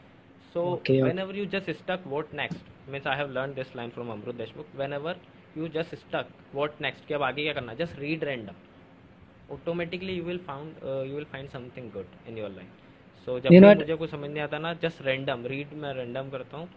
so. 0.55 0.63
Whenever 1.19 1.35
you 1.35 1.45
just 1.55 1.71
stuck 1.81 2.03
what 2.07 2.33
next 2.35 2.89
means 2.91 3.07
I 3.07 3.17
have 3.17 3.31
learn 3.31 3.53
this 3.53 3.75
line 3.75 3.89
from 3.89 4.11
Amrit 4.11 4.35
Deshmukh 4.35 4.75
whenever 4.93 5.17
you 5.57 5.67
just 5.77 5.95
stuck 5.95 6.27
what 6.55 6.81
next 6.81 7.07
कि 7.07 7.13
अब 7.13 7.23
आगे 7.23 7.43
क्या 7.43 7.53
करना 7.53 7.73
just 7.83 7.99
read 7.99 8.23
random 8.23 9.53
automatically 9.53 10.13
you 10.13 10.23
will 10.23 10.37
found 10.47 10.83
you 11.09 11.15
will 11.15 11.25
find 11.31 11.49
something 11.49 11.91
good 11.91 12.29
in 12.29 12.37
your 12.37 12.49
life 12.49 12.88
so 13.27 13.39
जब 13.39 13.53
You 13.53 13.61
know 13.61 13.75
मुझे 13.77 13.95
कुछ 13.95 14.09
समझ 14.11 14.29
नहीं 14.29 14.43
आता 14.43 14.57
ना 14.59 14.73
जस्ट 14.83 15.01
रैंडम 15.05 15.45
रीड 15.45 15.73
मैं 15.81 15.93
रैंडम 15.95 16.29
करता 16.29 16.57
हूँ 16.57 16.67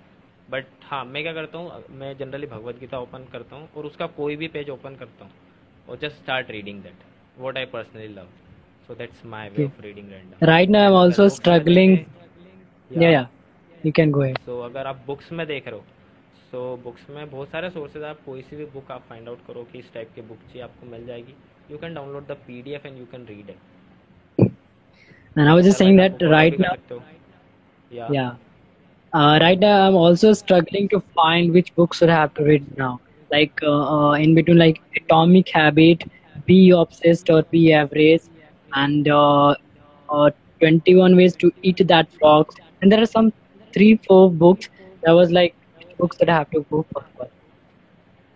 बट 0.50 0.66
हाँ 0.84 1.04
मैं 1.04 1.22
क्या 1.22 1.32
करता 1.32 1.58
हूँ 1.58 1.82
मैं 1.98 2.16
जनरली 2.18 2.46
भगवत 2.46 2.78
गीता 2.80 2.98
ओपन 3.00 3.24
करता 3.32 3.56
हूँ 3.56 3.68
और 3.76 3.86
उसका 3.86 4.06
कोई 4.16 4.36
भी 4.36 4.48
पेज 4.56 4.70
ओपन 4.70 4.96
करता 5.00 5.24
हूँ 5.24 5.32
और 5.88 5.98
just 6.02 6.16
start 6.16 6.50
reading 6.50 6.82
that 6.82 7.04
what 7.38 7.58
I 7.58 7.64
personally 7.72 8.08
love 8.14 8.28
so 8.88 8.94
that's 8.94 9.24
my 9.26 9.50
way 9.56 9.64
of 9.64 9.80
reading 9.82 10.10
random 10.10 10.46
right 10.52 10.74
now 10.74 10.84
I'm 10.88 10.98
also 10.98 11.28
struggling. 11.38 11.96
Yeah, 12.90 13.10
yeah. 13.10 13.26
You 13.84 13.92
can 13.98 14.12
go 14.16 14.22
ahead. 14.22 14.40
So 14.46 14.60
अगर 14.60 14.86
आप 14.86 15.02
बुक्स 15.06 15.32
में 15.32 15.46
देख 15.46 15.68
रहे 15.68 15.78
हो 15.78 15.84
सो 16.50 16.76
बुक्स 16.84 17.08
में 17.10 17.30
बहुत 17.30 17.48
सारे 17.48 17.70
सोर्सेज 17.70 18.02
आप 18.04 18.18
कोई 18.26 18.42
सी 18.42 18.56
भी 18.56 18.64
बुक 18.72 18.90
आप 18.90 19.04
फाइंड 19.08 19.28
आउट 19.28 19.46
करो 19.46 19.62
कि 19.72 19.78
इस 19.78 19.92
टाइप 19.94 20.08
की 20.14 20.22
बुक 20.22 20.38
चाहिए 20.46 20.62
आपको 20.62 20.86
मिल 20.86 21.06
जाएगी. 21.06 21.34
You 21.70 21.78
can 21.78 21.94
download 21.94 22.26
the 22.26 22.36
PDF 22.46 22.86
and 22.86 22.98
you 22.98 23.04
can 23.12 23.26
read 23.26 23.50
it 23.50 23.70
And 25.35 25.49
I 25.49 25.53
was 25.53 25.65
just 25.65 25.77
saying 25.77 25.97
that 25.97 26.15
right 26.21 26.55
now, 26.57 26.73
या 27.91 28.07
yeah. 28.07 28.31
Uh, 29.13 29.37
right 29.41 29.59
now 29.59 29.87
I'm 29.87 29.95
also 29.95 30.33
struggling 30.33 30.87
to 30.89 31.01
find 31.15 31.53
which 31.53 31.73
books 31.75 31.97
should 31.97 32.09
I 32.09 32.15
have 32.15 32.33
to 32.35 32.43
read 32.43 32.65
now. 32.77 32.99
Like 33.31 33.53
uh, 33.63 33.83
uh, 33.95 34.11
in 34.13 34.33
between, 34.35 34.57
like 34.57 34.77
Atomic 34.97 35.47
Habit, 35.53 36.03
Be 36.45 36.69
Obsessed 36.71 37.29
or 37.29 37.43
Be 37.51 37.73
Average, 37.73 38.21
and 38.73 39.07
uh, 39.09 39.53
uh, 40.09 40.29
21 40.61 41.15
Ways 41.15 41.35
to 41.37 41.51
Eat 41.63 41.81
That 41.87 42.07
Frog. 42.19 42.45
And 42.81 42.91
there 42.91 43.01
are 43.01 43.05
some 43.17 43.31
three, 43.73 43.99
four 44.07 44.31
books. 44.31 44.67
That 45.03 45.13
was 45.13 45.31
like 45.31 45.55
which 45.79 45.89
books 45.99 46.17
that 46.19 46.29
I 46.29 46.35
have 46.35 46.49
to 46.51 46.65
go 46.71 46.85
for. 46.93 47.03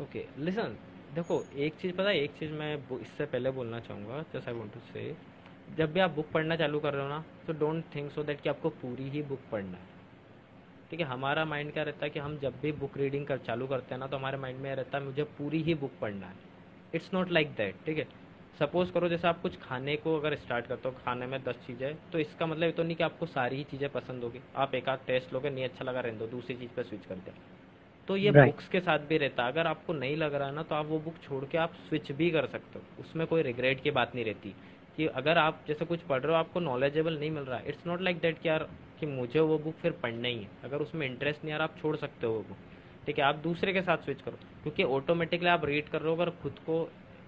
Okay 0.01 0.23
listen 0.45 0.75
देखो 1.15 1.35
एक 1.65 1.75
चीज़ 1.81 1.93
पता 1.95 2.09
है 2.09 2.17
एक 2.23 2.31
चीज़ 2.39 2.51
मैं 2.61 2.71
बो- 2.87 2.99
इससे 3.01 3.25
पहले 3.33 3.51
बोलना 3.59 3.79
चाहूँगा 3.87 4.21
जस्ट 4.33 4.47
आई 4.47 4.53
वांट 4.59 4.73
टू 4.73 4.79
से 4.91 5.03
जब 5.68 5.92
भी 5.92 6.00
आप 6.00 6.10
बुक 6.10 6.30
पढ़ना 6.30 6.56
चालू 6.56 6.80
कर 6.80 6.94
रहे 6.94 7.02
हो 7.02 7.08
ना 7.08 7.24
तो 7.46 7.52
डोंट 7.52 7.84
थिंक 7.94 8.10
सो 8.12 8.22
दैट 8.22 8.40
कि 8.40 8.48
आपको 8.48 8.70
पूरी 8.72 9.08
ही 9.10 9.22
बुक 9.22 9.40
पढ़ना 9.52 9.76
है। 9.76 9.94
ठीक 10.90 11.00
है 11.00 11.06
हमारा 11.06 11.44
माइंड 11.44 11.72
क्या 11.72 11.82
रहता 11.82 12.04
है 12.04 12.10
कि 12.10 12.18
हम 12.18 12.38
जब 12.38 12.60
भी 12.62 12.72
बुक 12.74 12.96
रीडिंग 12.98 13.26
कर 13.26 13.38
चालू 13.38 13.66
करते 13.66 13.94
हैं 13.94 13.98
ना 14.00 14.06
तो 14.06 14.16
हमारे 14.16 14.38
माइंड 14.38 14.60
में 14.60 14.74
रहता 14.74 14.98
है 14.98 15.04
मुझे 15.04 15.24
पूरी 15.38 15.62
ही 15.62 15.74
बुक 15.74 15.92
पढ़ना 16.00 16.26
है। 16.26 16.34
इट्स 16.94 17.10
नॉट 17.14 17.30
लाइक 17.30 17.50
दैट 17.56 17.84
ठीक 17.86 17.98
है? 17.98 18.06
सपोज़ 18.60 18.92
करो 18.92 19.08
जैसे 19.08 19.28
आप 19.28 19.40
कुछ 19.42 19.56
खाने 19.60 19.96
को 19.96 20.16
अगर 20.18 20.34
स्टार्ट 20.36 20.66
करते 20.66 20.88
हो 20.88 20.94
खाने 21.04 21.26
में 21.26 21.42
दस 21.44 21.56
चीज़ें 21.66 21.96
तो 22.12 22.18
इसका 22.18 22.46
मतलब 22.46 22.62
ये 22.62 22.72
तो 22.72 22.82
नहीं 22.82 22.96
कि 22.96 23.04
आपको 23.04 23.26
सारी 23.26 23.56
ही 23.56 23.64
चीज़ें 23.64 23.88
पसंद 23.90 24.24
होगी। 24.24 24.40
आप 24.56 24.74
एक 24.74 24.88
आध 24.88 24.98
टेस्ट 25.06 25.32
लोगे 25.32 25.50
नहीं 25.50 25.64
अच्छा 25.64 25.84
लगा 25.84 26.00
रहने 26.00 26.18
दो 26.18 26.26
दूसरी 26.26 26.56
चीज़ 26.56 26.70
पे 26.76 26.82
स्विच 26.82 27.04
कर 27.06 27.14
हैं 27.16 27.34
तो 28.08 28.16
ये 28.16 28.30
Right. 28.30 28.44
बुक्स 28.44 28.68
के 28.68 28.80
साथ 28.80 28.98
भी 28.98 29.18
रहता 29.18 29.44
है। 29.44 29.52
अगर 29.52 29.66
आपको 29.66 29.92
नहीं 29.92 30.16
लग 30.16 30.34
रहा 30.34 30.48
है 30.48 30.54
ना 30.54 30.62
तो 30.62 30.74
आप 30.74 30.86
वो 30.86 30.98
बुक 30.98 31.14
छोड़ 31.22 31.44
के 31.44 31.58
आप 31.58 31.72
स्विच 31.88 32.10
भी 32.12 32.30
कर 32.30 32.46
सकते 32.46 32.78
हो। 32.78 33.02
उसमें 33.02 33.26
कोई 33.26 33.42
रिग्रेट 33.42 33.82
की 33.82 33.90
बात 33.90 34.14
नहीं 34.14 34.24
रहती। 34.24 34.54
कि 34.96 35.06
अगर 35.20 35.38
आप 35.38 35.60
जैसे 35.68 35.84
कुछ 35.84 36.00
पढ़ 36.08 36.20
रहे 36.22 36.32
हो 36.32 36.38
आपको 36.38 36.60
नॉलेजेबल 36.60 37.18
नहीं 37.18 37.30
मिल 37.30 37.44
रहा 37.44 37.60
इट्स 37.66 37.86
नॉट 37.86 38.00
लाइक 38.02 38.20
दैट 38.20 38.38
कि 38.42 38.48
यार 38.48 38.68
कि 39.00 39.06
मुझे 39.06 39.40
वो 39.40 39.58
बुक 39.58 39.74
फिर 39.82 39.92
पढ़ना 40.02 40.28
ही 40.28 40.38
है। 40.38 40.48
अगर 40.64 40.82
उसमें 40.82 41.06
इंटरेस्ट 41.06 41.44
नहीं 41.44 41.54
आ 41.54 41.56
रहा 41.56 41.66
आप 41.66 41.74
छोड़ 41.80 41.96
सकते 41.96 42.26
हो 42.26 42.32
वो 42.32 42.40
बुक 42.48 42.58
ठीक 43.06 43.18
है 43.18 43.24
आप 43.24 43.36
दूसरे 43.42 43.72
के 43.72 43.82
साथ 43.82 44.04
स्विच 44.04 44.20
करो 44.22 44.38
क्योंकि 44.62 44.82
ऑटोमेटिकली 44.98 45.48
आप 45.48 45.64
रीड 45.64 45.88
कर 45.88 46.00
रहे 46.00 46.10
हो 46.10 46.16
अगर 46.16 46.30
खुद 46.42 46.58
को 46.66 46.78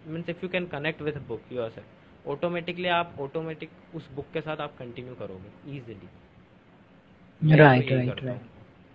means 0.07 0.29
if 0.29 0.39
you 0.43 0.49
can 0.49 0.67
connect 0.67 1.03
with 1.03 1.19
book 1.29 1.53
yourself 1.71 2.29
automatically 2.29 2.89
आप 2.95 3.15
ऑटोमेटिक 3.21 3.71
उस 3.95 4.09
बुक 4.15 4.27
के 4.33 4.41
साथ 4.41 4.61
आप 4.61 4.77
कंटिन्यू 4.79 5.15
करोगे 5.15 5.77
इजीली 5.77 6.09
राइट 7.43 7.91
right, 7.91 8.23
हूँ। 8.25 8.41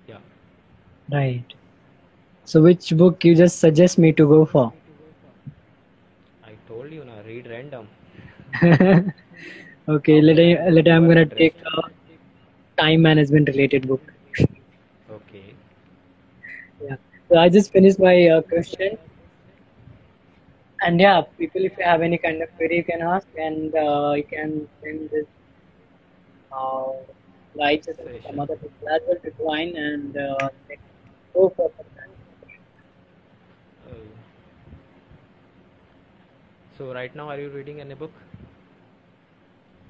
या 0.09 0.19
right. 1.07 1.53
So 2.47 2.61
which 2.63 2.87
book 3.01 3.25
you 3.25 3.35
just 3.35 3.61
suggest 3.63 3.99
me 4.03 4.09
to 4.13 4.23
go 4.31 4.39
for? 4.53 4.65
I 6.45 6.55
told 6.67 6.93
you 6.93 7.03
ना 7.03 7.19
read 7.27 7.47
random 7.47 7.87
Okay, 9.87 10.21
let 10.21 10.39
I 10.39 10.69
let 10.69 10.87
I'm 10.87 11.07
gonna 11.07 11.25
take 11.25 11.55
a 11.75 11.81
time 12.81 13.01
management 13.01 13.47
related 13.49 13.87
book. 13.87 14.01
okay. 15.09 15.55
Yeah. 16.81 16.95
So 17.29 17.37
I 17.37 17.49
just 17.49 17.71
finished 17.71 17.99
my 17.99 18.27
uh, 18.27 18.41
question. 18.41 18.97
And 20.81 20.99
yeah, 20.99 21.21
people, 21.37 21.63
if 21.65 21.77
you 21.77 21.83
have 21.85 22.01
any 22.01 22.17
kind 22.17 22.41
of 22.41 22.49
query, 22.57 22.77
you 22.77 22.83
can 22.83 23.01
ask, 23.01 23.27
and 23.37 23.73
uh, 23.75 24.13
you 24.15 24.23
can 24.25 24.67
send 24.81 25.09
this 25.11 25.27
uh, 26.51 26.91
write 27.57 27.83
to 27.83 27.93
some 28.25 28.39
other 28.39 28.55
people 28.57 28.87
as 28.89 29.01
well 29.07 29.17
to 29.23 29.31
join 29.37 29.75
and 29.75 30.17
uh, 30.17 30.49
go 31.33 31.49
for 31.55 31.69
question. 31.69 32.11
Uh, 33.85 33.91
so 36.77 36.93
right 36.93 37.15
now 37.15 37.29
are 37.29 37.39
you 37.39 37.49
reading 37.49 37.79
any 37.81 37.93
book 37.95 38.11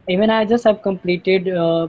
Even 0.08 0.30
I 0.30 0.44
just 0.44 0.64
have 0.64 0.82
completed 0.82 1.48
uh, 1.48 1.88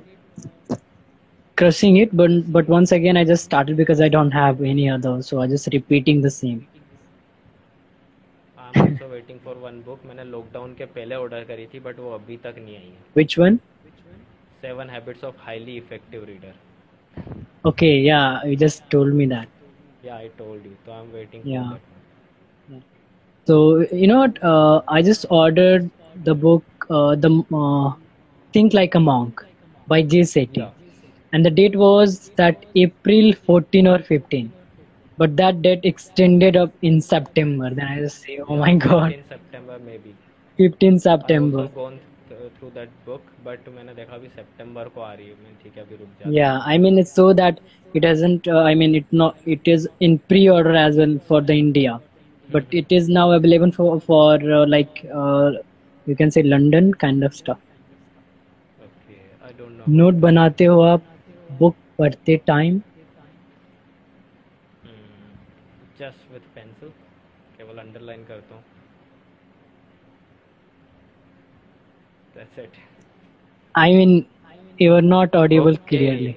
crushing 1.57 1.97
it, 1.97 2.15
but 2.15 2.31
but 2.51 2.67
once 2.67 2.91
again 2.91 3.17
I 3.17 3.23
just 3.23 3.43
started 3.45 3.77
because 3.77 4.01
I 4.01 4.09
don't 4.09 4.31
have 4.31 4.61
any 4.61 4.89
other, 4.89 5.21
so 5.21 5.41
I 5.41 5.47
just 5.47 5.69
repeating 5.73 6.21
the 6.21 6.31
same. 6.31 6.65
I 8.59 8.69
am 8.69 8.79
also 8.81 9.07
waiting 9.09 9.39
for 9.45 9.57
one 9.63 9.81
book 9.83 10.05
मैंने 10.05 10.23
lockdown 10.23 10.73
के 10.81 10.85
पहले 10.97 11.15
order 11.15 11.43
करी 11.51 11.67
थी 11.73 11.79
but 11.87 11.99
वो 11.99 12.11
अभी 12.19 12.37
तक 12.45 12.55
नहीं 12.59 12.75
आई 12.77 12.89
है 12.89 13.03
Which 13.15 13.37
one? 13.37 13.59
Seven 14.61 14.89
habits 14.89 15.23
of 15.23 15.37
highly 15.45 15.77
effective 15.77 16.23
reader 16.33 16.55
Okay, 17.65 17.99
yeah, 17.99 18.43
you 18.45 18.55
just 18.55 18.89
told 18.89 19.13
me 19.13 19.25
that. 19.27 19.47
या 20.05 20.15
आई 20.15 20.27
टोल्ड 20.37 20.65
यू 20.65 20.73
तो 20.85 20.91
I 20.91 20.99
am 21.03 21.11
waiting 21.11 21.43
for 21.51 21.63
Yeah. 21.63 21.69
That 21.69 21.81
So 23.47 23.79
you 23.91 24.07
know 24.07 24.19
what? 24.19 24.41
Uh, 24.43 24.81
I 24.87 25.01
just 25.01 25.25
ordered 25.29 25.89
the 26.23 26.35
book, 26.35 26.63
uh, 26.89 27.15
the 27.15 27.29
uh, 27.53 27.91
Think 28.53 28.73
Like 28.73 28.95
a 28.95 28.99
Monk 28.99 29.41
by 29.87 30.01
Jay 30.03 30.21
Shetty, 30.21 30.61
या 30.61 30.71
and 31.33 31.45
the 31.45 31.49
date 31.51 31.75
was 31.75 32.31
that 32.37 32.65
April 32.75 33.33
14 33.33 33.87
or 33.87 33.99
15, 33.99 34.53
but 35.17 35.35
that 35.37 35.61
date 35.61 35.81
extended 35.83 36.55
up 36.57 36.73
in 36.81 37.01
September. 37.01 37.69
Then 37.69 37.85
I 37.87 37.99
just 37.99 38.21
say, 38.21 38.39
oh 38.47 38.55
या 38.55 38.57
my 38.57 38.75
God, 38.75 39.15
15 39.15 39.23
सितंबर 39.29 39.79
में 39.87 39.97
भी 40.03 40.13
15 40.59 40.99
I 40.99 40.99
September. 40.99 41.63
Also 41.63 41.67
gone 41.79 41.97
through 42.57 42.69
that 42.77 42.89
book 43.05 43.31
but 43.45 43.69
मैंने 43.75 43.93
देखा 43.93 44.15
अभी 44.15 44.27
सितंबर 44.37 44.87
को 44.95 45.01
आ 45.01 45.13
रही 45.13 45.27
है 45.27 45.35
मैं 45.43 45.55
ठीक 45.63 45.77
है 45.77 45.83
अभी 45.83 45.95
रुक 45.95 46.09
जाता 46.19 46.43
हूँ 46.43 46.43
Yeah, 46.43 46.59
I 46.73 46.77
mean 46.77 46.97
it's 46.99 47.13
so 47.13 47.33
that 47.33 47.59
it 47.93 48.03
hasn't. 48.03 48.47
Uh, 48.47 48.59
I 48.71 48.75
mean 48.75 48.95
it 48.95 49.05
not. 49.21 49.37
It 49.45 49.67
is 49.73 49.87
in 50.07 50.19
pre-order 50.31 50.75
as 50.75 50.97
well 50.97 51.17
for 51.27 51.41
the 51.41 51.57
India, 51.63 51.99
but 52.49 52.65
it 52.81 52.91
is 52.99 53.09
now 53.17 53.31
available 53.31 53.71
for 53.71 53.99
for 54.09 54.33
uh, 54.59 54.65
like 54.75 55.03
uh, 55.23 55.51
you 56.07 56.15
can 56.15 56.31
say 56.37 56.43
London 56.43 56.93
kind 57.05 57.23
of 57.23 57.33
stuff. 57.33 57.59
Okay 59.86 60.02
I 60.02 60.12
note 60.12 60.14
बनाते 60.26 60.64
हो 60.64 60.80
आप 60.80 61.02
book 61.58 61.76
पढ़ते 61.98 62.36
time 62.46 62.80
just 66.00 66.32
with 66.32 66.46
pencil 66.54 66.88
केवल 67.58 67.78
underline 67.78 68.24
करता 68.24 68.54
हूँ 68.54 68.62
that's 72.36 72.58
it 72.58 72.72
I 73.74 73.94
mean 73.96 74.24
you 74.82 74.94
are 74.94 75.02
not 75.02 75.36
audible 75.36 75.76
okay 75.76 75.88
clearly 75.88 76.34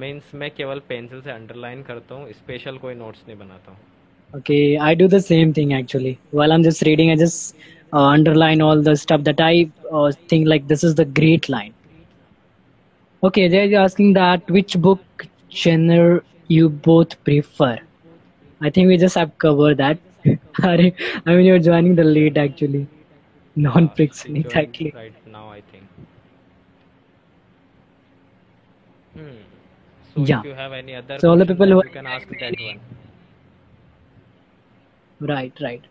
means 0.00 0.34
मैं 0.34 0.50
केवल 0.56 0.78
pencil 0.88 1.20
से 1.22 1.30
अंडरलाइन 1.30 1.82
करता 1.82 2.14
हूँ 2.14 2.32
स्पेशल 2.32 2.78
कोई 2.78 2.94
नोट्स 2.94 3.24
नहीं 3.28 3.38
बनाता 3.38 3.72
हूँ 3.72 3.78
i 4.86 4.94
do 4.94 5.06
the 5.08 5.20
same 5.20 5.52
thing 5.52 5.70
actually 5.72 6.10
while 6.30 6.52
i'm 6.52 6.64
just 6.64 6.82
reading 6.82 7.10
i 7.10 7.16
just 7.16 7.54
uh, 7.92 8.06
underline 8.06 8.60
all 8.60 8.82
the 8.82 8.94
stuff 8.96 9.22
that 9.24 9.40
i 9.40 9.70
uh, 9.90 10.12
think 10.28 10.46
like 10.46 10.66
this 10.68 10.84
is 10.84 10.94
the 10.94 11.06
great 11.20 11.48
line 11.48 11.77
okay 13.22 13.48
they're 13.48 13.80
asking 13.80 14.12
that 14.14 14.42
which 14.56 14.76
book 14.86 15.02
genre 15.62 16.20
you 16.48 16.68
both 16.88 17.16
prefer 17.24 17.76
i 18.62 18.70
think 18.70 18.88
we 18.88 18.96
just 19.04 19.16
have 19.22 19.32
covered 19.46 19.78
that 19.78 19.98
i 20.62 20.76
mean 21.34 21.44
you're 21.46 21.64
joining 21.70 21.94
the 21.96 22.04
late 22.04 22.36
actually 22.46 22.86
non-fiction 23.56 24.36
she 24.36 24.36
exactly 24.36 24.94
right 24.94 25.14
now, 25.26 25.48
I 25.50 25.60
think. 25.60 25.84
Hmm. 29.14 29.42
So 30.14 30.26
yeah 30.28 30.42
if 30.42 30.44
you 30.44 30.54
have 30.54 30.72
any 30.72 30.94
other 30.94 31.18
so 31.18 31.30
all 31.30 31.36
the 31.38 31.46
people 31.46 31.66
who 31.68 31.82
you 31.82 31.90
can 31.90 32.06
ask 32.06 32.28
that 32.38 32.58
one. 32.60 32.80
Right, 35.20 35.52
right. 35.60 35.84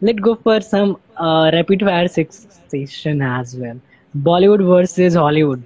Let's 0.00 0.20
go 0.20 0.34
for 0.36 0.60
some 0.60 0.96
uh, 1.16 1.50
rapid 1.52 1.80
fire 1.80 2.08
sex- 2.08 2.46
session 2.68 3.22
as 3.22 3.56
well. 3.58 3.80
Bollywood 4.16 4.64
versus 4.66 5.14
Hollywood. 5.14 5.64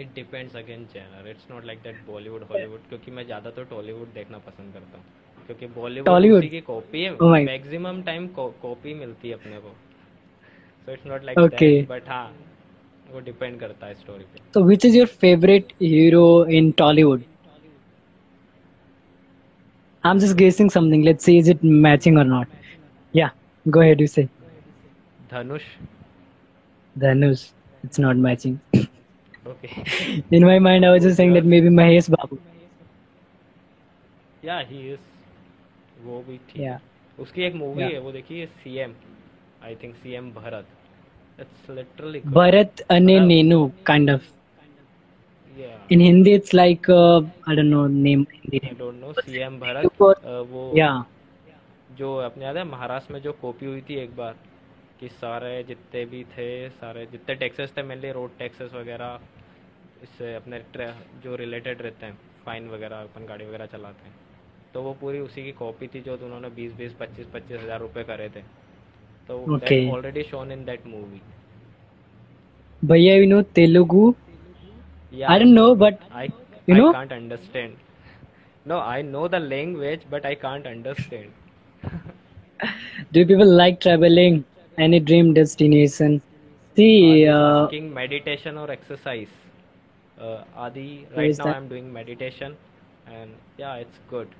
It 0.00 0.14
depends 0.14 0.56
again 0.56 0.84
genre 0.94 1.28
it's 1.30 1.46
not 1.50 1.64
like 1.64 1.78
that 1.82 1.96
Bollywood 2.06 2.42
Hollywood 2.50 2.88
क्योंकि 2.88 3.10
मैं 3.10 3.24
ज़्यादा 3.26 3.50
तो 3.50 3.64
टॉलीवुड 3.70 4.12
देखना 4.14 4.38
पसंद 4.46 4.72
करता 4.74 4.98
हूँ। 4.98 5.04
क्योंकि 5.46 5.66
बॉलीवुड 5.74 6.48
की 6.50 6.60
कॉपी 6.60 7.02
है 7.02 7.10
मैक्सिमम 7.44 8.02
टाइम 8.02 8.26
कॉपी 8.36 8.94
मिलती 8.94 9.28
है 9.28 9.34
अपने 9.34 9.58
को। 9.58 9.74
So 10.88 10.92
it's 10.92 11.06
not 11.06 11.24
like 11.24 11.86
but 11.90 12.08
हाँ 12.08 12.26
वो 13.12 13.20
डिपेंड 13.20 13.58
करता 13.60 13.86
है 13.86 13.94
स्टोरी 13.94 14.24
पे। 14.24 14.40
So 14.54 14.62
which 14.64 14.84
is 14.84 14.96
your 14.96 15.06
favourite 15.22 15.72
hero 15.82 16.44
in 16.50 16.70
Tollywood 16.78 17.22
I 20.04 20.10
am 20.10 20.18
just 20.18 20.36
guessing 20.36 20.70
something 20.70 21.04
let's 21.04 21.24
see 21.24 21.36
is 21.38 21.50
it 21.50 21.64
matching 21.86 22.18
or 22.18 22.24
not 22.26 22.48
yeah 23.14 23.30
go 23.66 23.80
ahead 23.80 24.00
you 24.00 24.06
say 24.06 24.28
Dhanush 25.32 25.62
Dhanush 26.96 27.44
it's 27.84 28.00
not 28.00 28.16
okay 29.50 29.68
In 30.38 30.44
my 30.50 30.58
mind, 30.66 30.84
I 30.86 30.90
was 30.94 31.02
just 31.04 31.16
saying 31.16 31.34
that 31.38 31.46
maybe 31.54 31.70
Mahesh 31.80 32.08
Babu. 32.16 32.38
या 34.44 34.58
he 34.70 34.80
is 34.92 35.06
वो 36.06 36.18
भी 36.26 36.36
ठीक 36.50 36.60
Yeah. 36.64 36.78
उसकी 37.22 37.42
एक 37.44 37.54
movie 37.60 37.82
Yeah. 37.82 37.92
है 37.92 37.98
वो 38.00 38.10
देखिए 38.12 38.46
CM 38.62 38.92
I 39.68 39.74
think 39.82 39.94
CM 40.02 40.30
Bharat 40.32 41.40
it's 41.40 41.70
literally 41.78 42.20
Bharat 42.36 42.82
Ane 42.96 43.06
मतलब 43.06 43.28
Nenu, 43.30 43.58
kind 43.90 44.12
of. 44.14 44.28
या 45.60 45.72
In 45.94 46.00
Hindi, 46.06 46.34
it's 46.40 46.52
like 46.58 46.88
uh, 46.96 47.20
I 47.46 47.54
don't 47.58 47.70
know 47.74 47.86
name. 48.06 48.26
Hindi 48.34 48.60
no 48.80 49.12
CM 49.20 49.54
You 49.54 49.60
Bharat 49.64 49.90
for 50.02 50.12
अ, 50.14 50.38
वो 50.52 50.62
yeah. 50.80 51.02
जो 51.98 52.14
अपने 52.28 52.44
याद 52.44 52.56
है 52.56 52.64
महाराष्ट्र 52.70 53.12
में 53.12 53.20
जो 53.22 53.32
कॉपी 53.42 53.66
हुई 53.66 53.80
थी 53.88 53.94
एक 54.02 54.14
बार 54.16 54.34
कि 55.00 55.08
सारे 55.08 55.52
जितने 55.68 56.04
भी 56.12 56.22
थे 56.36 56.48
सारे 56.78 57.04
जितने 57.12 57.34
टैक्सेस 57.42 57.72
थे 57.76 57.82
मेनली 57.90 58.10
रोड 58.12 58.30
टैक्सेस 58.38 58.72
वगैरह 58.74 59.18
इससे 60.02 60.34
अपने 60.34 60.60
जो 61.24 61.36
रिलेटेड 61.36 61.82
रहते 61.82 62.06
हैं 62.06 62.18
फाइन 62.44 62.68
वगैरह 62.70 62.96
अपन 62.98 63.26
गाड़ी 63.28 63.44
वगैरह 63.46 63.66
चलाते 63.66 64.06
हैं। 64.06 64.14
तो 64.74 64.82
वो 64.82 64.92
पूरी 65.00 65.18
उसी 65.20 65.42
की 65.44 65.52
कॉपी 65.58 65.86
थी 65.88 66.00
जो 66.02 66.14
उन्होंने 66.16 66.48
बीस 66.56 66.72
बीस 66.76 66.92
पच्चीस 67.00 67.26
पच्चीस 67.34 67.60
हज़ार 67.60 67.80
रुपए 67.80 68.02
करे 68.04 68.28
थे। 68.28 68.42
तो 69.28 69.38
already 69.92 70.22
shown 70.24 70.52
in 70.52 70.64
that 70.64 70.86
movie 70.86 71.20
भैया 72.82 73.14
you 73.14 73.26
know 73.28 73.40
Telugu? 73.54 74.14
I 75.12 75.38
don't 75.38 75.54
know 75.54 75.74
but 75.74 75.94
I 76.12 76.26
you 76.68 76.76
know 76.76 76.92
can't 76.92 77.12
understand 77.12 77.74
no 78.66 78.78
I 78.80 79.02
know 79.02 79.26
the 79.28 79.34
language 79.44 80.04
but 80.10 80.26
I 80.26 80.34
can't 80.44 80.66
understand 80.66 81.30
do 83.14 83.24
people 83.26 83.56
like 83.56 83.78
travelling 83.82 84.42
any 84.78 85.00
dream 85.00 85.32
destination 85.34 86.18
seeking 87.70 87.90
meditation 87.92 88.58
और 88.58 88.72
exercise 88.72 89.28
uh, 90.18 90.44
Adi, 90.54 91.06
right 91.14 91.36
now 91.36 91.46
that? 91.46 91.56
I'm 91.56 91.68
doing 91.68 91.92
meditation, 91.92 92.56
and 93.06 93.30
yeah, 93.58 93.74
it's 93.76 93.98
good. 94.08 94.34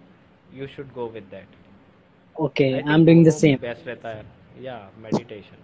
You 0.52 0.66
should 0.74 0.92
go 0.94 1.06
with 1.06 1.30
that. 1.30 1.46
Okay, 2.38 2.82
I'm 2.86 3.04
doing 3.04 3.22
the 3.24 3.32
same. 3.32 3.60
Best 3.60 3.86
retire. 3.86 4.22
Uh, 4.22 4.22
yeah, 4.58 4.88
meditation. 4.96 5.58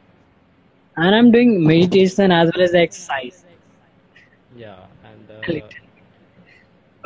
And 0.97 1.15
I'm 1.15 1.31
doing 1.31 1.65
meditation 1.67 2.31
as 2.33 2.51
well 2.55 2.65
as 2.65 2.75
exercise. 2.75 3.45
Yeah, 4.55 4.87
and. 5.05 5.31
Uh, 5.31 5.69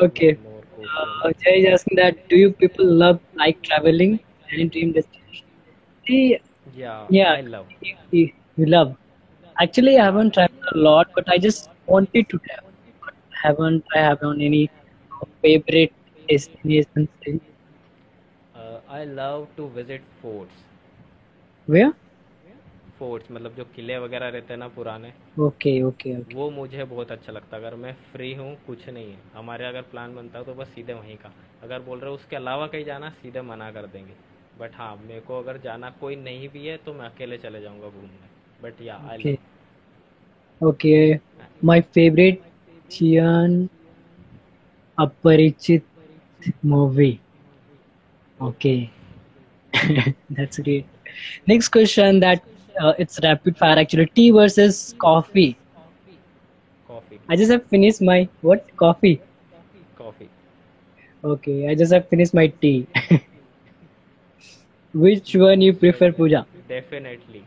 okay. 0.04 0.38
Uh, 0.98 1.30
Jay 1.42 1.56
is 1.60 1.66
asking 1.74 1.96
that 1.96 2.16
do 2.28 2.36
you 2.36 2.50
people 2.52 2.86
love 3.02 3.18
like 3.34 3.62
traveling 3.62 4.18
any 4.52 4.66
dream 4.68 4.92
destination? 4.92 5.46
See, 6.06 6.38
yeah, 6.74 7.08
yeah, 7.08 7.36
I 7.36 7.40
love. 7.40 7.66
You, 8.10 8.30
you 8.56 8.66
love. 8.66 8.96
Actually, 9.60 9.98
I 9.98 10.04
haven't 10.04 10.34
traveled 10.34 10.68
a 10.74 10.78
lot, 10.78 11.06
but 11.14 11.24
I 11.28 11.38
just 11.38 11.70
wanted 11.86 12.28
to 12.30 12.38
travel. 12.46 12.67
Haven't 13.42 13.84
I 13.94 13.98
haven't 13.98 14.40
any 14.42 14.70
favorite 15.42 15.92
destinations? 16.28 17.08
Uh, 18.54 18.80
I 18.88 19.04
love 19.04 19.48
to 19.56 19.68
visit 19.68 20.02
forts. 20.22 20.54
Where? 21.66 21.92
Forts 22.98 23.30
मतलब 23.30 23.54
जो 23.54 23.64
किले 23.64 23.98
वगैरह 23.98 24.28
रहते 24.28 24.52
हैं 24.52 24.58
ना 24.60 24.68
पुराने 24.68 25.12
Okay, 25.38 25.82
okay, 25.84 26.12
okay. 26.16 26.34
वो 26.34 26.50
मुझे 26.50 26.84
बहुत 26.84 27.12
अच्छा 27.12 27.32
लगता 27.32 27.56
है 27.56 27.62
अगर 27.62 27.74
मैं 27.76 27.92
फ्री 28.12 28.34
हूँ 28.34 28.56
कुछ 28.66 28.88
नहीं 28.88 29.12
है 29.12 29.18
हमारे 29.34 29.64
अगर 29.64 29.82
प्लान 29.82 30.14
बनता 30.14 30.38
है 30.38 30.44
तो 30.44 30.54
बस 30.54 30.68
सीधे 30.68 30.92
वहीं 30.92 31.16
का 31.16 31.32
अगर 31.62 31.82
बोल 31.82 31.98
रहे 31.98 32.10
हो 32.10 32.16
उसके 32.16 32.36
अलावा 32.36 32.66
कहीं 32.66 32.84
जाना 32.84 33.10
सीधे 33.10 33.40
मना 33.40 33.70
कर 33.72 33.86
देंगे 33.86 34.14
बट 34.58 34.74
हाँ 34.74 34.96
मेरे 34.96 35.20
को 35.20 35.38
अगर 35.38 35.58
जाना 35.58 35.90
कोई 35.90 36.16
नहीं 36.16 36.48
भी 36.48 36.66
है 36.66 36.76
तो 36.76 36.92
मैं 36.92 37.06
अकेले 37.06 37.38
चले 37.38 37.60
जाऊँगा 37.60 37.88
घूमने 37.88 38.28
बट 38.62 38.82
या 38.82 38.96
आई 39.08 39.38
Okay. 40.60 41.20
Okay. 41.20 41.20
My 41.62 41.80
Christian 42.88 43.70
Aparichit 44.98 45.82
movie. 46.62 47.20
Okay, 48.40 48.90
that's 50.30 50.58
great. 50.58 50.86
Next 51.46 51.68
question 51.68 52.20
that 52.20 52.42
uh, 52.80 52.92
it's 52.98 53.18
rapid 53.22 53.56
fire 53.58 53.78
actually. 53.78 54.06
Tea 54.14 54.30
versus 54.30 54.94
coffee. 54.98 55.58
Coffee. 56.86 57.20
I 57.28 57.36
just 57.36 57.50
have 57.50 57.66
finished 57.68 58.00
my 58.02 58.28
what 58.40 58.66
coffee. 58.76 59.20
Coffee. 59.96 60.30
Okay, 61.24 61.68
I 61.68 61.74
just 61.74 61.92
have 61.92 62.08
finished 62.08 62.34
my 62.34 62.48
tea. 62.48 62.86
Which 64.92 65.34
one 65.36 65.60
you 65.60 65.72
prefer, 65.74 66.12
Puja? 66.12 66.46
Definitely, 66.68 67.46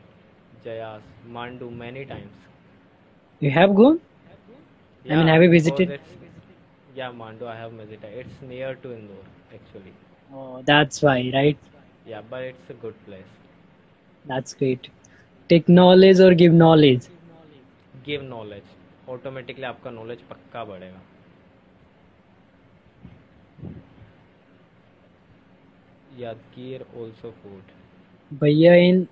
Jayas. 0.63 1.03
Mandu 1.25 1.69
many 1.71 2.05
times. 2.05 2.47
You 3.39 3.51
have 3.51 3.75
gone? 3.75 3.99
I 5.08 5.16
mean, 5.16 5.26
have 5.28 5.42
you 5.42 5.50
visited? 5.50 5.92
Yeah, 6.94 7.12
Mandu, 7.12 7.46
I 7.46 7.56
have 7.56 7.72
visited. 7.72 8.04
It's 8.22 8.42
near 8.42 8.74
to 8.76 8.92
Indore, 8.92 9.24
actually. 9.54 9.92
Oh, 10.32 10.62
that's 10.64 11.02
why, 11.02 11.30
right? 11.32 11.58
Yeah, 12.06 12.22
but 12.30 12.42
it's 12.42 12.70
a 12.70 12.74
good 12.74 12.94
place. 13.06 13.32
That's 14.26 14.54
great. 14.54 14.88
Take 15.48 15.68
knowledge 15.68 16.20
or 16.20 16.34
give 16.34 16.52
knowledge. 16.52 17.08
Give 18.04 18.22
knowledge. 18.22 18.70
Automatically 19.14 19.64
आपका 19.72 19.90
knowledge 19.98 20.22
पक्का 20.30 20.64
बढ़ेगा. 20.72 21.00
Yadgir 26.18 26.82
also 26.96 27.32
food. 27.42 27.72
Bhaiya 28.40 28.74
in 28.88 29.08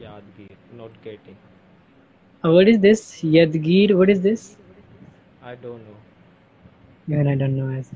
Yadgir, 0.00 0.56
not 0.76 0.90
getting. 1.02 1.36
uh, 2.43 2.51
what 2.51 2.67
is 2.67 2.79
this? 2.79 3.21
Yadgir, 3.23 3.95
what 3.97 4.09
is 4.09 4.21
this? 4.21 4.57
I 5.41 5.55
don't 5.55 5.83
know. 5.85 5.97
Even 7.07 7.27
I 7.27 7.35
don't 7.35 7.55
know. 7.57 7.69
As 7.69 7.91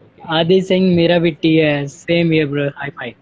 Okay. 0.00 0.28
Adi 0.38 0.58
saying 0.68 0.86
Mera 0.98 1.16
bhi 1.24 1.32
tea 1.42 1.54
hai. 1.64 1.86
Same 1.94 2.30
here, 2.36 2.46
bro. 2.54 2.68
High 2.82 2.92
five. 3.00 3.16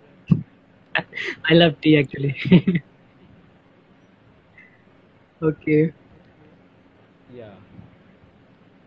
I 1.50 1.54
love 1.54 1.80
tea 1.80 1.98
actually. 1.98 2.34
okay. 5.42 5.92
Yeah. 7.28 7.54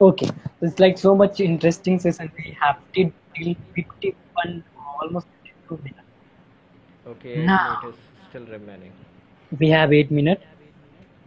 Okay. 0.02 0.30
It's 0.62 0.80
like 0.80 0.98
so 0.98 1.16
much 1.16 1.40
interesting 1.40 2.00
session. 2.00 2.32
We 2.38 2.56
have 2.62 2.78
till 2.94 3.12
till 3.36 3.56
51, 3.76 4.64
almost 5.02 5.28
52 5.28 5.78
minutes. 5.84 6.08
Okay, 7.06 7.30
eight 7.46 7.56
Now. 7.56 7.80
minutes 7.82 7.98
still 8.28 8.46
remaining. 8.46 8.94
We 9.60 9.70
have 9.70 9.94
eight 9.94 10.12
minutes. 10.12 10.44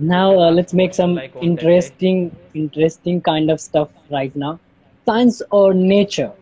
Now 0.02 0.38
uh, 0.38 0.50
let's 0.50 0.74
make 0.74 0.94
some 0.94 1.22
Like 1.22 1.34
day. 1.56 1.92
interesting, 1.94 2.36
interesting 2.54 3.20
kind 3.22 3.50
of 3.50 3.60
stuff 3.60 3.90
right 4.10 4.34
now. 4.36 4.60
Science 5.06 5.42
or 5.50 5.74
nature? 5.74 6.32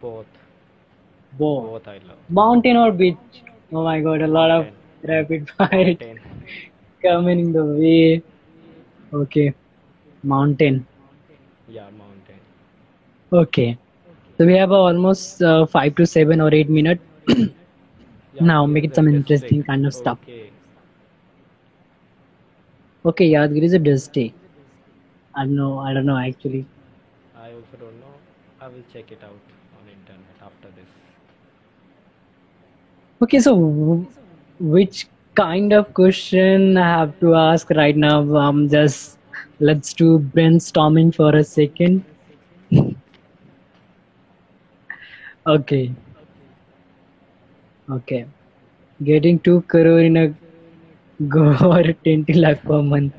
Both. 0.00 0.28
Both. 1.32 1.70
Both 1.70 1.88
I 1.88 1.98
love. 1.98 2.18
Mountain 2.28 2.76
or 2.76 2.92
beach? 2.92 3.16
Oh 3.72 3.84
my 3.84 4.00
god, 4.00 4.22
a 4.22 4.26
lot 4.28 4.50
of 4.50 4.68
rapid 5.02 5.48
fire 5.50 5.96
coming 7.02 7.38
in 7.40 7.52
the 7.52 7.64
way. 7.64 8.22
Okay. 9.12 9.54
Mountain. 10.22 10.86
Yeah, 11.66 11.90
mountain. 11.90 12.40
Okay. 13.32 13.78
So 14.38 14.46
we 14.46 14.56
have 14.56 14.72
uh, 14.72 14.80
almost 14.80 15.42
uh, 15.42 15.66
five 15.66 15.94
to 15.96 16.06
seven 16.06 16.40
or 16.40 16.54
eight 16.54 16.70
minutes. 16.70 17.02
Yeah, 18.32 18.40
Now 18.40 18.66
make 18.66 18.84
it 18.84 18.94
some 18.94 19.08
interesting 19.08 19.62
kind 19.64 19.86
of 19.86 19.94
stuff. 19.94 20.18
Okay. 23.04 23.30
Yadgir 23.30 23.62
is 23.62 23.74
a 23.74 23.78
dusty. 23.78 24.34
I 25.34 25.44
don't 25.44 25.56
know. 25.56 25.78
I 25.78 25.92
don't 25.92 26.06
know 26.06 26.16
actually. 26.18 26.66
I 27.34 27.52
also 27.52 27.76
don't 27.76 28.00
know. 28.00 28.14
I 28.60 28.68
will 28.68 28.82
check 28.92 29.12
it 29.12 29.22
out 29.22 29.42
on 29.78 29.88
internet 29.88 30.36
after 30.42 30.70
this. 30.70 30.88
Okay, 33.22 33.38
so 33.40 33.54
w- 33.54 34.06
which 34.58 35.06
kind 35.34 35.72
of 35.72 35.92
question 35.94 36.76
I 36.76 36.88
have 36.98 37.18
to 37.20 37.34
ask 37.34 37.70
right 37.70 37.96
now? 37.96 38.20
Um, 38.36 38.68
just 38.68 39.18
let's 39.60 39.94
do 39.94 40.18
brainstorming 40.18 41.14
for 41.14 41.34
a 41.34 41.44
second. 41.44 42.04
okay. 45.46 45.94
Okay. 47.90 48.26
Getting 49.02 49.40
2 49.40 49.62
crore 49.62 50.00
in 50.00 50.16
a 50.16 50.34
go 51.28 51.44
or 51.68 51.82
20 51.82 52.32
lakh 52.34 52.62
per 52.62 52.82
month 52.82 53.14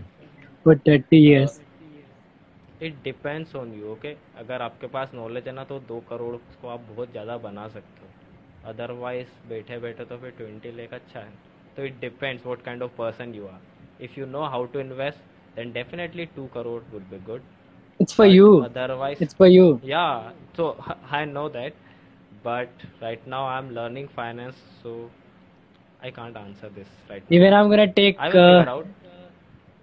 for 0.65 0.75
30 0.89 1.17
years. 1.27 1.59
It 2.83 2.95
depends 3.03 3.55
on 3.55 3.71
you 3.73 3.91
okay 3.91 4.09
अगर 4.39 4.61
आपके 4.61 4.87
पास 4.95 5.11
knowledge 5.15 5.47
है 5.47 5.53
ना 5.55 5.63
तो 5.65 5.79
दो 5.87 5.99
करोड़ 6.09 6.35
को 6.61 6.67
आप 6.67 6.79
बहुत 6.89 7.11
ज़्यादा 7.11 7.37
बना 7.45 7.67
सकते 7.75 8.01
हो 8.01 8.69
अदरवाइज़ 8.71 9.27
बैठे 9.49 9.77
बैठे 9.85 10.05
तो 10.05 10.17
फिर 10.23 10.31
ट्वेंटी 10.37 10.71
लेक 10.77 10.93
अच्छा 10.93 11.19
है 11.19 11.31
तो 11.77 11.85
it 11.85 11.99
depends 11.99 12.45
what 12.45 12.61
kind 12.65 12.83
of 12.83 12.91
person 12.97 13.33
you 13.35 13.45
are 13.47 14.03
if 14.05 14.19
you 14.19 14.25
know 14.25 14.41
how 14.55 14.65
to 14.73 14.79
invest 14.79 15.55
then 15.55 15.71
definitely 15.73 16.25
two 16.35 16.47
crore 16.55 16.81
would 16.93 17.09
be 17.11 17.19
good 17.31 17.41
It's 17.99 18.13
for 18.19 18.25
you. 18.27 18.47
Otherwise 18.63 19.23
It's 19.23 19.35
for 19.41 19.47
you. 19.49 19.65
yeah 19.93 20.31
so 20.57 20.65
i 21.19 21.23
know 21.31 21.45
that 21.51 21.77
but 22.43 22.83
right 23.03 23.27
now 23.35 23.43
i'm 23.51 23.69
learning 23.77 24.09
finance 24.17 24.59
so 24.81 24.95
i 26.07 26.11
can't 26.11 26.37
answer 26.37 26.69
this 26.69 26.89
right 27.09 27.23
now. 27.29 27.37
Even 27.37 27.53
I'm 27.53 27.69
gonna 27.69 27.91
take 27.93 28.17
i 28.17 28.29
will 28.29 28.41
figure 28.45 28.69
uh, 28.69 28.83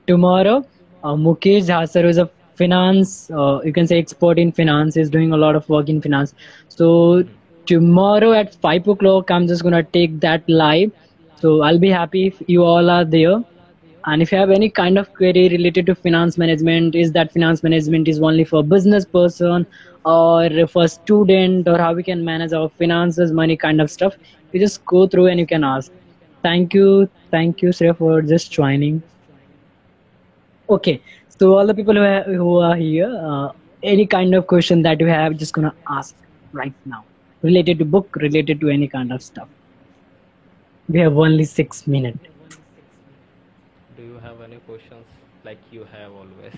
tomorrow 0.06 0.56
uh, 1.02 1.14
mukesh 1.14 1.68
Hasar, 1.74 2.02
who's 2.02 2.18
a 2.18 2.30
finance 2.56 3.30
uh, 3.30 3.60
you 3.64 3.72
can 3.72 3.86
say 3.86 3.98
expert 3.98 4.38
in 4.38 4.52
finance 4.52 4.96
is 4.96 5.10
doing 5.10 5.32
a 5.32 5.36
lot 5.36 5.56
of 5.56 5.68
work 5.68 5.88
in 5.88 6.00
finance. 6.00 6.34
So 6.68 7.24
tomorrow 7.66 8.32
at 8.32 8.54
5 8.60 8.88
o'clock 8.88 9.30
i'm 9.30 9.46
just 9.46 9.62
gonna 9.62 9.82
take 9.82 10.20
that 10.20 10.44
live. 10.48 10.92
So 11.34 11.62
i'll 11.62 11.78
be 11.78 11.90
happy 11.90 12.26
if 12.28 12.42
you 12.48 12.64
all 12.64 12.90
are 12.90 13.04
there. 13.04 13.40
And 14.06 14.22
if 14.22 14.32
you 14.32 14.38
have 14.38 14.50
any 14.50 14.68
kind 14.70 14.98
of 14.98 15.12
query 15.14 15.48
related 15.48 15.86
to 15.86 15.94
finance 15.94 16.36
management 16.38 16.94
is 16.94 17.12
that 17.12 17.32
finance 17.32 17.62
management 17.62 18.08
is 18.08 18.20
only 18.20 18.44
for 18.44 18.62
business 18.62 19.04
person 19.06 19.66
or 20.04 20.66
for 20.66 20.88
student 20.88 21.68
or 21.68 21.78
how 21.78 21.92
we 21.94 22.02
can 22.02 22.24
manage 22.24 22.52
our 22.52 22.68
finances 22.70 23.32
money 23.32 23.56
kind 23.56 23.80
of 23.80 23.90
stuff 23.90 24.16
you 24.52 24.60
just 24.60 24.84
go 24.86 25.06
through 25.06 25.26
and 25.26 25.40
you 25.40 25.46
can 25.46 25.64
ask 25.64 25.92
thank 26.42 26.74
you 26.74 27.08
thank 27.30 27.62
you 27.62 27.70
Shreya 27.70 27.96
for 27.96 28.22
just 28.22 28.52
joining. 28.52 29.02
Okay 30.68 31.02
so 31.28 31.56
all 31.56 31.66
the 31.66 31.74
people 31.74 31.94
who 31.94 32.02
are, 32.02 32.22
who 32.24 32.58
are 32.58 32.76
here 32.76 33.10
uh, 33.30 33.48
any 33.82 34.06
kind 34.06 34.34
of 34.34 34.46
question 34.46 34.82
that 34.82 35.00
you 35.00 35.06
have 35.06 35.36
just 35.36 35.52
gonna 35.54 35.74
ask 35.88 36.14
right 36.52 36.74
now 36.84 37.04
related 37.42 37.78
to 37.78 37.84
book 37.84 38.16
related 38.16 38.60
to 38.60 38.68
any 38.68 38.88
kind 38.88 39.12
of 39.12 39.22
stuff. 39.22 39.48
We 40.88 41.00
have 41.00 41.16
only 41.16 41.44
six 41.44 41.86
minutes. 41.86 42.18
Do 43.96 44.02
you 44.02 44.18
have 44.18 44.40
any 44.40 44.58
questions 44.58 45.06
like 45.44 45.60
you 45.70 45.84
have 45.84 46.12
always? 46.12 46.54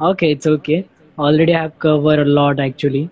Okay 0.00 0.32
it's 0.32 0.46
okay. 0.46 0.88
Already 1.18 1.54
i 1.54 1.60
have 1.62 1.78
covered 1.78 2.20
a 2.20 2.24
lot 2.24 2.58
actually 2.60 3.10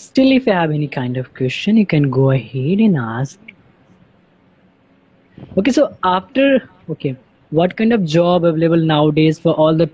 still 0.00 0.32
if 0.32 0.46
you 0.46 0.52
have 0.52 0.70
any 0.70 0.88
kind 0.88 1.16
of 1.16 1.32
question 1.34 1.76
you 1.76 1.86
can 1.86 2.10
go 2.10 2.30
ahead 2.30 2.78
and 2.88 2.96
ask. 2.96 3.38
Okay 5.58 5.72
so 5.76 5.82
after 6.04 6.44
okay 6.94 7.16
what 7.50 7.76
kind 7.76 7.92
of 7.92 8.04
job 8.04 8.44
available 8.44 8.84
nowadays 8.92 9.38
for 9.38 9.52
all 9.54 9.76
the 9.76 9.90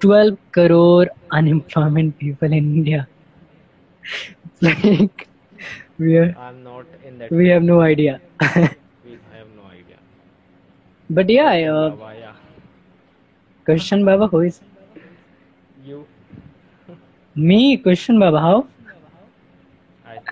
12 0.00 0.38
crore 0.52 1.06
unemployment 1.32 2.16
people 2.18 2.52
in 2.52 2.64
india? 2.80 3.08
Like 4.62 5.28
we 5.98 6.16
are 6.16 6.36
i'm 6.36 6.62
not 6.62 6.86
in 7.02 7.18
that 7.18 7.30
we 7.30 7.48
have 7.48 7.62
no 7.62 7.80
idea. 7.80 8.20
We, 9.02 9.20
i 9.32 9.36
have 9.36 9.48
no 9.50 9.64
idea. 9.66 10.00
But 11.10 11.28
yeah 11.30 11.70
uh, 11.72 11.96
Baba, 11.96 12.14
yeah. 12.16 12.34
question 13.64 14.04
baba 14.04 14.26
who 14.28 14.40
is 14.40 14.60
you. 15.82 16.06
Me 17.36 17.76
question 17.78 18.18
baba 18.18 18.40
how 18.40 18.66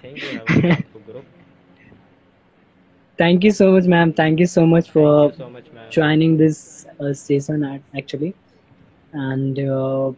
Thank 0.03 0.22
you. 0.22 0.40
Thank 3.18 3.45
you 3.45 3.51
so 3.51 3.72
much, 3.72 3.84
ma'am. 3.84 4.12
Thank 4.12 4.40
you 4.40 4.47
so 4.47 4.66
much 4.66 4.90
for 4.90 5.32
so 5.32 5.49
much, 5.49 5.66
joining 5.90 6.36
this 6.36 6.86
uh, 7.01 7.12
season, 7.12 7.64
uh, 7.64 7.78
actually. 7.97 8.34
And 9.12 9.59
uh, 9.59 10.12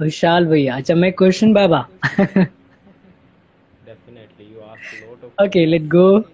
Vishal 0.00 0.46
bhaiya, 0.50 0.72
acha 0.80 0.96
my 0.98 1.10
question, 1.12 1.52
Baba. 1.54 1.88
Definitely, 3.84 4.44
you 4.44 4.62
asked 4.62 4.92
a 4.92 4.96
lot 4.96 5.22
of. 5.24 5.32
Okay, 5.40 5.66
let 5.66 5.88
go. 5.88 6.24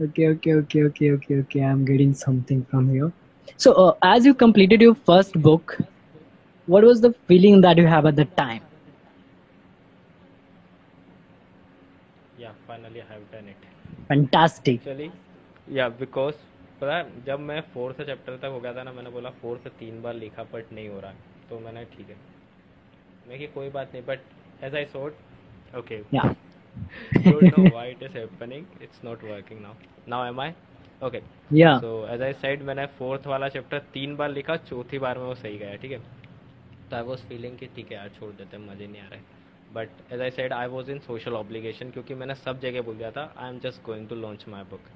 Okay, 0.00 0.28
okay, 0.28 0.54
okay, 0.54 0.82
okay, 0.84 1.10
okay, 1.12 1.38
okay. 1.40 1.60
I'm 1.60 1.84
getting 1.84 2.14
something 2.14 2.64
from 2.70 2.90
here. 2.90 3.12
So, 3.56 3.72
uh, 3.74 3.94
as 4.02 4.24
you 4.26 4.34
completed 4.34 4.80
your 4.80 4.94
first 4.94 5.34
book, 5.34 5.78
what 6.66 6.84
was 6.84 7.00
the 7.00 7.12
feeling 7.28 7.60
that 7.62 7.78
you 7.78 7.86
have 7.86 8.06
at 8.06 8.16
that 8.16 8.36
time? 8.36 8.62
Fantastic. 14.10 14.80
Actually, 14.80 15.12
yeah, 15.72 15.90
पता 16.80 16.96
है 16.96 17.24
जब 17.24 17.40
मैं 17.40 17.60
fourth 17.60 18.02
chapter 18.02 18.36
तक 18.36 18.44
हो 18.44 18.60
गया 18.60 18.74
था 18.74 18.82
ना 18.82 18.92
मैंने 18.92 19.10
बोला 19.10 19.30
फोर्थ 19.30 19.68
तीन 19.68 20.02
बार 20.02 20.14
लिखा 20.14 20.42
बट 20.42 20.72
नहीं 20.72 20.88
हो 20.88 21.00
रहा। 21.00 21.12
तो 21.50 21.58
मैंने 21.58 21.84
ठीक 21.84 22.08
है। 22.08 22.16
मैं 23.28 23.38
कि 23.38 23.46
कोई 23.46 23.70
बात 23.70 23.90
नहीं 23.92 24.04
but 24.04 24.20
as 24.62 24.74
I 24.74 24.84
thought 24.84 25.16
okay 25.76 26.02
Yeah. 26.12 26.34
don't 27.24 27.56
know 27.56 27.64
why 27.70 27.84
it 27.92 28.02
is 28.02 28.14
happening. 28.14 28.64
It's 28.80 29.02
not 29.04 29.22
working 29.22 29.62
now. 29.62 29.74
Now 30.06 30.20
am 30.32 30.40
i? 30.40 30.54
Okay. 31.02 31.20
Yeah. 31.50 31.80
so 31.80 32.04
as 32.04 32.20
i 32.20 32.32
said 32.44 32.62
मैंने 32.62 32.86
फोर्थ 32.86 33.26
वाला 33.26 33.48
चैप्टर 33.48 33.78
तीन 33.78 34.16
बार 34.16 34.30
लिखा 34.30 34.56
चौथी 34.56 34.98
बार 34.98 35.18
में 35.18 35.24
वो 35.24 35.34
सही 35.34 35.58
गया 35.58 35.76
ठीक 35.76 35.92
है? 35.92 35.98
तो 36.90 36.96
आई 36.96 37.02
वॉज़ 37.02 37.20
फीलिंग 37.20 37.58
कि 37.58 37.66
ठीक 37.66 37.92
है 37.92 37.98
यार 37.98 38.08
छोड़ 38.08 38.32
देते 38.32 38.56
हैं 38.56 38.68
मज़े 38.68 38.86
नहीं 38.86 39.02
आ 39.02 39.08
रहे। 39.08 39.39
But 39.74 39.88
as 40.12 40.20
I 40.20 40.30
said 40.30 40.52
I 40.52 40.66
was 40.66 40.90
in 40.90 40.98
social 40.98 41.34
obligation 41.36 41.90
क्योंकि 41.90 42.14
मैंने 42.14 42.34
सब 42.34 42.60
जगह 42.60 42.82
बोल 42.82 42.96
दिया 42.96 43.10
था 43.10 43.32
I 43.36 43.50
am 43.50 43.58
just 43.60 43.82
going 43.86 44.08
to 44.08 44.14
launch 44.14 44.44
my 44.48 44.62
book 44.70 44.88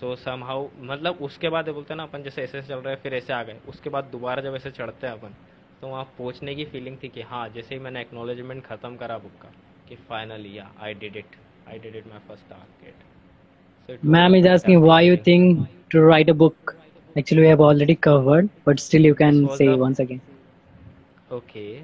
so 0.00 0.14
somehow 0.44 0.68
मतलब 0.80 1.18
उसके 1.22 1.48
बाद 1.48 1.68
बोलते 1.68 1.92
हैं 1.94 1.96
ना 1.96 2.02
अपन 2.02 2.22
जैसे 2.22 2.42
ऐसे 2.42 2.62
चल 2.62 2.74
रहे 2.74 2.94
हैं 2.94 3.00
फिर 3.02 3.14
ऐसे 3.14 3.32
आ 3.32 3.42
गए 3.42 3.58
उसके 3.68 3.90
बाद 3.90 4.04
दोबारा 4.12 4.42
जब 4.42 4.54
ऐसे 4.56 4.70
चढ़ते 4.70 5.06
हैं 5.06 5.14
अपन 5.14 5.34
तो 5.80 5.88
वहाँ 5.88 6.04
पहुँचने 6.18 6.54
की 6.54 6.64
फीलिंग 6.64 6.96
थी 7.02 7.08
कि 7.08 7.22
हाँ 7.32 7.48
जैसे 7.54 7.74
ही 7.74 7.80
मैंने 7.80 8.00
एक्नोलेजमेंट 8.00 8.64
ख़त्म 8.66 8.96
करा 8.96 9.18
बुक 9.18 9.40
का 9.42 9.52
कि 9.88 9.96
finally 10.08 10.56
yeah 10.58 10.70
I 10.80 10.94
did 10.94 11.16
it 11.16 11.36
I 11.68 11.78
did 11.78 11.96
it 11.96 12.06
my 12.06 12.18
first 12.28 12.48
target 12.50 13.12
Ma'am 13.88 14.34
is 14.34 14.46
asking 14.46 14.80
why 14.80 15.00
you 15.02 15.16
think 15.16 15.66
to 15.90 16.00
write 16.02 16.30
a 16.30 16.34
book. 16.34 16.76
Actually, 17.16 17.42
we 17.42 17.48
have 17.48 17.60
already 17.60 17.94
covered, 17.96 18.48
but 18.64 18.80
still 18.80 19.02
you 19.02 19.14
can 19.14 19.34
This 19.34 19.50
was 19.50 19.58
say 19.58 19.66
the- 19.66 19.76
once 19.76 19.98
again. 19.98 20.22
Okay. 21.30 21.82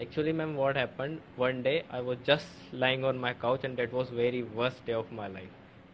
Actually, 0.00 0.32
ma'am, 0.32 0.56
what 0.56 0.76
happened? 0.76 1.20
One 1.36 1.62
day 1.62 1.84
I 1.90 2.00
was 2.00 2.18
just 2.26 2.46
lying 2.72 3.04
on 3.04 3.18
my 3.18 3.32
couch, 3.34 3.64
and 3.64 3.76
that 3.76 3.92
was 3.92 4.10
very 4.10 4.42
worst 4.42 4.84
day 4.86 4.92
of 4.94 5.12
my 5.12 5.28
life. 5.28 5.52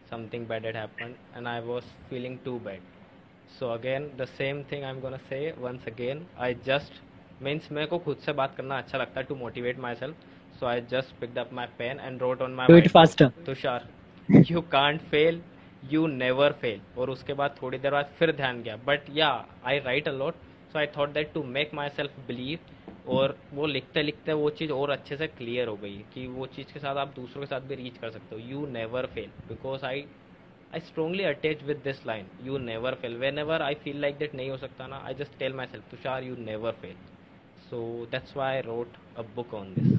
Something 0.09 0.45
bad 0.45 0.65
had 0.65 0.75
happened, 0.75 1.15
and 1.35 1.47
I 1.47 1.59
was 1.61 1.83
feeling 2.09 2.39
too 2.43 2.59
bad. 2.59 2.79
So 3.59 3.71
again, 3.73 4.09
the 4.17 4.27
same 4.39 4.63
thing 4.65 4.83
I'm 4.83 4.99
gonna 5.01 5.21
say 5.29 5.53
once 5.67 5.87
again. 5.93 6.25
I 6.37 6.53
just 6.69 6.99
means 7.47 7.69
मेरे 7.71 7.87
को 7.87 7.97
खुद 8.05 8.17
से 8.25 8.33
बात 8.33 8.55
करना 8.57 8.77
अच्छा 8.77 8.97
लगता 8.97 9.19
है 9.21 9.27
to 9.27 9.35
motivate 9.43 9.79
myself. 9.85 10.27
So 10.59 10.67
I 10.67 10.79
just 10.95 11.13
picked 11.21 11.37
up 11.43 11.51
my 11.59 11.67
pen 11.79 11.99
and 12.07 12.21
wrote 12.21 12.41
on 12.47 12.55
my 12.59 12.67
Do 12.67 12.75
it 12.75 12.85
whiteboard, 12.85 12.91
faster. 12.99 13.29
Tushar 13.45 13.87
you 14.51 14.61
can't 14.71 15.01
fail 15.11 15.41
you 15.91 16.05
never 16.07 16.51
fail 16.61 16.81
और 16.97 17.09
उसके 17.09 17.33
बाद 17.33 17.55
थोड़ी 17.61 17.77
देर 17.77 17.91
बाद 17.91 18.09
फिर 18.19 18.31
ध्यान 18.35 18.61
गया 18.63 18.75
बट 18.85 19.09
या 19.15 19.29
I 19.67 19.79
write 19.85 20.07
a lot 20.07 20.33
so 20.73 20.79
I 20.79 20.87
thought 20.97 21.09
that 21.13 21.33
to 21.33 21.43
make 21.57 21.73
myself 21.97 22.19
believe 22.27 22.59
और 23.14 23.36
वो 23.54 23.66
लिखते 23.66 24.02
लिखते 24.02 24.32
वो 24.32 24.50
चीज़ 24.50 24.70
और 24.72 24.90
अच्छे 24.90 25.16
से 25.16 25.26
क्लियर 25.26 25.68
हो 25.68 25.76
गई 25.76 25.96
कि 26.14 26.26
वो 26.26 26.46
चीज़ 26.56 26.72
के 26.72 26.80
साथ 26.80 26.96
आप 26.96 27.12
दूसरों 27.16 27.42
के 27.42 27.46
साथ 27.46 27.60
भी 27.68 27.74
रीच 27.74 27.98
कर 27.98 28.10
सकते 28.10 28.34
हो। 28.34 28.40
You 28.50 28.66
never 28.66 29.06
fail 29.14 29.30
because 29.48 29.84
I 29.86 30.04
I 30.74 30.80
strongly 30.80 31.24
attach 31.24 31.62
with 31.62 31.80
this 31.84 32.06
line 32.06 32.26
you 32.44 32.58
never 32.58 32.94
fail 33.02 33.16
whenever 33.38 33.62
I 33.62 33.74
feel 33.84 34.00
like 34.00 34.18
that 34.18 34.34
नहीं 34.34 34.50
हो 34.50 34.56
सकता 34.56 34.86
ना 34.86 35.02
I 35.06 35.14
just 35.14 35.38
tell 35.38 35.54
myself 35.66 35.90
Tushar 35.90 36.24
you 36.24 36.36
never 36.40 36.72
fail 36.82 36.94
so 37.70 37.80
that's 38.10 38.36
why 38.36 38.54
I 38.54 38.60
wrote 38.62 38.96
a 39.16 39.22
book 39.36 39.54
on 39.54 39.74
this 39.74 39.94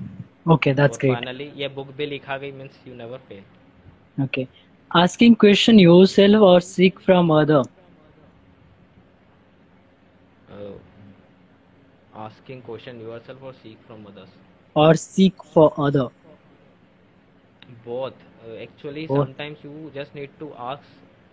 Okay, 0.45 0.71
that's 0.73 0.97
great. 0.97 1.13
Finally 1.15 1.51
ये 1.55 1.67
book 1.67 1.87
भी 1.97 2.05
लिखा 2.05 2.37
गई 2.37 2.51
means 2.51 2.87
you 2.87 2.93
never 2.95 3.17
fail 3.29 3.43
okay 4.17 4.45
asking 4.91 5.35
question 5.39 5.79
yourself 5.79 6.45
or 6.49 6.59
seek 6.61 6.99
from 7.07 7.31
other. 7.31 7.63
uh, 10.49 10.77
asking 12.17 12.61
question 12.63 12.99
yourself 13.01 13.43
or 13.43 13.53
seek 13.55 13.77
from 13.87 14.05
others 14.07 14.29
Or 14.75 14.93
seek 14.95 15.43
for 15.45 15.67
other. 15.79 16.07
both 17.85 18.13
uh, 18.41 18.55
actually 18.57 19.07
Both. 19.07 19.17
sometimes 19.19 19.57
you 19.63 19.91
just 19.93 20.15
need 20.15 20.29
to 20.39 20.53
ask 20.55 20.83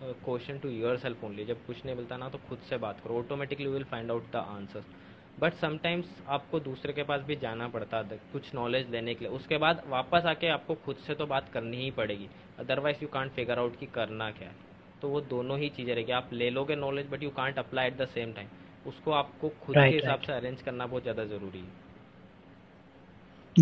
a 0.01 0.13
question 0.25 0.59
to 0.61 0.69
yourself 0.71 1.23
only 1.23 1.45
जब 1.45 1.65
कुछ 1.67 1.85
नहीं 1.85 1.95
मिलता 1.95 2.17
ना 2.17 2.29
तो 2.29 2.37
खुद 2.49 2.59
से 2.69 2.77
बात 2.77 2.99
करो 3.03 3.21
automatically 3.21 3.67
you 3.67 3.75
will 3.75 3.89
find 3.93 4.15
out 4.15 4.31
the 4.33 4.43
answers 4.53 4.93
but 5.39 5.53
sometimes 5.61 6.05
आपको 6.35 6.59
दूसरे 6.59 6.93
के 6.93 7.03
पास 7.03 7.21
भी 7.27 7.35
जाना 7.35 7.67
पड़ता 7.67 7.97
है 8.11 8.19
कुछ 8.33 8.53
नॉलेज 8.55 8.89
लेने 8.91 9.13
के 9.15 9.25
लिए 9.25 9.33
उसके 9.35 9.57
बाद 9.63 9.81
वापस 9.89 10.25
आके 10.31 10.47
आपको 10.49 10.75
खुद 10.85 10.95
से 11.07 11.15
तो 11.15 11.25
बात 11.27 11.49
करनी 11.53 11.77
ही 11.77 11.89
पड़ेगी 11.97 12.29
otherwise 12.59 13.01
you 13.01 13.07
can't 13.13 13.31
figure 13.31 13.59
out 13.59 13.79
कि 13.79 13.85
करना 13.95 14.29
क्या 14.31 14.49
है 14.49 14.55
तो 15.01 15.07
वो 15.09 15.21
दोनों 15.33 15.57
ही 15.59 15.69
चीज़ें 15.77 15.93
रहेगी 15.95 16.11
आप 16.19 16.29
ले 16.33 16.49
लोगे 16.49 16.75
knowledge 16.75 17.09
but 17.11 17.23
you 17.23 17.29
can't 17.37 17.59
apply 17.59 17.87
at 17.87 17.97
the 17.97 18.07
same 18.13 18.31
time 18.33 18.47
उसको 18.87 19.11
आपको 19.11 19.49
खुद 19.49 19.75
right, 19.75 19.91
के 19.91 19.95
हिसाब 19.95 20.19
से 20.19 20.33
अरेंज 20.33 20.61
करना 20.61 20.85
बहुत 20.85 21.01
ज़्यादा 21.03 21.25
ज़रूरी 21.25 21.59
है। 21.59 21.67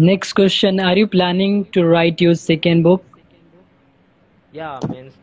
Next 0.05 0.35
question 0.35 0.79
are 0.79 0.97
you 0.97 1.07
planning 1.07 1.63
to 1.73 1.91
write 1.91 2.21
your 2.21 2.33
second 2.35 2.83
book 2.83 3.03
yeah 4.55 4.79
means 4.89 5.13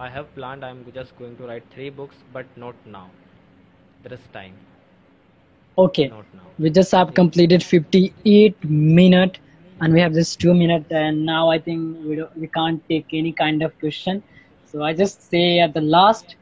I 0.00 0.10
have 0.10 0.24
plan 0.34 0.64
I 0.64 0.70
am 0.70 0.82
just 0.94 1.18
going 1.18 1.36
to 1.36 1.46
write 1.46 1.64
three 1.74 1.90
books 2.00 2.24
but 2.34 2.58
not 2.58 2.74
now 2.86 4.08
this 4.08 4.32
time 4.34 4.52
okay 5.78 6.10
we 6.60 6.70
just 6.70 6.94
have 6.94 7.10
completed 7.16 7.62
58 7.62 8.66
minute 8.66 9.38
And 9.82 9.92
we 9.92 10.00
have 10.00 10.12
just 10.12 10.40
two 10.40 10.54
minutes, 10.54 10.90
and 10.90 11.26
now 11.26 11.50
I 11.50 11.58
think 11.58 12.04
we, 12.04 12.16
don't, 12.16 12.36
we 12.38 12.46
can't 12.46 12.80
take 12.88 13.06
any 13.12 13.32
kind 13.32 13.62
of 13.62 13.78
question. 13.80 14.22
So 14.66 14.82
I 14.82 14.92
just 14.92 15.28
say 15.30 15.58
at 15.58 15.74
the 15.74 15.80
last, 15.80 16.36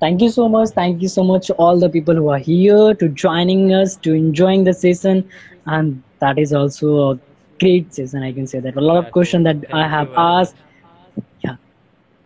thank 0.00 0.20
you 0.22 0.28
so 0.30 0.48
much. 0.48 0.70
Thank 0.70 1.02
you 1.02 1.08
so 1.08 1.24
much 1.24 1.50
all 1.52 1.78
the 1.78 1.88
people 1.88 2.14
who 2.14 2.28
are 2.30 2.38
here 2.38 2.94
to 2.94 3.08
joining 3.08 3.72
us 3.74 3.96
to 3.98 4.12
enjoying 4.14 4.64
the 4.64 4.74
session 4.74 5.28
and 5.66 6.02
that 6.20 6.38
is 6.38 6.52
also 6.52 7.10
a 7.10 7.18
great 7.60 7.94
session. 7.94 8.22
I 8.22 8.32
can 8.32 8.46
say 8.46 8.60
that 8.60 8.76
a 8.76 8.80
lot 8.80 8.98
of 8.98 9.10
questions 9.10 9.44
that 9.44 9.64
I 9.72 9.86
thank 9.86 9.88
have 9.88 10.10
asked. 10.16 10.56
Yeah. 11.44 11.56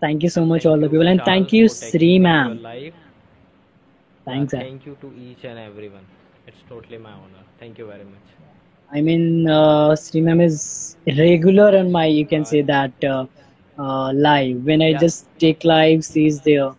Thank 0.00 0.22
you 0.22 0.30
so 0.30 0.44
much 0.44 0.64
Thank 0.64 0.66
all 0.66 0.80
the 0.80 0.88
people 0.88 1.06
and 1.08 1.20
Charles, 1.20 1.24
thank 1.24 1.52
you 1.52 1.68
Sri 1.68 2.18
ma'am. 2.18 2.60
Thanks. 4.26 4.52
Sir. 4.52 4.64
thank 4.64 4.86
you 4.86 4.96
to 5.00 5.12
each 5.14 5.44
and 5.44 5.58
everyone. 5.58 6.06
It's 6.46 6.62
totally 6.68 6.98
my 6.98 7.12
honor. 7.12 7.44
Thank 7.58 7.78
you 7.78 7.86
very 7.86 8.04
much. 8.04 8.28
I 8.92 9.00
mean, 9.00 9.48
uh, 9.48 9.96
Sri 9.96 10.20
ma'am 10.20 10.40
is 10.40 10.96
regular 11.06 11.76
on 11.78 11.90
my, 11.92 12.06
you 12.06 12.26
can 12.26 12.44
say 12.44 12.62
that, 12.62 12.92
uh, 13.04 13.26
uh, 13.78 14.12
live. 14.12 14.64
When 14.64 14.82
I 14.82 14.92
Yeah. 14.92 14.98
just 15.04 15.26
take 15.38 15.64
live, 15.64 16.04
she's 16.04 16.40
there. 16.42 16.72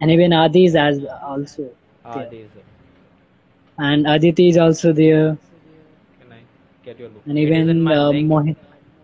And 0.00 0.10
even 0.10 0.32
Adi 0.32 0.64
is 0.66 0.74
as 0.76 1.04
also 1.22 1.70
Ah, 2.04 2.14
there. 2.14 2.30
this. 2.30 2.48
And 3.78 4.06
Aditi 4.06 4.48
is 4.48 4.56
also 4.56 4.92
there. 4.92 5.36
Can 6.20 6.32
I 6.32 6.40
get 6.84 6.98
your 6.98 7.08
book? 7.10 7.22
And 7.26 7.38
is 7.38 7.50
in 7.50 7.82
my 7.82 7.94
uh. 7.96 8.12
Mohit. 8.12 8.56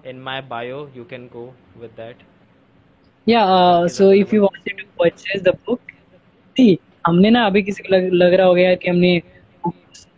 In 0.05 0.21
my 0.21 0.41
bio, 0.41 0.89
you 0.95 1.05
can 1.05 1.29
go 1.29 1.53
with 1.81 1.95
that. 1.97 2.17
Yeah, 3.27 3.45
uh, 3.47 3.89
so 3.89 4.11
if 4.11 4.33
you 4.33 4.43
wanted 4.43 4.77
to 4.79 4.85
purchase 4.99 5.43
the 5.43 5.53
book, 5.67 5.81
see, 6.57 6.79
हमने 7.07 7.31
ना 7.31 7.45
अभी 7.47 7.63
किसी 7.63 7.83
को 7.83 7.95
लग, 7.95 8.11
लग 8.13 8.35
रहा 8.35 8.47
हो 8.47 8.55
गया 8.55 8.75
कि 8.83 8.89
हमने 8.91 9.19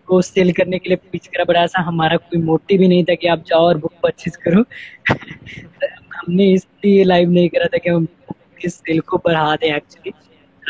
को 0.09 0.21
सेल 0.23 0.53
करने 0.53 0.79
के 0.79 0.89
लिए 0.91 0.97
पिच 1.13 1.27
करा 1.27 1.45
बड़ा 1.45 1.67
सा 1.67 1.83
हमारा 1.83 2.17
कोई 2.17 2.41
मोटिव 2.43 2.81
ही 2.81 2.89
नहीं 2.89 3.05
था 3.05 3.15
कि 3.21 3.27
आप 3.35 3.45
जाओ 3.47 3.67
और 3.67 3.79
बुक 3.85 3.93
परचेज 4.03 4.37
करो 4.47 4.65
हमने 5.11 6.51
इसलिए 6.53 7.05
लाइव 7.05 7.31
नहीं 7.31 7.49
करा 7.55 7.67
था 7.75 7.79
कि 7.85 7.91
हम 7.91 8.05
बुक 8.05 8.37
के 8.61 8.69
सेल 8.69 9.01
को 9.11 9.19
बढ़ा 9.27 9.55
दें 9.63 9.69
एक्चुअली 9.75 10.13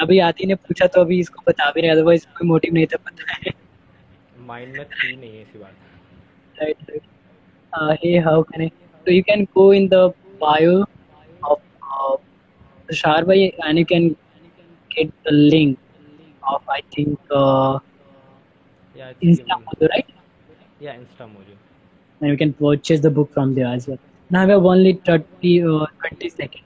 अभी 0.03 0.19
आती 0.29 0.47
ने 0.47 0.55
पूछा 0.67 0.87
तो 0.95 1.01
अभी 1.01 1.19
इसको 1.21 1.43
बता 1.49 1.71
भी 1.75 1.81
रहे 1.81 1.91
अदरवाइज़ 1.91 2.27
कोई 2.39 2.49
मोटिव 2.49 2.75
नहीं 2.75 2.87
था 2.93 2.97
पता 3.09 3.33
है 3.33 3.53
माइंड 4.49 4.77
में 4.77 4.85
थी 4.85 5.17
नहीं 5.17 5.37
है 5.37 5.43
ऐसी 5.43 5.59
बात 5.59 5.85
right. 6.59 7.03
Uh, 7.73 7.95
hey, 8.03 8.13
how 8.27 8.43
can 8.43 8.63
I? 8.67 8.71
So 9.07 9.11
you 9.11 9.25
can 9.25 9.43
go 9.57 9.65
in 9.79 9.89
the 9.89 9.99
bio 10.41 10.85
of 11.43 11.59
uh, 11.83 12.17
Tushar 12.89 13.27
bhai 13.31 13.53
and 13.65 13.79
you 13.79 13.85
can 13.85 14.07
get 14.95 15.13
the 15.25 15.35
link 15.35 15.79
of 16.43 16.73
I 16.77 16.81
think 16.95 17.37
uh, 17.41 17.79
Yeah. 18.97 19.13
Instamojo, 19.23 19.89
right? 19.91 20.09
Yeah, 20.81 20.95
Instamojo. 20.95 21.57
And 22.21 22.31
you 22.31 22.37
can 22.37 22.53
purchase 22.55 23.01
the 23.01 23.11
book 23.11 23.33
from 23.33 23.55
there 23.55 23.67
as 23.67 23.87
well. 23.87 23.99
Now 24.31 24.45
we 24.47 24.53
have 24.53 24.65
only 24.65 24.95
30 25.05 25.65
uh, 25.65 25.87
20 26.01 26.29
seconds. 26.31 26.66